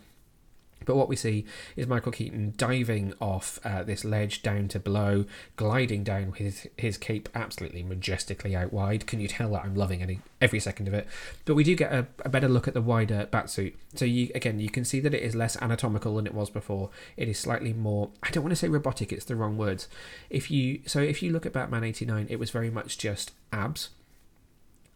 But 0.86 0.96
what 0.96 1.10
we 1.10 1.16
see 1.16 1.46
is 1.76 1.88
Michael 1.88 2.12
Keaton 2.12 2.54
diving 2.58 3.14
off 3.20 3.60
uh, 3.64 3.84
this 3.84 4.04
ledge 4.04 4.42
down 4.42 4.68
to 4.70 4.80
below, 4.80 5.26
gliding 5.56 6.04
down 6.04 6.32
with 6.32 6.40
his, 6.40 6.68
his 6.78 6.98
cape 6.98 7.30
absolutely 7.36 7.84
majestically 7.84 8.56
out 8.56 8.74
wide. 8.74 9.08
Can 9.08 9.20
you 9.20 9.28
tell 9.28 9.52
that 9.52 9.64
I'm 9.64 9.76
loving 9.76 10.02
any 10.02 10.20
every 10.42 10.60
second 10.60 10.88
of 10.88 10.94
it? 10.94 11.08
But 11.46 11.56
we 11.56 11.64
do 11.64 11.76
get 11.76 11.92
a, 11.92 12.08
a 12.26 12.30
better 12.30 12.48
look 12.48 12.68
at 12.68 12.74
the 12.74 12.82
wider 12.82 13.28
batsuit. 13.32 13.76
So 13.96 14.06
you 14.06 14.32
again, 14.36 14.60
you 14.60 14.70
can 14.70 14.86
see 14.86 15.00
that 15.00 15.14
it 15.14 15.22
is 15.22 15.36
less 15.36 15.62
anatomical 15.62 16.16
than 16.16 16.28
it 16.28 16.34
was 16.34 16.50
before. 16.50 16.90
It 17.18 17.28
is 17.28 17.40
slightly 17.40 17.74
more. 17.74 18.10
I 18.22 18.30
don't 18.32 18.44
want 18.44 18.52
to 18.52 18.58
say 18.58 18.70
robotic; 18.70 19.12
it's 19.12 19.26
the 19.26 19.36
wrong 19.36 19.58
words. 19.58 19.88
If 20.30 20.50
you 20.52 20.82
so 20.86 21.00
if 21.00 21.22
you 21.22 21.32
look 21.32 21.46
at 21.46 21.54
Batman 21.54 21.84
'89, 21.84 22.28
it 22.30 22.40
was 22.40 22.52
very 22.52 22.70
much 22.70 22.98
just 22.98 23.32
abs 23.52 23.90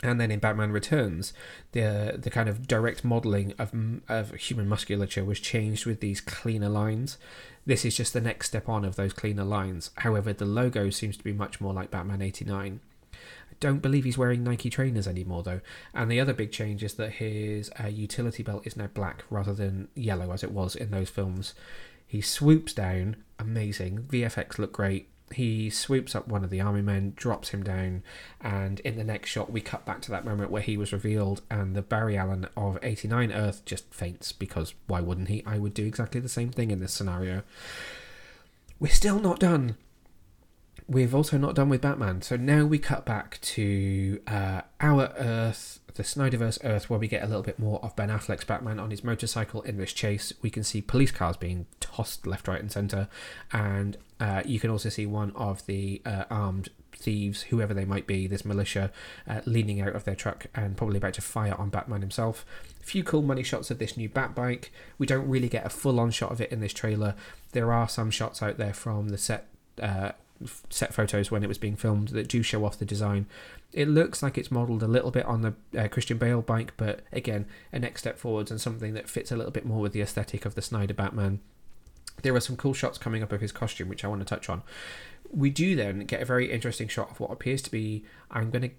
and 0.03 0.21
then 0.21 0.29
in 0.29 0.39
Batman 0.39 0.71
Returns, 0.71 1.33
the 1.71 2.15
the 2.17 2.29
kind 2.29 2.47
of 2.47 2.67
direct 2.67 3.03
modeling 3.03 3.53
of 3.57 3.73
of 4.07 4.33
human 4.36 4.67
musculature 4.67 5.23
was 5.23 5.39
changed 5.39 5.86
with 5.86 5.99
these 5.99 6.21
cleaner 6.21 6.69
lines. 6.69 7.17
This 7.65 7.83
is 7.83 7.97
just 7.97 8.13
the 8.13 8.21
next 8.21 8.47
step 8.47 8.69
on 8.69 8.86
of 8.86 8.95
those 8.95 9.13
cleaner 9.13 9.43
lines. 9.43 9.91
However, 9.97 10.33
the 10.33 10.45
logo 10.45 10.89
seems 10.89 11.17
to 11.17 11.23
be 11.23 11.33
much 11.33 11.60
more 11.60 11.73
like 11.73 11.91
Batman 11.91 12.21
'89. 12.21 12.79
I 13.13 13.55
don't 13.60 13.81
believe 13.81 14.03
he's 14.03 14.17
wearing 14.17 14.43
Nike 14.43 14.69
trainers 14.69 15.07
anymore 15.07 15.41
though. 15.41 15.62
And 15.93 16.12
the 16.12 16.19
other 16.19 16.33
big 16.33 16.51
change 16.51 16.83
is 16.83 16.93
that 16.95 17.13
his 17.13 17.71
uh, 17.83 17.88
utility 17.88 18.43
belt 18.43 18.67
is 18.67 18.77
now 18.77 18.88
black 18.88 19.23
rather 19.31 19.53
than 19.53 19.88
yellow 19.95 20.31
as 20.31 20.43
it 20.43 20.51
was 20.51 20.75
in 20.75 20.91
those 20.91 21.10
films. 21.10 21.55
He 22.05 22.21
swoops 22.21 22.71
down, 22.73 23.17
amazing. 23.39 24.03
VFX 24.03 24.60
look 24.60 24.73
great 24.73 25.10
he 25.33 25.69
swoops 25.69 26.15
up 26.15 26.27
one 26.27 26.43
of 26.43 26.49
the 26.49 26.61
army 26.61 26.81
men, 26.81 27.13
drops 27.15 27.49
him 27.49 27.63
down, 27.63 28.03
and 28.41 28.79
in 28.81 28.97
the 28.97 29.03
next 29.03 29.29
shot, 29.29 29.51
we 29.51 29.61
cut 29.61 29.85
back 29.85 30.01
to 30.03 30.11
that 30.11 30.25
moment 30.25 30.51
where 30.51 30.61
he 30.61 30.77
was 30.77 30.93
revealed, 30.93 31.41
and 31.49 31.75
the 31.75 31.81
Barry 31.81 32.17
Allen 32.17 32.47
of 32.55 32.77
89 32.81 33.31
Earth 33.31 33.65
just 33.65 33.93
faints 33.93 34.31
because 34.31 34.73
why 34.87 35.01
wouldn't 35.01 35.27
he? 35.27 35.43
I 35.45 35.57
would 35.57 35.73
do 35.73 35.85
exactly 35.85 36.21
the 36.21 36.29
same 36.29 36.51
thing 36.51 36.71
in 36.71 36.79
this 36.79 36.93
scenario. 36.93 37.43
We're 38.79 38.91
still 38.91 39.19
not 39.19 39.39
done. 39.39 39.75
We've 40.87 41.13
also 41.13 41.37
not 41.37 41.55
done 41.55 41.67
with 41.67 41.81
Batman, 41.81 42.21
so 42.21 42.37
now 42.37 42.63
we 42.63 42.79
cut 42.79 43.05
back 43.05 43.41
to 43.41 44.21
uh, 44.27 44.61
our 44.79 45.11
Earth 45.17 45.81
the 45.97 46.03
Snyderverse 46.03 46.59
Earth, 46.63 46.89
where 46.89 46.99
we 46.99 47.07
get 47.07 47.23
a 47.23 47.27
little 47.27 47.41
bit 47.43 47.59
more 47.59 47.79
of 47.83 47.95
Ben 47.95 48.09
Affleck's 48.09 48.45
Batman 48.45 48.79
on 48.79 48.91
his 48.91 49.03
motorcycle 49.03 49.63
in 49.63 49.77
this 49.77 49.91
chase. 49.91 50.31
We 50.41 50.49
can 50.49 50.63
see 50.63 50.79
police 50.79 51.11
cars 51.11 51.35
being 51.35 51.65
tossed 51.79 52.25
left, 52.25 52.47
right, 52.47 52.61
and 52.61 52.71
centre, 52.71 53.09
and 53.51 53.97
uh, 54.19 54.41
you 54.45 54.60
can 54.60 54.69
also 54.69 54.89
see 54.89 55.06
one 55.06 55.32
of 55.36 55.65
the 55.65 56.01
uh, 56.06 56.23
armed 56.30 56.69
thieves, 56.95 57.43
whoever 57.43 57.73
they 57.73 57.86
might 57.86 58.08
be, 58.08 58.27
this 58.27 58.43
militia, 58.43 58.91
uh, 59.27 59.41
leaning 59.45 59.82
out 59.82 59.95
of 59.95 60.03
their 60.06 60.15
truck 60.15 60.47
and 60.56 60.75
probably 60.75 60.97
about 60.97 61.13
to 61.13 61.21
fire 61.21 61.56
on 61.56 61.69
Batman 61.69 62.01
himself. 62.01 62.45
A 62.82 62.86
few 62.86 63.03
cool 63.03 63.21
money 63.21 63.43
shots 63.43 63.69
of 63.69 63.80
this 63.80 63.95
new 63.95 64.10
Bat 64.10 64.34
bike. 64.34 64.71
We 64.97 65.06
don't 65.06 65.30
really 65.30 65.49
get 65.49 65.65
a 65.65 65.69
full 65.69 65.99
on 65.99 66.12
shot 66.12 66.32
of 66.32 66.41
it 66.41 66.51
in 66.51 66.60
this 66.60 66.73
trailer. 66.73 67.15
There 67.51 67.71
are 67.71 67.88
some 67.88 68.12
shots 68.12 68.41
out 68.41 68.58
there 68.58 68.73
from 68.73 69.10
the 69.10 69.17
set. 69.17 69.47
Uh, 69.82 70.12
set 70.69 70.93
photos 70.93 71.32
when 71.32 71.43
it 71.43 71.47
was 71.47 71.58
being 71.58 71.75
filmed 71.75 72.10
that 72.10 72.27
do 72.27 72.43
show 72.43 72.63
off 72.63 72.77
the 72.77 72.86
design 72.86 73.25
it 73.73 73.88
looks 73.88 74.23
like 74.23 74.38
it's 74.38 74.51
modelled 74.51 74.84
a 74.84 74.88
little 74.88 75.12
bit 75.12 75.25
on 75.25 75.41
the 75.41 75.53
uh, 75.77 75.88
Christian 75.88 76.17
Bale 76.17 76.41
bike, 76.41 76.73
but 76.77 77.01
again, 77.12 77.45
a 77.71 77.80
next 77.80 78.01
step 78.01 78.17
forwards 78.17 78.49
and 78.49 78.62
something 78.62 78.93
that 78.93 79.10
fits 79.10 79.32
a 79.32 79.36
little 79.36 79.51
bit 79.51 79.65
more 79.65 79.82
with 79.82 79.93
the 79.93 80.01
aesthetic 80.01 80.45
of 80.45 80.56
the 80.56 80.62
Snyder 80.62 80.93
Batman. 80.93 81.39
There 82.23 82.36
are 82.36 82.39
some 82.39 82.58
cool 82.58 82.73
shots 82.73 82.97
coming 82.97 83.23
up 83.23 83.32
of 83.32 83.41
his 83.41 83.51
costume, 83.51 83.89
which 83.89 84.03
I 84.03 84.08
want 84.08 84.21
to 84.21 84.25
touch 84.25 84.49
on. 84.49 84.63
We 85.30 85.49
do 85.49 85.75
then 85.75 85.99
get 86.01 86.21
a 86.21 86.25
very 86.25 86.51
interesting 86.51 86.88
shot 86.88 87.12
of 87.12 87.19
what 87.19 87.32
appears 87.32 87.62
to 87.63 87.71
be, 87.71 88.06
I'm 88.32 88.49
going 88.49 88.63
to 88.63 88.71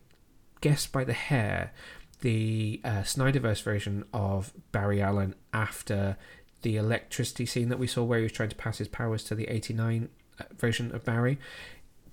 guess 0.60 0.86
by 0.86 1.04
the 1.04 1.12
hair, 1.12 1.72
the 2.20 2.80
uh, 2.84 3.02
Snyderverse 3.02 3.62
version 3.62 4.04
of 4.12 4.52
Barry 4.72 5.00
Allen 5.00 5.34
after 5.52 6.16
the 6.62 6.76
electricity 6.76 7.46
scene 7.46 7.68
that 7.68 7.78
we 7.78 7.86
saw 7.86 8.02
where 8.02 8.18
he 8.18 8.24
was 8.24 8.32
trying 8.32 8.48
to 8.48 8.56
pass 8.56 8.78
his 8.78 8.88
powers 8.88 9.22
to 9.24 9.34
the 9.34 9.44
89 9.44 10.08
uh, 10.40 10.44
version 10.56 10.92
of 10.94 11.04
Barry 11.04 11.38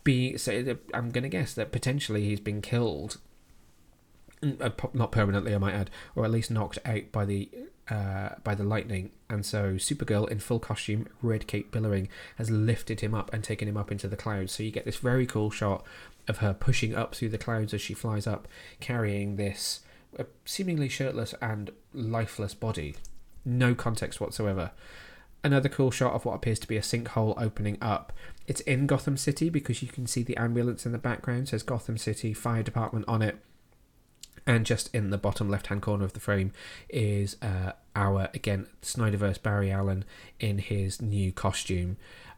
be 0.05 0.37
say 0.37 0.77
I'm 0.93 1.09
going 1.09 1.23
to 1.23 1.29
guess 1.29 1.53
that 1.55 1.73
potentially 1.73 2.23
he's 2.23 2.39
been 2.39 2.61
killed, 2.61 3.17
uh, 4.43 4.69
not 4.93 5.11
permanently, 5.11 5.53
I 5.53 5.57
might 5.57 5.73
add, 5.73 5.89
or 6.15 6.23
at 6.23 6.31
least 6.31 6.51
knocked 6.51 6.79
out 6.85 7.11
by 7.11 7.25
the 7.25 7.49
uh, 7.89 8.29
by 8.43 8.55
the 8.55 8.63
lightning. 8.63 9.11
And 9.29 9.45
so 9.45 9.75
Supergirl 9.75 10.29
in 10.29 10.39
full 10.39 10.59
costume, 10.59 11.07
red 11.21 11.47
cape 11.47 11.71
billowing, 11.71 12.09
has 12.37 12.49
lifted 12.49 13.01
him 13.01 13.13
up 13.13 13.33
and 13.33 13.43
taken 13.43 13.67
him 13.67 13.77
up 13.77 13.91
into 13.91 14.07
the 14.07 14.17
clouds. 14.17 14.53
So 14.53 14.63
you 14.63 14.71
get 14.71 14.85
this 14.85 14.97
very 14.97 15.25
cool 15.25 15.51
shot 15.51 15.83
of 16.27 16.37
her 16.37 16.53
pushing 16.53 16.95
up 16.95 17.15
through 17.15 17.29
the 17.29 17.37
clouds 17.37 17.73
as 17.73 17.81
she 17.81 17.93
flies 17.93 18.27
up, 18.27 18.47
carrying 18.79 19.35
this 19.35 19.81
uh, 20.17 20.23
seemingly 20.45 20.89
shirtless 20.89 21.33
and 21.41 21.71
lifeless 21.93 22.53
body. 22.53 22.95
No 23.43 23.75
context 23.75 24.19
whatsoever 24.19 24.71
another 25.45 25.69
cool 25.69 25.91
shot 25.91 26.13
of 26.13 26.25
what 26.25 26.33
appears 26.33 26.57
to 26.57 26.67
be 26.67 26.75
a 26.75 26.81
sinkhole 26.81 27.39
opening 27.39 27.77
up. 27.79 28.11
It's 28.47 28.61
in 28.61 28.87
Gotham 28.87 29.15
City 29.15 29.49
because 29.49 29.83
you 29.83 29.87
can 29.87 30.07
see 30.07 30.23
the 30.23 30.35
ambulance 30.37 30.87
in 30.87 30.91
the 30.91 30.97
background, 30.97 31.49
says 31.49 31.61
Gotham 31.61 31.99
City 31.99 32.33
Fire 32.33 32.63
Department 32.63 33.05
on 33.07 33.21
it. 33.21 33.37
And 34.47 34.65
just 34.65 34.93
in 34.93 35.09
the 35.09 35.17
bottom 35.17 35.49
left 35.49 35.67
hand 35.67 35.81
corner 35.81 36.05
of 36.05 36.13
the 36.13 36.19
frame 36.19 36.51
is 36.89 37.35
uh, 37.41 37.71
our, 37.95 38.29
again, 38.33 38.67
Snyderverse 38.81 39.41
Barry 39.41 39.71
Allen 39.71 40.05
in 40.39 40.59
his 40.59 41.01
new 41.01 41.31
costume. 41.31 41.97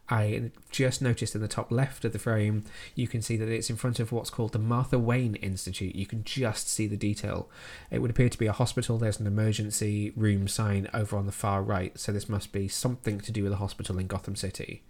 I 0.10 0.52
just 0.72 1.02
noticed 1.02 1.36
in 1.36 1.42
the 1.42 1.50
top 1.50 1.70
left 1.70 2.06
of 2.06 2.14
the 2.14 2.20
frame, 2.20 2.64
you 2.96 3.10
can 3.10 3.22
see 3.22 3.36
that 3.36 3.50
it's 3.50 3.70
in 3.70 3.76
front 3.76 4.00
of 4.00 4.14
what's 4.14 4.30
called 4.30 4.54
the 4.54 4.60
Martha 4.60 4.98
Wayne 4.98 5.36
Institute. 5.36 5.96
You 5.96 6.06
can 6.06 6.24
just 6.24 6.70
see 6.70 6.88
the 6.88 6.96
detail. 6.96 7.50
It 7.92 8.00
would 8.00 8.12
appear 8.12 8.30
to 8.30 8.38
be 8.38 8.48
a 8.48 8.54
hospital. 8.54 8.98
There's 8.98 9.20
an 9.20 9.28
emergency 9.28 10.14
room 10.16 10.48
sign 10.48 10.88
over 10.94 11.18
on 11.18 11.26
the 11.26 11.34
far 11.34 11.62
right, 11.62 12.00
so 12.00 12.14
this 12.14 12.30
must 12.30 12.54
be 12.54 12.70
something 12.70 13.20
to 13.20 13.34
do 13.34 13.44
with 13.44 13.52
a 13.52 13.58
hospital 13.58 14.00
in 14.00 14.08
Gotham 14.08 14.38
City. 14.38 14.82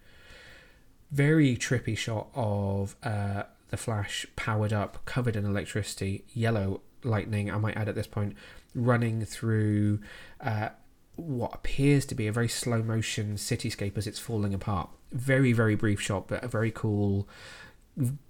Very 1.10 1.58
trippy 1.58 1.98
shot 1.98 2.28
of 2.36 2.96
uh, 3.02 3.44
the 3.70 3.78
Flash 3.78 4.28
powered 4.36 4.74
up, 4.74 5.04
covered 5.06 5.36
in 5.36 5.46
electricity, 5.46 6.26
yellow 6.32 6.82
lightning, 7.08 7.50
I 7.52 7.58
might 7.58 7.78
add 7.78 7.90
at 7.90 7.96
this 7.96 8.08
point, 8.08 8.36
running 8.76 9.26
through. 9.26 10.00
Uh, 10.40 10.70
what 11.18 11.54
appears 11.54 12.06
to 12.06 12.16
be 12.16 12.28
a 12.28 12.32
very 12.32 12.48
slow 12.48 12.84
motion 12.84 13.36
cityscape 13.36 13.98
as 13.98 14.06
it's 14.06 14.20
falling 14.20 14.54
apart. 14.54 14.90
Very, 15.12 15.52
very 15.52 15.74
brief 15.76 16.00
shot, 16.00 16.28
but 16.28 16.44
a 16.44 16.48
very 16.48 16.70
cool 16.70 17.28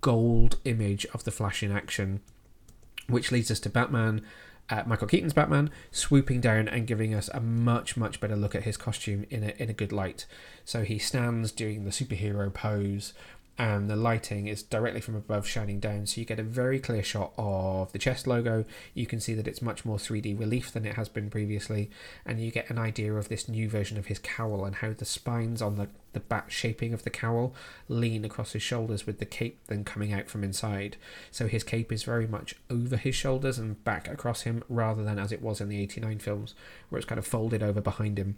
gold 0.01 0.57
image 0.63 1.05
of 1.13 1.23
the 1.23 1.31
Flash 1.31 1.61
in 1.61 1.71
action, 1.71 2.21
which 3.07 3.31
leads 3.31 3.51
us 3.51 3.59
to 3.61 3.69
Batman. 3.69 4.21
Uh, 4.69 4.83
Michael 4.85 5.07
Keaton's 5.07 5.33
Batman 5.33 5.69
swooping 5.91 6.41
down 6.41 6.67
and 6.67 6.87
giving 6.87 7.13
us 7.13 7.29
a 7.33 7.39
much 7.39 7.95
much 7.95 8.19
better 8.19 8.35
look 8.35 8.53
at 8.53 8.63
his 8.63 8.75
costume 8.75 9.25
in 9.29 9.43
a 9.43 9.53
in 9.57 9.69
a 9.69 9.73
good 9.73 9.93
light. 9.93 10.25
So 10.65 10.83
he 10.83 10.97
stands 10.97 11.53
doing 11.53 11.85
the 11.85 11.91
superhero 11.91 12.53
pose 12.53 13.13
and 13.59 13.89
the 13.89 13.95
lighting 13.95 14.47
is 14.47 14.61
directly 14.61 15.01
from 15.01 15.15
above 15.15 15.47
shining 15.47 15.79
down 15.79 16.05
so 16.05 16.21
you 16.21 16.25
get 16.25 16.39
a 16.39 16.43
very 16.43 16.79
clear 16.79 17.01
shot 17.01 17.33
of 17.37 17.91
the 17.91 17.97
chest 17.97 18.27
logo. 18.27 18.65
You 18.93 19.07
can 19.07 19.19
see 19.19 19.33
that 19.33 19.47
it's 19.47 19.61
much 19.61 19.83
more 19.83 19.97
3d 19.97 20.39
relief 20.39 20.71
than 20.71 20.85
it 20.85 20.95
has 20.95 21.09
been 21.09 21.29
previously 21.31 21.89
and 22.25 22.39
you 22.39 22.51
get 22.51 22.69
an 22.69 22.77
idea 22.77 23.13
of 23.13 23.29
this 23.29 23.49
new 23.49 23.67
version 23.67 23.97
of 23.97 24.07
his 24.07 24.19
cowl 24.19 24.63
and 24.63 24.75
how 24.75 24.93
the 24.93 25.05
spines 25.05 25.61
on 25.61 25.75
the, 25.75 25.87
the 26.13 26.19
bat 26.19 26.45
shaping 26.49 26.93
of 26.93 27.03
the 27.03 27.09
cowl 27.09 27.55
lean 27.89 28.23
across 28.23 28.53
his 28.53 28.61
shoulders 28.61 29.07
with 29.07 29.17
the 29.17 29.25
cape 29.25 29.59
then 29.67 29.83
coming 29.83 30.13
out 30.13 30.29
from 30.29 30.43
inside. 30.43 30.97
So 31.31 31.47
his 31.47 31.63
cape 31.63 31.91
is 31.91 32.03
very 32.03 32.27
much 32.27 32.53
over 32.69 32.95
his 32.95 33.15
shoulders 33.15 33.57
and 33.57 33.83
back 33.83 34.07
across 34.07 34.41
him 34.43 34.63
rather 34.69 35.03
than 35.03 35.17
as 35.17 35.31
it 35.31 35.41
was 35.41 35.59
in 35.59 35.69
the 35.69 35.81
89 35.81 36.19
films 36.19 36.53
where 36.89 36.99
it's 36.99 37.07
kind 37.07 37.19
of 37.19 37.25
folded 37.25 37.63
over 37.63 37.81
behind 37.81 38.19
him 38.19 38.37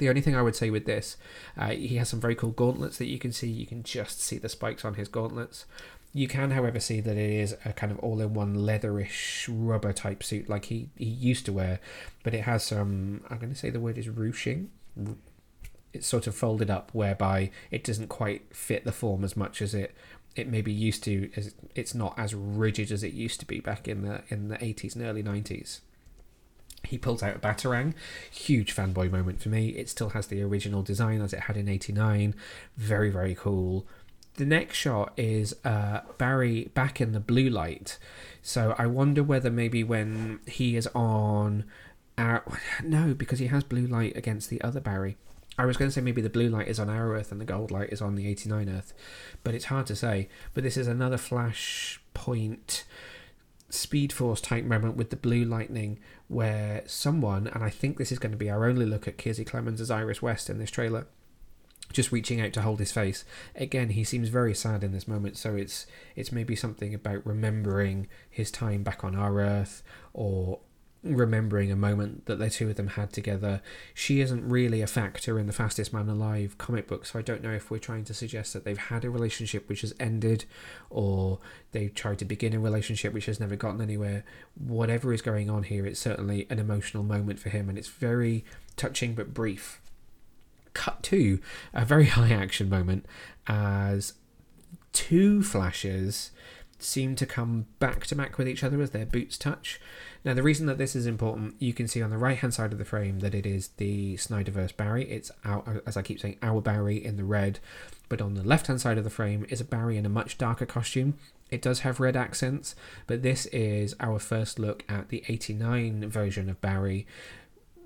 the 0.00 0.08
only 0.08 0.20
thing 0.20 0.34
I 0.34 0.42
would 0.42 0.56
say 0.56 0.70
with 0.70 0.86
this, 0.86 1.16
uh, 1.56 1.68
he 1.68 1.96
has 1.96 2.08
some 2.08 2.20
very 2.20 2.34
cool 2.34 2.50
gauntlets 2.50 2.98
that 2.98 3.06
you 3.06 3.18
can 3.18 3.32
see. 3.32 3.48
You 3.48 3.66
can 3.66 3.84
just 3.84 4.20
see 4.20 4.38
the 4.38 4.48
spikes 4.48 4.84
on 4.84 4.94
his 4.94 5.08
gauntlets. 5.08 5.66
You 6.12 6.26
can, 6.26 6.50
however, 6.50 6.80
see 6.80 7.00
that 7.00 7.16
it 7.16 7.30
is 7.30 7.56
a 7.64 7.72
kind 7.72 7.92
of 7.92 8.00
all-in-one 8.00 8.56
leatherish 8.56 9.48
rubber 9.48 9.92
type 9.92 10.24
suit 10.24 10.48
like 10.48 10.64
he, 10.64 10.88
he 10.96 11.04
used 11.04 11.46
to 11.46 11.52
wear, 11.52 11.78
but 12.24 12.34
it 12.34 12.42
has 12.42 12.64
some. 12.64 13.22
I'm 13.30 13.38
going 13.38 13.52
to 13.52 13.58
say 13.58 13.70
the 13.70 13.78
word 13.78 13.96
is 13.96 14.08
ruching. 14.08 14.70
It's 15.92 16.08
sort 16.08 16.26
of 16.26 16.34
folded 16.34 16.70
up, 16.70 16.90
whereby 16.92 17.52
it 17.70 17.84
doesn't 17.84 18.08
quite 18.08 18.56
fit 18.56 18.84
the 18.84 18.92
form 18.92 19.22
as 19.22 19.36
much 19.36 19.62
as 19.62 19.74
it 19.74 19.94
it 20.34 20.48
maybe 20.48 20.72
used 20.72 21.04
to. 21.04 21.30
As 21.36 21.54
it's 21.76 21.94
not 21.94 22.18
as 22.18 22.34
rigid 22.34 22.90
as 22.90 23.04
it 23.04 23.12
used 23.12 23.38
to 23.40 23.46
be 23.46 23.60
back 23.60 23.86
in 23.86 24.02
the 24.02 24.22
in 24.30 24.48
the 24.48 24.56
80s 24.56 24.96
and 24.96 25.04
early 25.04 25.22
90s. 25.22 25.80
He 26.84 26.98
pulls 26.98 27.22
out 27.22 27.36
a 27.36 27.38
Batarang. 27.38 27.94
Huge 28.30 28.74
fanboy 28.74 29.10
moment 29.10 29.40
for 29.40 29.48
me. 29.48 29.70
It 29.70 29.88
still 29.88 30.10
has 30.10 30.26
the 30.26 30.42
original 30.42 30.82
design 30.82 31.20
as 31.20 31.32
it 31.32 31.40
had 31.40 31.56
in 31.56 31.68
89. 31.68 32.34
Very, 32.76 33.10
very 33.10 33.34
cool. 33.34 33.86
The 34.34 34.46
next 34.46 34.76
shot 34.76 35.12
is 35.16 35.54
uh, 35.64 36.00
Barry 36.18 36.70
back 36.74 37.00
in 37.00 37.12
the 37.12 37.20
blue 37.20 37.50
light. 37.50 37.98
So 38.42 38.74
I 38.78 38.86
wonder 38.86 39.22
whether 39.22 39.50
maybe 39.50 39.84
when 39.84 40.40
he 40.46 40.76
is 40.76 40.86
on. 40.94 41.64
Our, 42.18 42.44
no, 42.82 43.14
because 43.14 43.38
he 43.38 43.46
has 43.46 43.64
blue 43.64 43.86
light 43.86 44.16
against 44.16 44.50
the 44.50 44.60
other 44.62 44.80
Barry. 44.80 45.16
I 45.58 45.66
was 45.66 45.76
going 45.76 45.90
to 45.90 45.92
say 45.92 46.00
maybe 46.00 46.22
the 46.22 46.30
blue 46.30 46.48
light 46.48 46.68
is 46.68 46.78
on 46.78 46.88
our 46.88 47.14
Earth 47.14 47.32
and 47.32 47.40
the 47.40 47.44
gold 47.44 47.70
light 47.70 47.90
is 47.90 48.00
on 48.00 48.14
the 48.14 48.26
89 48.26 48.68
Earth, 48.68 48.94
but 49.44 49.54
it's 49.54 49.66
hard 49.66 49.86
to 49.88 49.96
say. 49.96 50.28
But 50.54 50.64
this 50.64 50.76
is 50.78 50.86
another 50.86 51.18
Flash 51.18 52.00
point 52.14 52.84
Speed 53.70 54.12
Force 54.12 54.40
type 54.40 54.64
moment 54.64 54.96
with 54.96 55.10
the 55.10 55.16
blue 55.16 55.44
lightning, 55.44 55.98
where 56.28 56.82
someone, 56.86 57.46
and 57.46 57.62
I 57.62 57.70
think 57.70 57.96
this 57.96 58.12
is 58.12 58.18
going 58.18 58.32
to 58.32 58.38
be 58.38 58.50
our 58.50 58.66
only 58.66 58.86
look 58.86 59.06
at 59.08 59.16
Kiersey 59.16 59.46
Clemons 59.46 59.80
as 59.80 59.90
Iris 59.90 60.20
West 60.20 60.50
in 60.50 60.58
this 60.58 60.70
trailer, 60.70 61.06
just 61.92 62.12
reaching 62.12 62.40
out 62.40 62.52
to 62.52 62.62
hold 62.62 62.78
his 62.78 62.92
face. 62.92 63.24
Again, 63.54 63.90
he 63.90 64.04
seems 64.04 64.28
very 64.28 64.54
sad 64.54 64.84
in 64.84 64.92
this 64.92 65.08
moment, 65.08 65.36
so 65.36 65.56
it's 65.56 65.86
it's 66.16 66.32
maybe 66.32 66.54
something 66.56 66.94
about 66.94 67.26
remembering 67.26 68.08
his 68.28 68.50
time 68.50 68.82
back 68.82 69.04
on 69.04 69.14
our 69.14 69.40
Earth, 69.40 69.82
or 70.12 70.60
remembering 71.02 71.72
a 71.72 71.76
moment 71.76 72.26
that 72.26 72.38
the 72.38 72.50
two 72.50 72.68
of 72.68 72.76
them 72.76 72.88
had 72.88 73.12
together. 73.12 73.62
She 73.94 74.20
isn't 74.20 74.46
really 74.46 74.82
a 74.82 74.86
factor 74.86 75.38
in 75.38 75.46
the 75.46 75.52
Fastest 75.52 75.92
Man 75.92 76.08
Alive 76.08 76.58
comic 76.58 76.86
book, 76.86 77.06
so 77.06 77.18
I 77.18 77.22
don't 77.22 77.42
know 77.42 77.52
if 77.52 77.70
we're 77.70 77.78
trying 77.78 78.04
to 78.04 78.14
suggest 78.14 78.52
that 78.52 78.64
they've 78.64 78.76
had 78.76 79.04
a 79.04 79.10
relationship 79.10 79.68
which 79.68 79.80
has 79.80 79.94
ended, 79.98 80.44
or 80.90 81.38
they've 81.72 81.94
tried 81.94 82.18
to 82.18 82.24
begin 82.26 82.54
a 82.54 82.60
relationship 82.60 83.14
which 83.14 83.26
has 83.26 83.40
never 83.40 83.56
gotten 83.56 83.80
anywhere. 83.80 84.24
Whatever 84.54 85.12
is 85.14 85.22
going 85.22 85.48
on 85.48 85.62
here, 85.62 85.86
it's 85.86 86.00
certainly 86.00 86.46
an 86.50 86.58
emotional 86.58 87.02
moment 87.02 87.38
for 87.38 87.48
him, 87.48 87.68
and 87.70 87.78
it's 87.78 87.88
very 87.88 88.44
touching 88.76 89.14
but 89.14 89.32
brief. 89.32 89.80
Cut 90.74 91.02
to 91.04 91.40
a 91.72 91.84
very 91.84 92.06
high 92.06 92.30
action 92.30 92.68
moment 92.68 93.06
as 93.46 94.12
two 94.92 95.42
flashes 95.42 96.30
seem 96.82 97.14
to 97.16 97.26
come 97.26 97.66
back 97.78 98.06
to 98.06 98.14
back 98.14 98.38
with 98.38 98.48
each 98.48 98.64
other 98.64 98.80
as 98.80 98.90
their 98.90 99.06
boots 99.06 99.38
touch. 99.38 99.80
Now, 100.24 100.34
the 100.34 100.42
reason 100.42 100.66
that 100.66 100.78
this 100.78 100.94
is 100.94 101.06
important, 101.06 101.54
you 101.58 101.72
can 101.72 101.88
see 101.88 102.02
on 102.02 102.10
the 102.10 102.18
right 102.18 102.38
hand 102.38 102.52
side 102.52 102.72
of 102.72 102.78
the 102.78 102.84
frame 102.84 103.20
that 103.20 103.34
it 103.34 103.46
is 103.46 103.68
the 103.78 104.16
Snyderverse 104.16 104.76
Barry. 104.76 105.10
It's 105.10 105.30
our, 105.44 105.82
as 105.86 105.96
I 105.96 106.02
keep 106.02 106.20
saying, 106.20 106.36
our 106.42 106.60
Barry 106.60 107.02
in 107.02 107.16
the 107.16 107.24
red. 107.24 107.58
But 108.08 108.20
on 108.20 108.34
the 108.34 108.42
left 108.42 108.66
hand 108.66 108.80
side 108.80 108.98
of 108.98 109.04
the 109.04 109.10
frame 109.10 109.46
is 109.48 109.60
a 109.60 109.64
Barry 109.64 109.96
in 109.96 110.04
a 110.04 110.10
much 110.10 110.36
darker 110.36 110.66
costume. 110.66 111.14
It 111.50 111.62
does 111.62 111.80
have 111.80 112.00
red 112.00 112.16
accents, 112.16 112.74
but 113.06 113.22
this 113.22 113.46
is 113.46 113.94
our 113.98 114.18
first 114.18 114.58
look 114.58 114.84
at 114.88 115.08
the 115.08 115.24
89 115.28 116.08
version 116.08 116.48
of 116.48 116.60
Barry. 116.60 117.06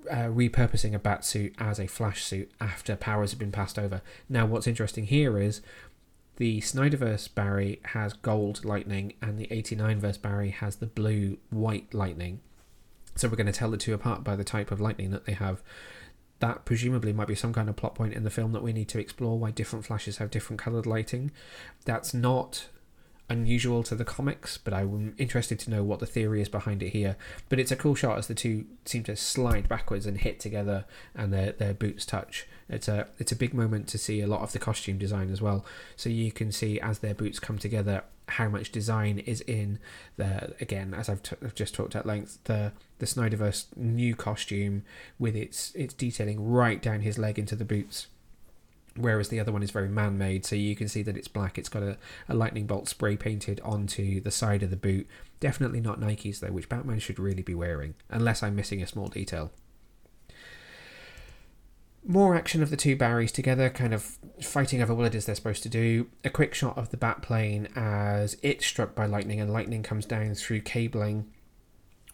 Uh, 0.09 0.27
repurposing 0.27 0.93
a 0.93 0.99
bat 0.99 1.25
suit 1.25 1.55
as 1.57 1.79
a 1.79 1.87
flash 1.87 2.23
suit 2.23 2.51
after 2.61 2.95
powers 2.95 3.31
have 3.31 3.39
been 3.39 3.51
passed 3.51 3.79
over. 3.79 4.03
Now, 4.29 4.45
what's 4.45 4.67
interesting 4.67 5.05
here 5.07 5.39
is 5.39 5.61
the 6.37 6.59
Snyderverse 6.61 7.33
Barry 7.33 7.79
has 7.85 8.13
gold 8.13 8.65
lightning, 8.65 9.13
and 9.21 9.37
the 9.37 9.47
89 9.51 9.99
verse 9.99 10.17
Barry 10.17 10.49
has 10.49 10.77
the 10.77 10.85
blue 10.85 11.37
white 11.49 11.93
lightning. 11.93 12.41
So 13.15 13.29
we're 13.29 13.37
going 13.37 13.45
to 13.47 13.53
tell 13.53 13.71
the 13.71 13.77
two 13.77 13.93
apart 13.93 14.23
by 14.23 14.35
the 14.35 14.43
type 14.43 14.71
of 14.71 14.81
lightning 14.81 15.11
that 15.11 15.25
they 15.25 15.33
have. 15.33 15.63
That 16.39 16.65
presumably 16.65 17.13
might 17.13 17.29
be 17.29 17.35
some 17.35 17.53
kind 17.53 17.69
of 17.69 17.77
plot 17.77 17.95
point 17.95 18.13
in 18.13 18.23
the 18.23 18.29
film 18.29 18.51
that 18.51 18.63
we 18.63 18.73
need 18.73 18.89
to 18.89 18.99
explore 18.99 19.39
why 19.39 19.51
different 19.51 19.85
flashes 19.85 20.17
have 20.17 20.31
different 20.31 20.61
coloured 20.61 20.85
lighting. 20.85 21.31
That's 21.85 22.13
not 22.13 22.67
unusual 23.29 23.83
to 23.83 23.95
the 23.95 24.05
comics, 24.05 24.57
but 24.57 24.73
I'm 24.73 25.15
interested 25.17 25.57
to 25.59 25.69
know 25.69 25.83
what 25.83 25.99
the 25.99 26.05
theory 26.05 26.41
is 26.41 26.49
behind 26.49 26.83
it 26.83 26.89
here. 26.89 27.15
But 27.47 27.59
it's 27.59 27.71
a 27.71 27.75
cool 27.77 27.95
shot 27.95 28.17
as 28.17 28.27
the 28.27 28.35
two 28.35 28.65
seem 28.83 29.03
to 29.03 29.15
slide 29.15 29.69
backwards 29.69 30.05
and 30.05 30.17
hit 30.17 30.39
together, 30.41 30.85
and 31.15 31.31
their 31.31 31.53
their 31.53 31.73
boots 31.73 32.05
touch. 32.05 32.45
It's 32.69 32.87
a 32.87 33.07
it's 33.19 33.31
a 33.31 33.35
big 33.35 33.53
moment 33.53 33.87
to 33.89 33.97
see 33.97 34.21
a 34.21 34.27
lot 34.27 34.41
of 34.41 34.51
the 34.51 34.59
costume 34.59 34.97
design 34.97 35.29
as 35.29 35.41
well. 35.41 35.65
So 35.95 36.09
you 36.09 36.31
can 36.31 36.51
see 36.51 36.79
as 36.79 36.99
their 36.99 37.13
boots 37.13 37.39
come 37.39 37.57
together 37.57 38.03
how 38.27 38.49
much 38.49 38.71
design 38.71 39.19
is 39.19 39.41
in 39.41 39.77
the 40.17 40.55
again 40.59 40.93
as 40.95 41.09
I've, 41.09 41.21
t- 41.21 41.35
I've 41.43 41.53
just 41.53 41.75
talked 41.75 41.95
at 41.95 42.07
length 42.07 42.39
the 42.45 42.71
the 42.97 43.05
Snyderverse 43.05 43.65
new 43.75 44.15
costume 44.15 44.83
with 45.19 45.35
its 45.35 45.73
its 45.75 45.93
detailing 45.93 46.43
right 46.43 46.81
down 46.81 47.01
his 47.01 47.19
leg 47.19 47.37
into 47.37 47.55
the 47.55 47.65
boots 47.65 48.07
whereas 48.97 49.27
the 49.27 49.41
other 49.41 49.51
one 49.51 49.61
is 49.61 49.71
very 49.71 49.89
man-made. 49.89 50.45
So 50.45 50.55
you 50.55 50.73
can 50.73 50.87
see 50.87 51.03
that 51.03 51.17
it's 51.17 51.27
black. 51.27 51.57
It's 51.57 51.67
got 51.67 51.83
a, 51.83 51.97
a 52.29 52.33
lightning 52.33 52.65
bolt 52.65 52.87
spray 52.87 53.17
painted 53.17 53.59
onto 53.59 54.21
the 54.21 54.31
side 54.31 54.63
of 54.63 54.69
the 54.69 54.77
boot. 54.77 55.05
Definitely 55.39 55.81
not 55.81 55.99
nikes 55.99 56.39
though 56.39 56.51
which 56.51 56.69
batman 56.69 56.99
should 56.99 57.19
really 57.19 57.43
be 57.43 57.53
wearing 57.53 57.93
unless 58.09 58.41
i'm 58.41 58.55
missing 58.55 58.81
a 58.81 58.87
small 58.87 59.07
detail 59.09 59.51
more 62.05 62.35
action 62.35 62.61
of 62.61 62.69
the 62.69 62.77
two 62.77 62.95
Barrys 62.95 63.31
together, 63.31 63.69
kind 63.69 63.93
of 63.93 64.17
fighting 64.41 64.81
over 64.81 64.93
what 64.93 65.07
it 65.07 65.15
is 65.15 65.25
they're 65.25 65.35
supposed 65.35 65.63
to 65.63 65.69
do. 65.69 66.07
A 66.23 66.29
quick 66.29 66.53
shot 66.53 66.77
of 66.77 66.89
the 66.89 66.97
bat 66.97 67.21
plane 67.21 67.67
as 67.75 68.37
it's 68.41 68.65
struck 68.65 68.95
by 68.95 69.05
lightning, 69.05 69.41
and 69.41 69.51
lightning 69.51 69.83
comes 69.83 70.05
down 70.05 70.35
through 70.35 70.61
cabling 70.61 71.25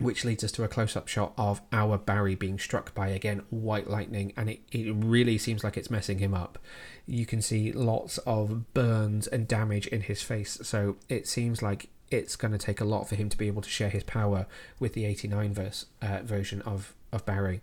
which 0.01 0.25
leads 0.25 0.43
us 0.43 0.51
to 0.51 0.63
a 0.63 0.67
close-up 0.67 1.07
shot 1.07 1.33
of 1.37 1.61
our 1.71 1.97
Barry 1.97 2.35
being 2.35 2.57
struck 2.57 2.93
by 2.93 3.09
again 3.09 3.43
white 3.49 3.89
lightning 3.89 4.33
and 4.35 4.49
it, 4.49 4.59
it 4.71 4.91
really 4.97 5.37
seems 5.37 5.63
like 5.63 5.77
it's 5.77 5.91
messing 5.91 6.19
him 6.19 6.33
up. 6.33 6.57
You 7.05 7.25
can 7.25 7.41
see 7.41 7.71
lots 7.71 8.17
of 8.19 8.73
burns 8.73 9.27
and 9.27 9.47
damage 9.47 9.87
in 9.87 10.01
his 10.01 10.21
face 10.21 10.57
so 10.63 10.97
it 11.07 11.27
seems 11.27 11.61
like 11.61 11.89
it's 12.09 12.35
going 12.35 12.51
to 12.51 12.57
take 12.57 12.81
a 12.81 12.85
lot 12.85 13.07
for 13.07 13.15
him 13.15 13.29
to 13.29 13.37
be 13.37 13.47
able 13.47 13.61
to 13.61 13.69
share 13.69 13.89
his 13.89 14.03
power 14.03 14.47
with 14.79 14.93
the 14.93 15.05
89 15.05 15.53
verse 15.53 15.85
uh, 16.01 16.19
version 16.23 16.61
of, 16.63 16.93
of 17.13 17.25
Barry. 17.25 17.61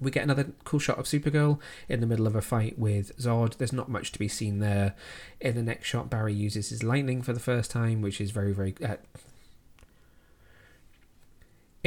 We 0.00 0.10
get 0.10 0.24
another 0.24 0.48
cool 0.64 0.80
shot 0.80 0.98
of 0.98 1.06
Supergirl 1.06 1.58
in 1.88 2.00
the 2.00 2.06
middle 2.06 2.26
of 2.26 2.36
a 2.36 2.42
fight 2.42 2.78
with 2.78 3.16
Zod. 3.18 3.56
There's 3.56 3.72
not 3.72 3.88
much 3.88 4.12
to 4.12 4.18
be 4.18 4.28
seen 4.28 4.58
there. 4.58 4.94
In 5.40 5.54
the 5.54 5.62
next 5.62 5.86
shot, 5.86 6.10
Barry 6.10 6.34
uses 6.34 6.68
his 6.68 6.82
lightning 6.82 7.22
for 7.22 7.32
the 7.32 7.40
first 7.40 7.70
time, 7.70 8.02
which 8.02 8.20
is 8.20 8.30
very, 8.30 8.52
very 8.52 8.74
uh, 8.84 8.96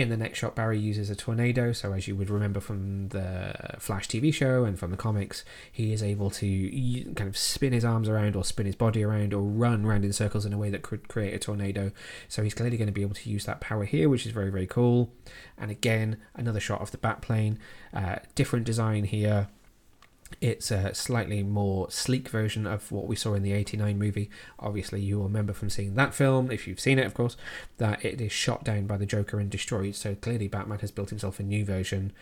in 0.01 0.09
the 0.09 0.17
next 0.17 0.39
shot, 0.39 0.55
Barry 0.55 0.79
uses 0.79 1.09
a 1.09 1.15
tornado. 1.15 1.73
So, 1.73 1.93
as 1.93 2.07
you 2.07 2.15
would 2.15 2.29
remember 2.29 2.59
from 2.59 3.09
the 3.09 3.53
Flash 3.79 4.07
TV 4.07 4.33
show 4.33 4.63
and 4.63 4.77
from 4.77 4.91
the 4.91 4.97
comics, 4.97 5.43
he 5.71 5.93
is 5.93 6.01
able 6.01 6.29
to 6.31 7.13
kind 7.15 7.27
of 7.27 7.37
spin 7.37 7.73
his 7.73 7.85
arms 7.85 8.09
around 8.09 8.35
or 8.35 8.43
spin 8.43 8.65
his 8.65 8.75
body 8.75 9.03
around 9.03 9.33
or 9.33 9.41
run 9.41 9.85
around 9.85 10.05
in 10.05 10.13
circles 10.13 10.45
in 10.45 10.53
a 10.53 10.57
way 10.57 10.69
that 10.69 10.81
could 10.81 11.07
create 11.07 11.33
a 11.33 11.39
tornado. 11.39 11.91
So, 12.27 12.43
he's 12.43 12.53
clearly 12.53 12.77
going 12.77 12.87
to 12.87 12.93
be 12.93 13.01
able 13.01 13.15
to 13.15 13.29
use 13.29 13.45
that 13.45 13.61
power 13.61 13.85
here, 13.85 14.09
which 14.09 14.25
is 14.25 14.31
very, 14.31 14.49
very 14.49 14.67
cool. 14.67 15.13
And 15.57 15.71
again, 15.71 16.17
another 16.35 16.59
shot 16.59 16.81
of 16.81 16.91
the 16.91 16.97
Batplane. 16.97 17.57
Uh, 17.93 18.17
different 18.35 18.65
design 18.65 19.03
here 19.05 19.47
it's 20.41 20.71
a 20.71 20.93
slightly 20.93 21.43
more 21.43 21.89
sleek 21.91 22.29
version 22.29 22.65
of 22.65 22.91
what 22.91 23.07
we 23.07 23.15
saw 23.15 23.33
in 23.33 23.43
the 23.43 23.53
89 23.53 23.97
movie. 23.97 24.29
Obviously, 24.59 25.01
you 25.01 25.17
will 25.17 25.25
remember 25.25 25.53
from 25.53 25.69
seeing 25.69 25.95
that 25.95 26.13
film, 26.13 26.51
if 26.51 26.67
you've 26.67 26.79
seen 26.79 26.99
it, 26.99 27.05
of 27.05 27.13
course, 27.13 27.35
that 27.77 28.03
it 28.03 28.21
is 28.21 28.31
shot 28.31 28.63
down 28.63 28.87
by 28.87 28.97
the 28.97 29.05
Joker 29.05 29.39
and 29.39 29.49
destroyed. 29.49 29.95
So 29.95 30.15
clearly, 30.15 30.47
Batman 30.47 30.79
has 30.79 30.91
built 30.91 31.09
himself 31.09 31.39
a 31.39 31.43
new 31.43 31.65
version. 31.65 32.13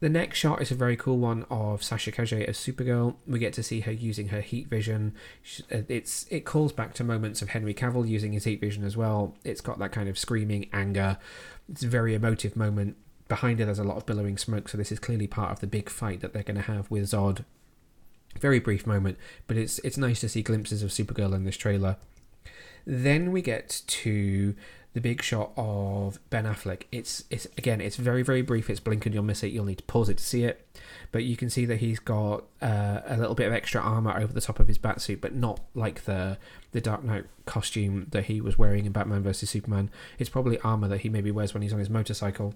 The 0.00 0.08
next 0.08 0.38
shot 0.38 0.62
is 0.62 0.70
a 0.70 0.74
very 0.74 0.96
cool 0.96 1.18
one 1.18 1.44
of 1.50 1.82
Sasha 1.82 2.10
Calle 2.10 2.44
as 2.48 2.56
Supergirl. 2.56 3.16
We 3.26 3.38
get 3.38 3.52
to 3.54 3.62
see 3.62 3.80
her 3.80 3.92
using 3.92 4.28
her 4.28 4.40
heat 4.40 4.68
vision. 4.68 5.14
Uh, 5.70 5.82
it's 5.88 6.26
it 6.30 6.46
calls 6.46 6.72
back 6.72 6.94
to 6.94 7.04
moments 7.04 7.42
of 7.42 7.50
Henry 7.50 7.74
Cavill 7.74 8.08
using 8.08 8.32
his 8.32 8.44
heat 8.44 8.60
vision 8.60 8.82
as 8.82 8.96
well. 8.96 9.36
It's 9.44 9.60
got 9.60 9.78
that 9.78 9.92
kind 9.92 10.08
of 10.08 10.18
screaming 10.18 10.70
anger. 10.72 11.18
It's 11.70 11.82
a 11.82 11.88
very 11.88 12.14
emotive 12.14 12.56
moment 12.56 12.96
behind 13.30 13.60
it 13.60 13.64
there's 13.64 13.78
a 13.78 13.84
lot 13.84 13.96
of 13.96 14.04
billowing 14.04 14.36
smoke 14.36 14.68
so 14.68 14.76
this 14.76 14.92
is 14.92 14.98
clearly 14.98 15.26
part 15.26 15.52
of 15.52 15.60
the 15.60 15.66
big 15.66 15.88
fight 15.88 16.20
that 16.20 16.34
they're 16.34 16.42
going 16.42 16.56
to 16.56 16.62
have 16.62 16.90
with 16.90 17.04
zod. 17.04 17.44
Very 18.38 18.60
brief 18.60 18.86
moment 18.86 19.16
but 19.46 19.56
it's 19.56 19.78
it's 19.78 19.96
nice 19.96 20.20
to 20.20 20.28
see 20.28 20.42
glimpses 20.42 20.82
of 20.82 20.90
supergirl 20.90 21.34
in 21.34 21.44
this 21.44 21.56
trailer. 21.56 21.96
Then 22.84 23.32
we 23.32 23.40
get 23.40 23.82
to 23.86 24.54
the 24.92 25.00
big 25.00 25.22
shot 25.22 25.52
of 25.56 26.18
ben 26.30 26.44
affleck. 26.44 26.82
It's 26.90 27.24
it's 27.30 27.46
again 27.56 27.80
it's 27.80 27.96
very 27.96 28.22
very 28.22 28.42
brief. 28.42 28.68
It's 28.68 28.80
blink 28.80 29.06
and 29.06 29.14
you'll 29.14 29.24
miss 29.24 29.42
it. 29.44 29.52
You'll 29.52 29.64
need 29.64 29.78
to 29.78 29.84
pause 29.84 30.08
it 30.08 30.18
to 30.18 30.24
see 30.24 30.42
it. 30.44 30.66
But 31.12 31.24
you 31.24 31.36
can 31.36 31.50
see 31.50 31.64
that 31.66 31.76
he's 31.76 32.00
got 32.00 32.44
uh, 32.60 33.00
a 33.06 33.16
little 33.16 33.34
bit 33.34 33.46
of 33.46 33.52
extra 33.52 33.80
armor 33.80 34.16
over 34.18 34.32
the 34.32 34.40
top 34.40 34.58
of 34.58 34.66
his 34.66 34.78
batsuit 34.78 35.20
but 35.20 35.34
not 35.34 35.60
like 35.74 36.04
the 36.04 36.38
the 36.72 36.80
dark 36.80 37.04
knight 37.04 37.26
costume 37.46 38.06
that 38.10 38.24
he 38.24 38.40
was 38.40 38.58
wearing 38.58 38.86
in 38.86 38.92
batman 38.92 39.22
versus 39.22 39.50
superman. 39.50 39.90
It's 40.18 40.30
probably 40.30 40.58
armor 40.60 40.88
that 40.88 41.02
he 41.02 41.08
maybe 41.08 41.30
wears 41.30 41.54
when 41.54 41.62
he's 41.62 41.72
on 41.72 41.78
his 41.78 41.90
motorcycle 41.90 42.54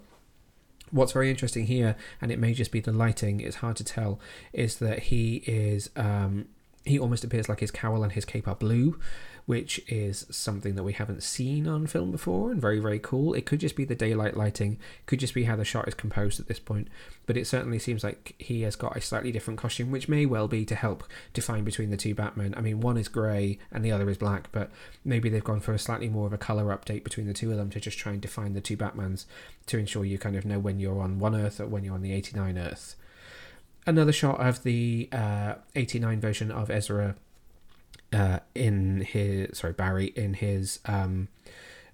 what's 0.94 1.12
very 1.12 1.28
interesting 1.28 1.66
here, 1.66 1.96
and 2.20 2.30
it 2.30 2.38
may 2.38 2.54
just 2.54 2.70
be 2.70 2.80
the 2.80 2.92
lighting, 2.92 3.40
it's 3.40 3.56
hard 3.56 3.76
to 3.76 3.84
tell, 3.84 4.20
is 4.52 4.76
that 4.76 4.98
he 5.10 5.42
is 5.46 5.90
um, 5.96 6.46
he 6.84 6.98
almost 6.98 7.24
appears 7.24 7.48
like 7.48 7.60
his 7.60 7.70
cowl 7.70 8.02
and 8.02 8.12
his 8.12 8.24
cape 8.24 8.46
are 8.46 8.54
blue, 8.54 8.98
which 9.46 9.80
is 9.88 10.26
something 10.30 10.74
that 10.74 10.82
we 10.82 10.94
haven't 10.94 11.22
seen 11.22 11.68
on 11.68 11.86
film 11.86 12.10
before 12.10 12.50
and 12.50 12.60
very, 12.60 12.78
very 12.78 12.98
cool. 12.98 13.34
It 13.34 13.44
could 13.44 13.60
just 13.60 13.76
be 13.76 13.84
the 13.84 13.94
daylight 13.94 14.36
lighting, 14.36 14.78
could 15.06 15.20
just 15.20 15.34
be 15.34 15.44
how 15.44 15.56
the 15.56 15.64
shot 15.64 15.86
is 15.86 15.94
composed 15.94 16.40
at 16.40 16.48
this 16.48 16.58
point, 16.58 16.88
but 17.26 17.36
it 17.36 17.46
certainly 17.46 17.78
seems 17.78 18.02
like 18.02 18.34
he 18.38 18.62
has 18.62 18.74
got 18.74 18.96
a 18.96 19.00
slightly 19.00 19.32
different 19.32 19.60
costume, 19.60 19.90
which 19.90 20.08
may 20.08 20.24
well 20.24 20.48
be 20.48 20.64
to 20.64 20.74
help 20.74 21.04
define 21.34 21.64
between 21.64 21.90
the 21.90 21.96
two 21.96 22.14
Batmen. 22.14 22.54
I 22.56 22.62
mean, 22.62 22.80
one 22.80 22.96
is 22.96 23.08
grey 23.08 23.58
and 23.70 23.84
the 23.84 23.92
other 23.92 24.08
is 24.08 24.18
black, 24.18 24.48
but 24.50 24.70
maybe 25.04 25.28
they've 25.28 25.44
gone 25.44 25.60
for 25.60 25.74
a 25.74 25.78
slightly 25.78 26.08
more 26.08 26.26
of 26.26 26.32
a 26.32 26.38
colour 26.38 26.74
update 26.76 27.04
between 27.04 27.26
the 27.26 27.34
two 27.34 27.50
of 27.50 27.58
them 27.58 27.70
to 27.70 27.80
just 27.80 27.98
try 27.98 28.12
and 28.12 28.22
define 28.22 28.54
the 28.54 28.60
two 28.60 28.76
Batmans 28.76 29.26
to 29.66 29.78
ensure 29.78 30.04
you 30.04 30.18
kind 30.18 30.36
of 30.36 30.44
know 30.44 30.58
when 30.58 30.78
you're 30.78 31.00
on 31.00 31.18
one 31.18 31.34
Earth 31.34 31.60
or 31.60 31.66
when 31.66 31.84
you're 31.84 31.94
on 31.94 32.02
the 32.02 32.12
89 32.12 32.56
Earth 32.58 32.96
another 33.86 34.12
shot 34.12 34.40
of 34.40 34.62
the 34.62 35.08
uh, 35.12 35.54
89 35.74 36.20
version 36.20 36.50
of 36.50 36.70
Ezra 36.70 37.16
uh, 38.14 38.38
in 38.54 39.00
his 39.00 39.58
sorry 39.58 39.72
Barry 39.72 40.06
in 40.16 40.34
his 40.34 40.78
um, 40.86 41.28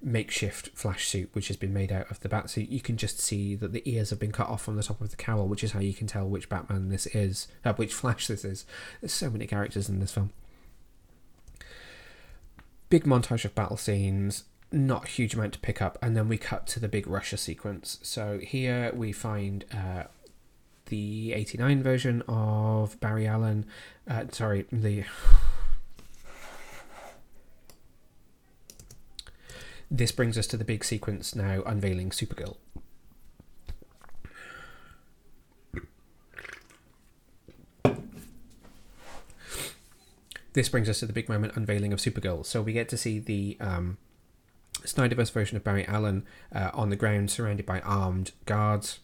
makeshift 0.03 0.71
flash 0.75 1.09
suit, 1.09 1.31
which 1.33 1.49
has 1.49 1.57
been 1.57 1.73
made 1.73 1.91
out 1.91 2.11
of 2.11 2.21
the 2.21 2.29
bat 2.29 2.51
suit. 2.51 2.69
You 2.69 2.81
can 2.81 2.97
just 2.97 3.19
see 3.19 3.55
that 3.55 3.73
the 3.73 3.83
ears 3.91 4.11
have 4.11 4.19
been 4.19 4.33
cut 4.33 4.49
off 4.49 4.63
from 4.63 4.77
the 4.77 4.83
top 4.83 5.01
of 5.01 5.11
the 5.11 5.17
cowl, 5.17 5.49
which 5.49 5.65
is 5.65 5.73
how 5.73 5.81
you 5.81 5.95
can 5.95 6.07
tell 6.07 6.29
which 6.29 6.49
Batman 6.49 6.89
this 6.89 7.07
is, 7.07 7.49
uh, 7.65 7.73
which 7.75 7.95
Flash 7.95 8.27
this 8.27 8.45
is. 8.45 8.67
There's 9.01 9.13
so 9.13 9.31
many 9.31 9.47
characters 9.47 9.89
in 9.89 10.01
this 10.01 10.13
film. 10.13 10.31
Big 12.89 13.05
montage 13.05 13.45
of 13.45 13.55
battle 13.55 13.77
scenes. 13.77 14.45
not 14.73 15.05
a 15.05 15.09
huge 15.09 15.35
amount 15.35 15.53
to 15.55 15.59
pick 15.59 15.83
up, 15.83 15.99
and 16.01 16.17
then 16.17 16.29
we 16.29 16.39
cut 16.39 16.67
to 16.69 16.79
the 16.79 16.89
big 16.89 17.07
Russia 17.07 17.37
sequence. 17.37 17.99
So 18.03 18.39
here 18.39 18.93
we 18.95 19.11
find 19.11 19.65
uh, 19.73 20.05
the 20.87 21.33
89 21.33 21.83
version 21.83 22.23
of 22.29 22.99
Barry 23.01 23.27
Allen. 23.27 23.67
Uh, 24.09 24.25
sorry, 24.31 24.67
the. 24.71 25.05
This 29.91 30.13
brings 30.13 30.39
us 30.39 30.47
to 30.49 30.57
the 30.57 30.65
big 30.65 30.85
sequence 30.85 31.35
now 31.35 31.63
unveiling 31.67 32.11
Supergirl. 32.11 32.57
This 40.53 40.69
brings 40.69 40.89
us 40.89 41.01
to 41.01 41.07
the 41.07 41.13
big 41.13 41.29
moment 41.29 41.57
unveiling 41.57 41.93
of 41.93 41.99
Supergirl. 41.99 42.47
So 42.47 42.63
we 42.63 42.73
get 42.73 42.89
to 42.91 42.97
see 42.97 43.19
the 43.19 43.57
um, 43.61 43.99
Snyderverse 44.83 45.33
version 45.33 45.57
of 45.57 45.65
Barry 45.65 45.87
Allen 45.87 46.25
uh, 46.55 46.71
on 46.73 46.91
the 46.91 46.97
ground, 46.97 47.31
surrounded 47.31 47.67
by 47.67 47.81
armed 47.81 48.33
guards. 48.47 49.01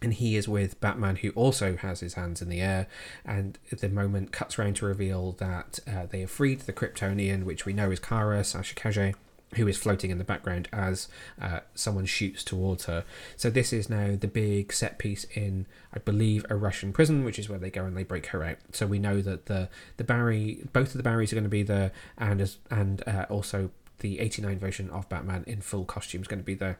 And 0.00 0.14
he 0.14 0.36
is 0.36 0.48
with 0.48 0.80
Batman, 0.80 1.16
who 1.16 1.30
also 1.30 1.76
has 1.76 2.00
his 2.00 2.14
hands 2.14 2.40
in 2.40 2.48
the 2.48 2.60
air. 2.60 2.86
And 3.24 3.58
the 3.70 3.88
moment 3.88 4.32
cuts 4.32 4.58
around 4.58 4.76
to 4.76 4.86
reveal 4.86 5.32
that 5.32 5.80
uh, 5.86 6.06
they 6.06 6.20
have 6.20 6.30
freed 6.30 6.60
the 6.60 6.72
Kryptonian, 6.72 7.44
which 7.44 7.66
we 7.66 7.72
know 7.72 7.90
is 7.90 7.98
Kara 7.98 8.44
Sasha 8.44 8.74
Calle 8.74 9.14
who 9.54 9.66
is 9.66 9.78
floating 9.78 10.10
in 10.10 10.18
the 10.18 10.24
background 10.24 10.68
as 10.72 11.08
uh, 11.40 11.60
someone 11.74 12.04
shoots 12.04 12.44
towards 12.44 12.84
her. 12.84 13.04
So 13.36 13.48
this 13.48 13.72
is 13.72 13.88
now 13.88 14.14
the 14.18 14.28
big 14.28 14.72
set 14.72 14.98
piece 14.98 15.24
in, 15.34 15.66
I 15.92 15.98
believe, 16.00 16.44
a 16.50 16.56
Russian 16.56 16.92
prison, 16.92 17.24
which 17.24 17.38
is 17.38 17.48
where 17.48 17.58
they 17.58 17.70
go 17.70 17.84
and 17.84 17.96
they 17.96 18.04
break 18.04 18.26
her 18.26 18.44
out. 18.44 18.58
So 18.72 18.86
we 18.86 18.98
know 18.98 19.22
that 19.22 19.46
the 19.46 19.68
the 19.96 20.04
Barry, 20.04 20.64
both 20.72 20.88
of 20.88 20.96
the 20.96 21.02
Barrys 21.02 21.32
are 21.32 21.36
going 21.36 21.44
to 21.44 21.50
be 21.50 21.62
there, 21.62 21.92
and 22.18 22.40
as 22.40 22.58
and 22.70 23.02
uh, 23.06 23.26
also 23.30 23.70
the 24.00 24.20
'89 24.20 24.58
version 24.58 24.90
of 24.90 25.08
Batman 25.08 25.44
in 25.46 25.60
full 25.60 25.84
costume 25.84 26.22
is 26.22 26.28
going 26.28 26.40
to 26.40 26.44
be 26.44 26.54
there. 26.54 26.78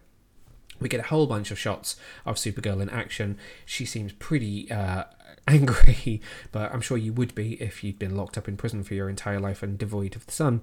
We 0.80 0.88
get 0.88 1.00
a 1.00 1.04
whole 1.04 1.26
bunch 1.26 1.50
of 1.50 1.58
shots 1.58 1.96
of 2.24 2.36
Supergirl 2.36 2.80
in 2.80 2.88
action. 2.90 3.36
She 3.64 3.84
seems 3.84 4.12
pretty 4.12 4.70
uh, 4.70 5.04
angry, 5.48 6.20
but 6.52 6.72
I'm 6.72 6.80
sure 6.80 6.96
you 6.96 7.12
would 7.14 7.34
be 7.34 7.54
if 7.60 7.82
you'd 7.82 7.98
been 7.98 8.16
locked 8.16 8.38
up 8.38 8.46
in 8.46 8.56
prison 8.56 8.84
for 8.84 8.94
your 8.94 9.08
entire 9.08 9.40
life 9.40 9.62
and 9.62 9.78
devoid 9.78 10.14
of 10.14 10.26
the 10.26 10.32
sun. 10.32 10.62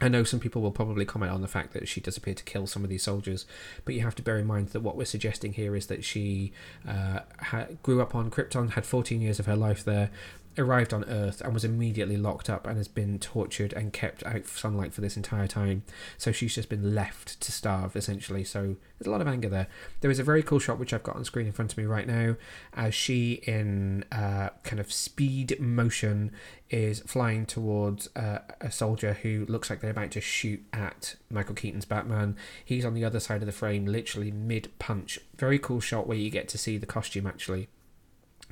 I 0.00 0.08
know 0.08 0.24
some 0.24 0.40
people 0.40 0.62
will 0.62 0.70
probably 0.70 1.04
comment 1.04 1.32
on 1.32 1.42
the 1.42 1.48
fact 1.48 1.74
that 1.74 1.86
she 1.86 2.00
does 2.00 2.16
appear 2.16 2.34
to 2.34 2.42
kill 2.44 2.66
some 2.66 2.84
of 2.84 2.90
these 2.90 3.02
soldiers, 3.02 3.44
but 3.84 3.94
you 3.94 4.00
have 4.00 4.14
to 4.14 4.22
bear 4.22 4.38
in 4.38 4.46
mind 4.46 4.68
that 4.68 4.80
what 4.80 4.96
we're 4.96 5.04
suggesting 5.04 5.52
here 5.52 5.76
is 5.76 5.86
that 5.88 6.04
she 6.04 6.52
uh, 6.88 7.20
ha- 7.38 7.66
grew 7.82 8.00
up 8.00 8.14
on 8.14 8.30
Krypton, 8.30 8.70
had 8.70 8.86
14 8.86 9.20
years 9.20 9.38
of 9.38 9.46
her 9.46 9.56
life 9.56 9.84
there, 9.84 10.10
arrived 10.58 10.92
on 10.92 11.04
Earth 11.04 11.40
and 11.40 11.54
was 11.54 11.64
immediately 11.64 12.16
locked 12.16 12.50
up 12.50 12.66
and 12.66 12.76
has 12.76 12.88
been 12.88 13.18
tortured 13.18 13.72
and 13.72 13.92
kept 13.92 14.24
out 14.26 14.36
of 14.36 14.48
sunlight 14.48 14.92
for 14.92 15.00
this 15.00 15.16
entire 15.16 15.46
time. 15.46 15.82
So 16.18 16.32
she's 16.32 16.54
just 16.54 16.68
been 16.68 16.94
left 16.94 17.40
to 17.40 17.52
starve 17.52 17.96
essentially. 17.96 18.44
So 18.44 18.76
there's 18.98 19.06
a 19.06 19.10
lot 19.10 19.20
of 19.20 19.28
anger 19.28 19.48
there. 19.48 19.68
There 20.00 20.10
is 20.10 20.18
a 20.18 20.24
very 20.24 20.42
cool 20.42 20.58
shot 20.58 20.78
which 20.78 20.92
I've 20.92 21.02
got 21.02 21.16
on 21.16 21.24
screen 21.24 21.46
in 21.46 21.52
front 21.52 21.72
of 21.72 21.78
me 21.78 21.84
right 21.84 22.06
now 22.06 22.36
as 22.74 22.94
she, 22.94 23.34
in 23.46 24.04
uh, 24.12 24.50
kind 24.62 24.80
of 24.80 24.92
speed 24.92 25.60
motion, 25.60 26.32
is 26.68 27.00
flying 27.00 27.46
towards 27.46 28.08
uh, 28.16 28.38
a 28.60 28.70
soldier 28.70 29.14
who 29.22 29.46
looks 29.48 29.70
like 29.70 29.80
they're 29.80 29.90
about 29.90 30.12
to 30.12 30.20
shoot 30.20 30.64
at 30.72 31.16
Michael 31.30 31.54
Keaton's 31.54 31.84
Batman. 31.84 32.36
He's 32.64 32.84
on 32.84 32.94
the 32.94 33.04
other 33.04 33.20
side 33.20 33.42
of 33.42 33.46
the 33.46 33.52
frame, 33.52 33.86
literally 33.86 34.30
mid 34.30 34.70
punch. 34.78 35.18
Very 35.36 35.58
cool 35.58 35.80
shot 35.80 36.06
where 36.06 36.18
you 36.18 36.30
get 36.30 36.48
to 36.48 36.58
see 36.58 36.76
the 36.76 36.86
costume 36.86 37.26
actually 37.26 37.68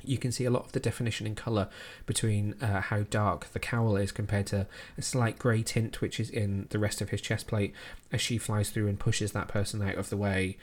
you 0.03 0.17
can 0.17 0.31
see 0.31 0.45
a 0.45 0.49
lot 0.49 0.65
of 0.65 0.71
the 0.71 0.79
definition 0.79 1.27
in 1.27 1.35
colour 1.35 1.69
between 2.05 2.55
uh, 2.61 2.81
how 2.81 3.01
dark 3.09 3.51
the 3.53 3.59
cowl 3.59 3.95
is 3.95 4.11
compared 4.11 4.47
to 4.47 4.67
a 4.97 5.01
slight 5.01 5.37
grey 5.39 5.63
tint 5.63 6.01
which 6.01 6.19
is 6.19 6.29
in 6.29 6.67
the 6.69 6.79
rest 6.79 7.01
of 7.01 7.09
his 7.09 7.21
chest 7.21 7.47
plate 7.47 7.73
as 8.11 8.21
she 8.21 8.37
flies 8.37 8.69
through 8.69 8.87
and 8.87 8.99
pushes 8.99 9.31
that 9.31 9.47
person 9.47 9.81
out 9.81 9.95
of 9.95 10.09
the 10.09 10.17
way. 10.17 10.57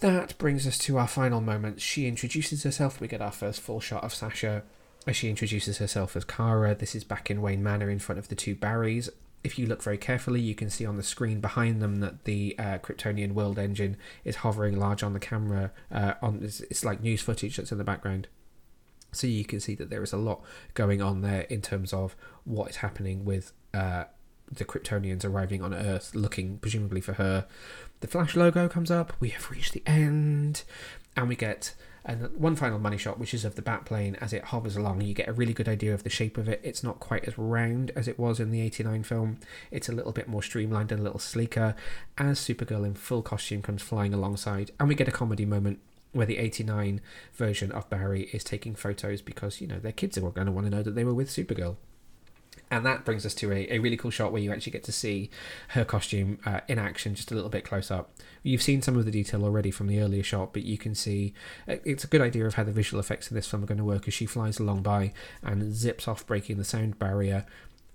That 0.00 0.36
brings 0.38 0.66
us 0.66 0.76
to 0.78 0.98
our 0.98 1.08
final 1.08 1.40
moment. 1.40 1.80
She 1.80 2.06
introduces 2.06 2.64
herself. 2.64 3.00
We 3.00 3.08
get 3.08 3.22
our 3.22 3.32
first 3.32 3.60
full 3.60 3.80
shot 3.80 4.04
of 4.04 4.12
Sasha 4.12 4.62
as 5.06 5.16
she 5.16 5.30
introduces 5.30 5.78
herself 5.78 6.16
as 6.16 6.24
Kara. 6.24 6.74
This 6.74 6.94
is 6.94 7.04
back 7.04 7.30
in 7.30 7.40
Wayne 7.40 7.62
Manor 7.62 7.88
in 7.88 7.98
front 7.98 8.18
of 8.18 8.28
the 8.28 8.34
two 8.34 8.54
Barrys 8.54 9.08
if 9.44 9.58
you 9.58 9.66
look 9.66 9.82
very 9.82 9.98
carefully, 9.98 10.40
you 10.40 10.54
can 10.54 10.70
see 10.70 10.84
on 10.84 10.96
the 10.96 11.02
screen 11.02 11.40
behind 11.40 11.80
them 11.80 12.00
that 12.00 12.24
the 12.24 12.56
uh, 12.58 12.78
Kryptonian 12.78 13.32
world 13.32 13.58
engine 13.58 13.96
is 14.24 14.36
hovering 14.36 14.78
large 14.78 15.02
on 15.02 15.12
the 15.12 15.20
camera. 15.20 15.70
Uh, 15.90 16.14
on 16.20 16.40
it's, 16.42 16.60
it's 16.62 16.84
like 16.84 17.00
news 17.00 17.20
footage 17.20 17.56
that's 17.56 17.72
in 17.72 17.78
the 17.78 17.84
background. 17.84 18.28
So 19.12 19.26
you 19.26 19.44
can 19.44 19.60
see 19.60 19.74
that 19.76 19.88
there 19.88 20.02
is 20.02 20.12
a 20.12 20.18
lot 20.18 20.42
going 20.74 21.00
on 21.00 21.22
there 21.22 21.42
in 21.42 21.62
terms 21.62 21.92
of 21.92 22.16
what 22.44 22.70
is 22.70 22.76
happening 22.76 23.24
with 23.24 23.52
uh, 23.72 24.04
the 24.50 24.64
Kryptonians 24.64 25.24
arriving 25.24 25.62
on 25.62 25.72
Earth, 25.72 26.14
looking 26.14 26.58
presumably 26.58 27.00
for 27.00 27.14
her. 27.14 27.46
The 28.00 28.08
Flash 28.08 28.36
logo 28.36 28.68
comes 28.68 28.90
up. 28.90 29.12
We 29.20 29.30
have 29.30 29.50
reached 29.50 29.72
the 29.72 29.82
end, 29.86 30.64
and 31.16 31.28
we 31.28 31.36
get 31.36 31.74
and 32.06 32.30
one 32.38 32.54
final 32.54 32.78
money 32.78 32.96
shot, 32.96 33.18
which 33.18 33.34
is 33.34 33.44
of 33.44 33.56
the 33.56 33.62
bat 33.62 33.84
plane 33.84 34.16
as 34.20 34.32
it 34.32 34.44
hovers 34.44 34.76
along. 34.76 35.00
You 35.00 35.12
get 35.12 35.28
a 35.28 35.32
really 35.32 35.52
good 35.52 35.68
idea 35.68 35.92
of 35.92 36.04
the 36.04 36.10
shape 36.10 36.38
of 36.38 36.48
it. 36.48 36.60
It's 36.62 36.84
not 36.84 37.00
quite 37.00 37.24
as 37.24 37.36
round 37.36 37.90
as 37.96 38.06
it 38.06 38.16
was 38.18 38.38
in 38.38 38.52
the 38.52 38.60
89 38.62 39.02
film, 39.02 39.38
it's 39.72 39.88
a 39.88 39.92
little 39.92 40.12
bit 40.12 40.28
more 40.28 40.42
streamlined 40.42 40.92
and 40.92 41.00
a 41.00 41.04
little 41.04 41.18
sleeker 41.18 41.74
as 42.16 42.38
Supergirl 42.38 42.86
in 42.86 42.94
full 42.94 43.22
costume 43.22 43.60
comes 43.60 43.82
flying 43.82 44.14
alongside. 44.14 44.70
And 44.78 44.88
we 44.88 44.94
get 44.94 45.08
a 45.08 45.12
comedy 45.12 45.44
moment 45.44 45.80
where 46.12 46.26
the 46.26 46.38
89 46.38 47.00
version 47.34 47.72
of 47.72 47.90
Barry 47.90 48.30
is 48.32 48.44
taking 48.44 48.76
photos 48.76 49.20
because, 49.20 49.60
you 49.60 49.66
know, 49.66 49.80
their 49.80 49.92
kids 49.92 50.16
are 50.16 50.30
going 50.30 50.46
to 50.46 50.52
want 50.52 50.66
to 50.66 50.70
know 50.70 50.82
that 50.84 50.94
they 50.94 51.04
were 51.04 51.12
with 51.12 51.28
Supergirl 51.28 51.76
and 52.70 52.84
that 52.84 53.04
brings 53.04 53.24
us 53.24 53.34
to 53.34 53.52
a, 53.52 53.68
a 53.70 53.78
really 53.78 53.96
cool 53.96 54.10
shot 54.10 54.32
where 54.32 54.42
you 54.42 54.52
actually 54.52 54.72
get 54.72 54.82
to 54.84 54.92
see 54.92 55.30
her 55.68 55.84
costume 55.84 56.38
uh, 56.44 56.60
in 56.66 56.78
action 56.78 57.14
just 57.14 57.30
a 57.30 57.34
little 57.34 57.50
bit 57.50 57.64
close 57.64 57.90
up. 57.90 58.10
You've 58.42 58.62
seen 58.62 58.82
some 58.82 58.96
of 58.96 59.04
the 59.04 59.10
detail 59.10 59.44
already 59.44 59.70
from 59.70 59.86
the 59.86 60.00
earlier 60.00 60.24
shot, 60.24 60.52
but 60.52 60.62
you 60.64 60.76
can 60.76 60.94
see 60.94 61.32
uh, 61.68 61.76
it's 61.84 62.02
a 62.02 62.08
good 62.08 62.20
idea 62.20 62.44
of 62.44 62.54
how 62.54 62.64
the 62.64 62.72
visual 62.72 62.98
effects 62.98 63.30
in 63.30 63.36
this 63.36 63.46
film 63.46 63.62
are 63.62 63.66
going 63.66 63.78
to 63.78 63.84
work 63.84 64.08
as 64.08 64.14
she 64.14 64.26
flies 64.26 64.58
along 64.58 64.82
by 64.82 65.12
and 65.42 65.74
zips 65.74 66.08
off, 66.08 66.26
breaking 66.26 66.58
the 66.58 66.64
sound 66.64 66.98
barrier. 66.98 67.46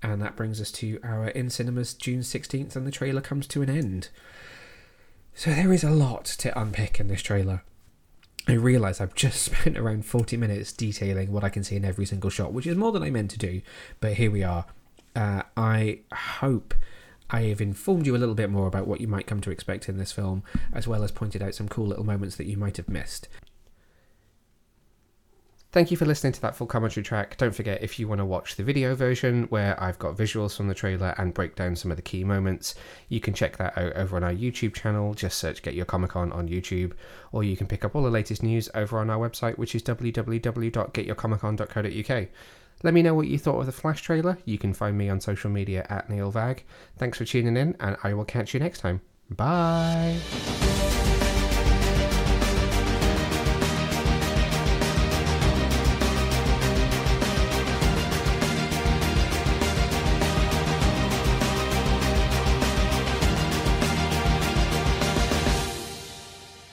And 0.02 0.22
that 0.22 0.36
brings 0.36 0.62
us 0.62 0.72
to 0.74 1.00
our 1.04 1.28
in 1.28 1.50
cinemas 1.50 1.94
June 1.94 2.22
16th, 2.22 2.76
and 2.76 2.88
the 2.88 2.92
trailer 2.92 3.22
comes 3.22 3.48
to 3.48 3.62
an 3.62 3.70
end. 3.70 4.10
So 5.36 5.52
there 5.52 5.72
is 5.74 5.84
a 5.84 5.92
lot 5.92 6.26
to 6.26 6.60
unpick 6.60 7.00
in 7.00 7.08
this 7.08 7.22
trailer. 7.22 7.64
I 8.52 8.56
realise 8.56 9.00
I've 9.00 9.16
just 9.16 9.44
spent 9.46 9.78
around 9.78 10.06
40 10.06 10.36
minutes 10.36 10.74
detailing 10.74 11.32
what 11.32 11.46
I 11.46 11.50
can 11.50 11.64
see 11.64 11.78
in 11.78 11.86
every 11.86 12.06
single 12.06 12.30
shot, 12.30 12.52
which 12.52 12.68
is 12.68 12.76
more 12.76 12.92
than 12.92 13.02
I 13.02 13.10
meant 13.10 13.32
to 13.32 13.38
do, 13.38 13.62
but 14.02 14.16
here 14.16 14.30
we 14.30 14.44
are. 14.44 14.66
Uh, 15.16 15.44
I 15.56 16.00
hope 16.14 16.74
I 17.30 17.44
have 17.44 17.62
informed 17.62 18.06
you 18.06 18.14
a 18.14 18.20
little 18.20 18.36
bit 18.36 18.50
more 18.50 18.68
about 18.68 18.88
what 18.88 19.00
you 19.00 19.08
might 19.08 19.26
come 19.26 19.40
to 19.40 19.52
expect 19.52 19.88
in 19.88 19.98
this 19.98 20.12
film, 20.12 20.44
as 20.74 20.86
well 20.86 21.02
as 21.02 21.12
pointed 21.12 21.42
out 21.42 21.56
some 21.56 21.70
cool 21.70 21.88
little 21.88 22.04
moments 22.04 22.36
that 22.36 22.46
you 22.46 22.58
might 22.58 22.76
have 22.76 22.90
missed. 22.90 23.30
Thank 25.72 25.90
you 25.90 25.96
for 25.96 26.06
listening 26.06 26.34
to 26.34 26.42
that 26.42 26.58
full 26.58 26.68
commentary 26.68 27.02
track. 27.02 27.38
Don't 27.38 27.56
forget, 27.56 27.82
if 27.82 27.98
you 27.98 28.06
want 28.06 28.20
to 28.20 28.26
watch 28.26 28.58
the 28.58 28.64
video 28.64 28.94
version 28.94 29.44
where 29.44 29.82
I've 29.82 29.98
got 30.00 30.18
visuals 30.18 30.58
from 30.58 30.68
the 30.68 30.74
trailer 30.74 31.16
and 31.18 31.34
break 31.34 31.56
down 31.56 31.78
some 31.78 31.92
of 31.92 31.98
the 31.98 32.04
key 32.04 32.26
moments, 32.26 32.76
you 33.08 33.22
can 33.22 33.34
check 33.34 33.56
that 33.56 33.78
out 33.78 33.94
over 33.94 34.18
on 34.18 34.26
our 34.26 34.34
YouTube 34.34 34.74
channel. 34.74 35.14
Just 35.14 35.38
search 35.38 35.62
Get 35.62 35.74
Your 35.74 35.86
Comic 35.86 36.18
On 36.18 36.34
on 36.34 36.50
YouTube, 36.50 36.92
or 37.32 37.46
you 37.46 37.56
can 37.56 37.68
pick 37.68 37.86
up 37.86 37.96
all 37.96 38.04
the 38.04 38.10
latest 38.10 38.44
news 38.44 38.68
over 38.76 39.00
on 39.00 39.10
our 39.10 39.30
website, 39.30 39.58
which 39.58 39.74
is 39.74 39.82
www.getyourcomicon.co.uk. 39.84 42.28
Let 42.84 42.94
me 42.94 43.02
know 43.02 43.14
what 43.14 43.28
you 43.28 43.38
thought 43.38 43.60
of 43.60 43.66
the 43.66 43.72
Flash 43.72 44.02
trailer. 44.02 44.38
You 44.44 44.58
can 44.58 44.74
find 44.74 44.98
me 44.98 45.08
on 45.08 45.22
social 45.22 45.50
media 45.50 45.88
at 45.90 46.10
Neil 46.10 46.32
Vag. 46.32 46.66
Thanks 46.98 47.18
for 47.18 47.24
tuning 47.24 47.56
in, 47.56 47.78
and 47.80 47.96
I 48.04 48.14
will 48.14 48.26
catch 48.26 48.54
you 48.54 48.60
next 48.60 48.80
time. 48.80 49.00
Bye. 49.30 50.18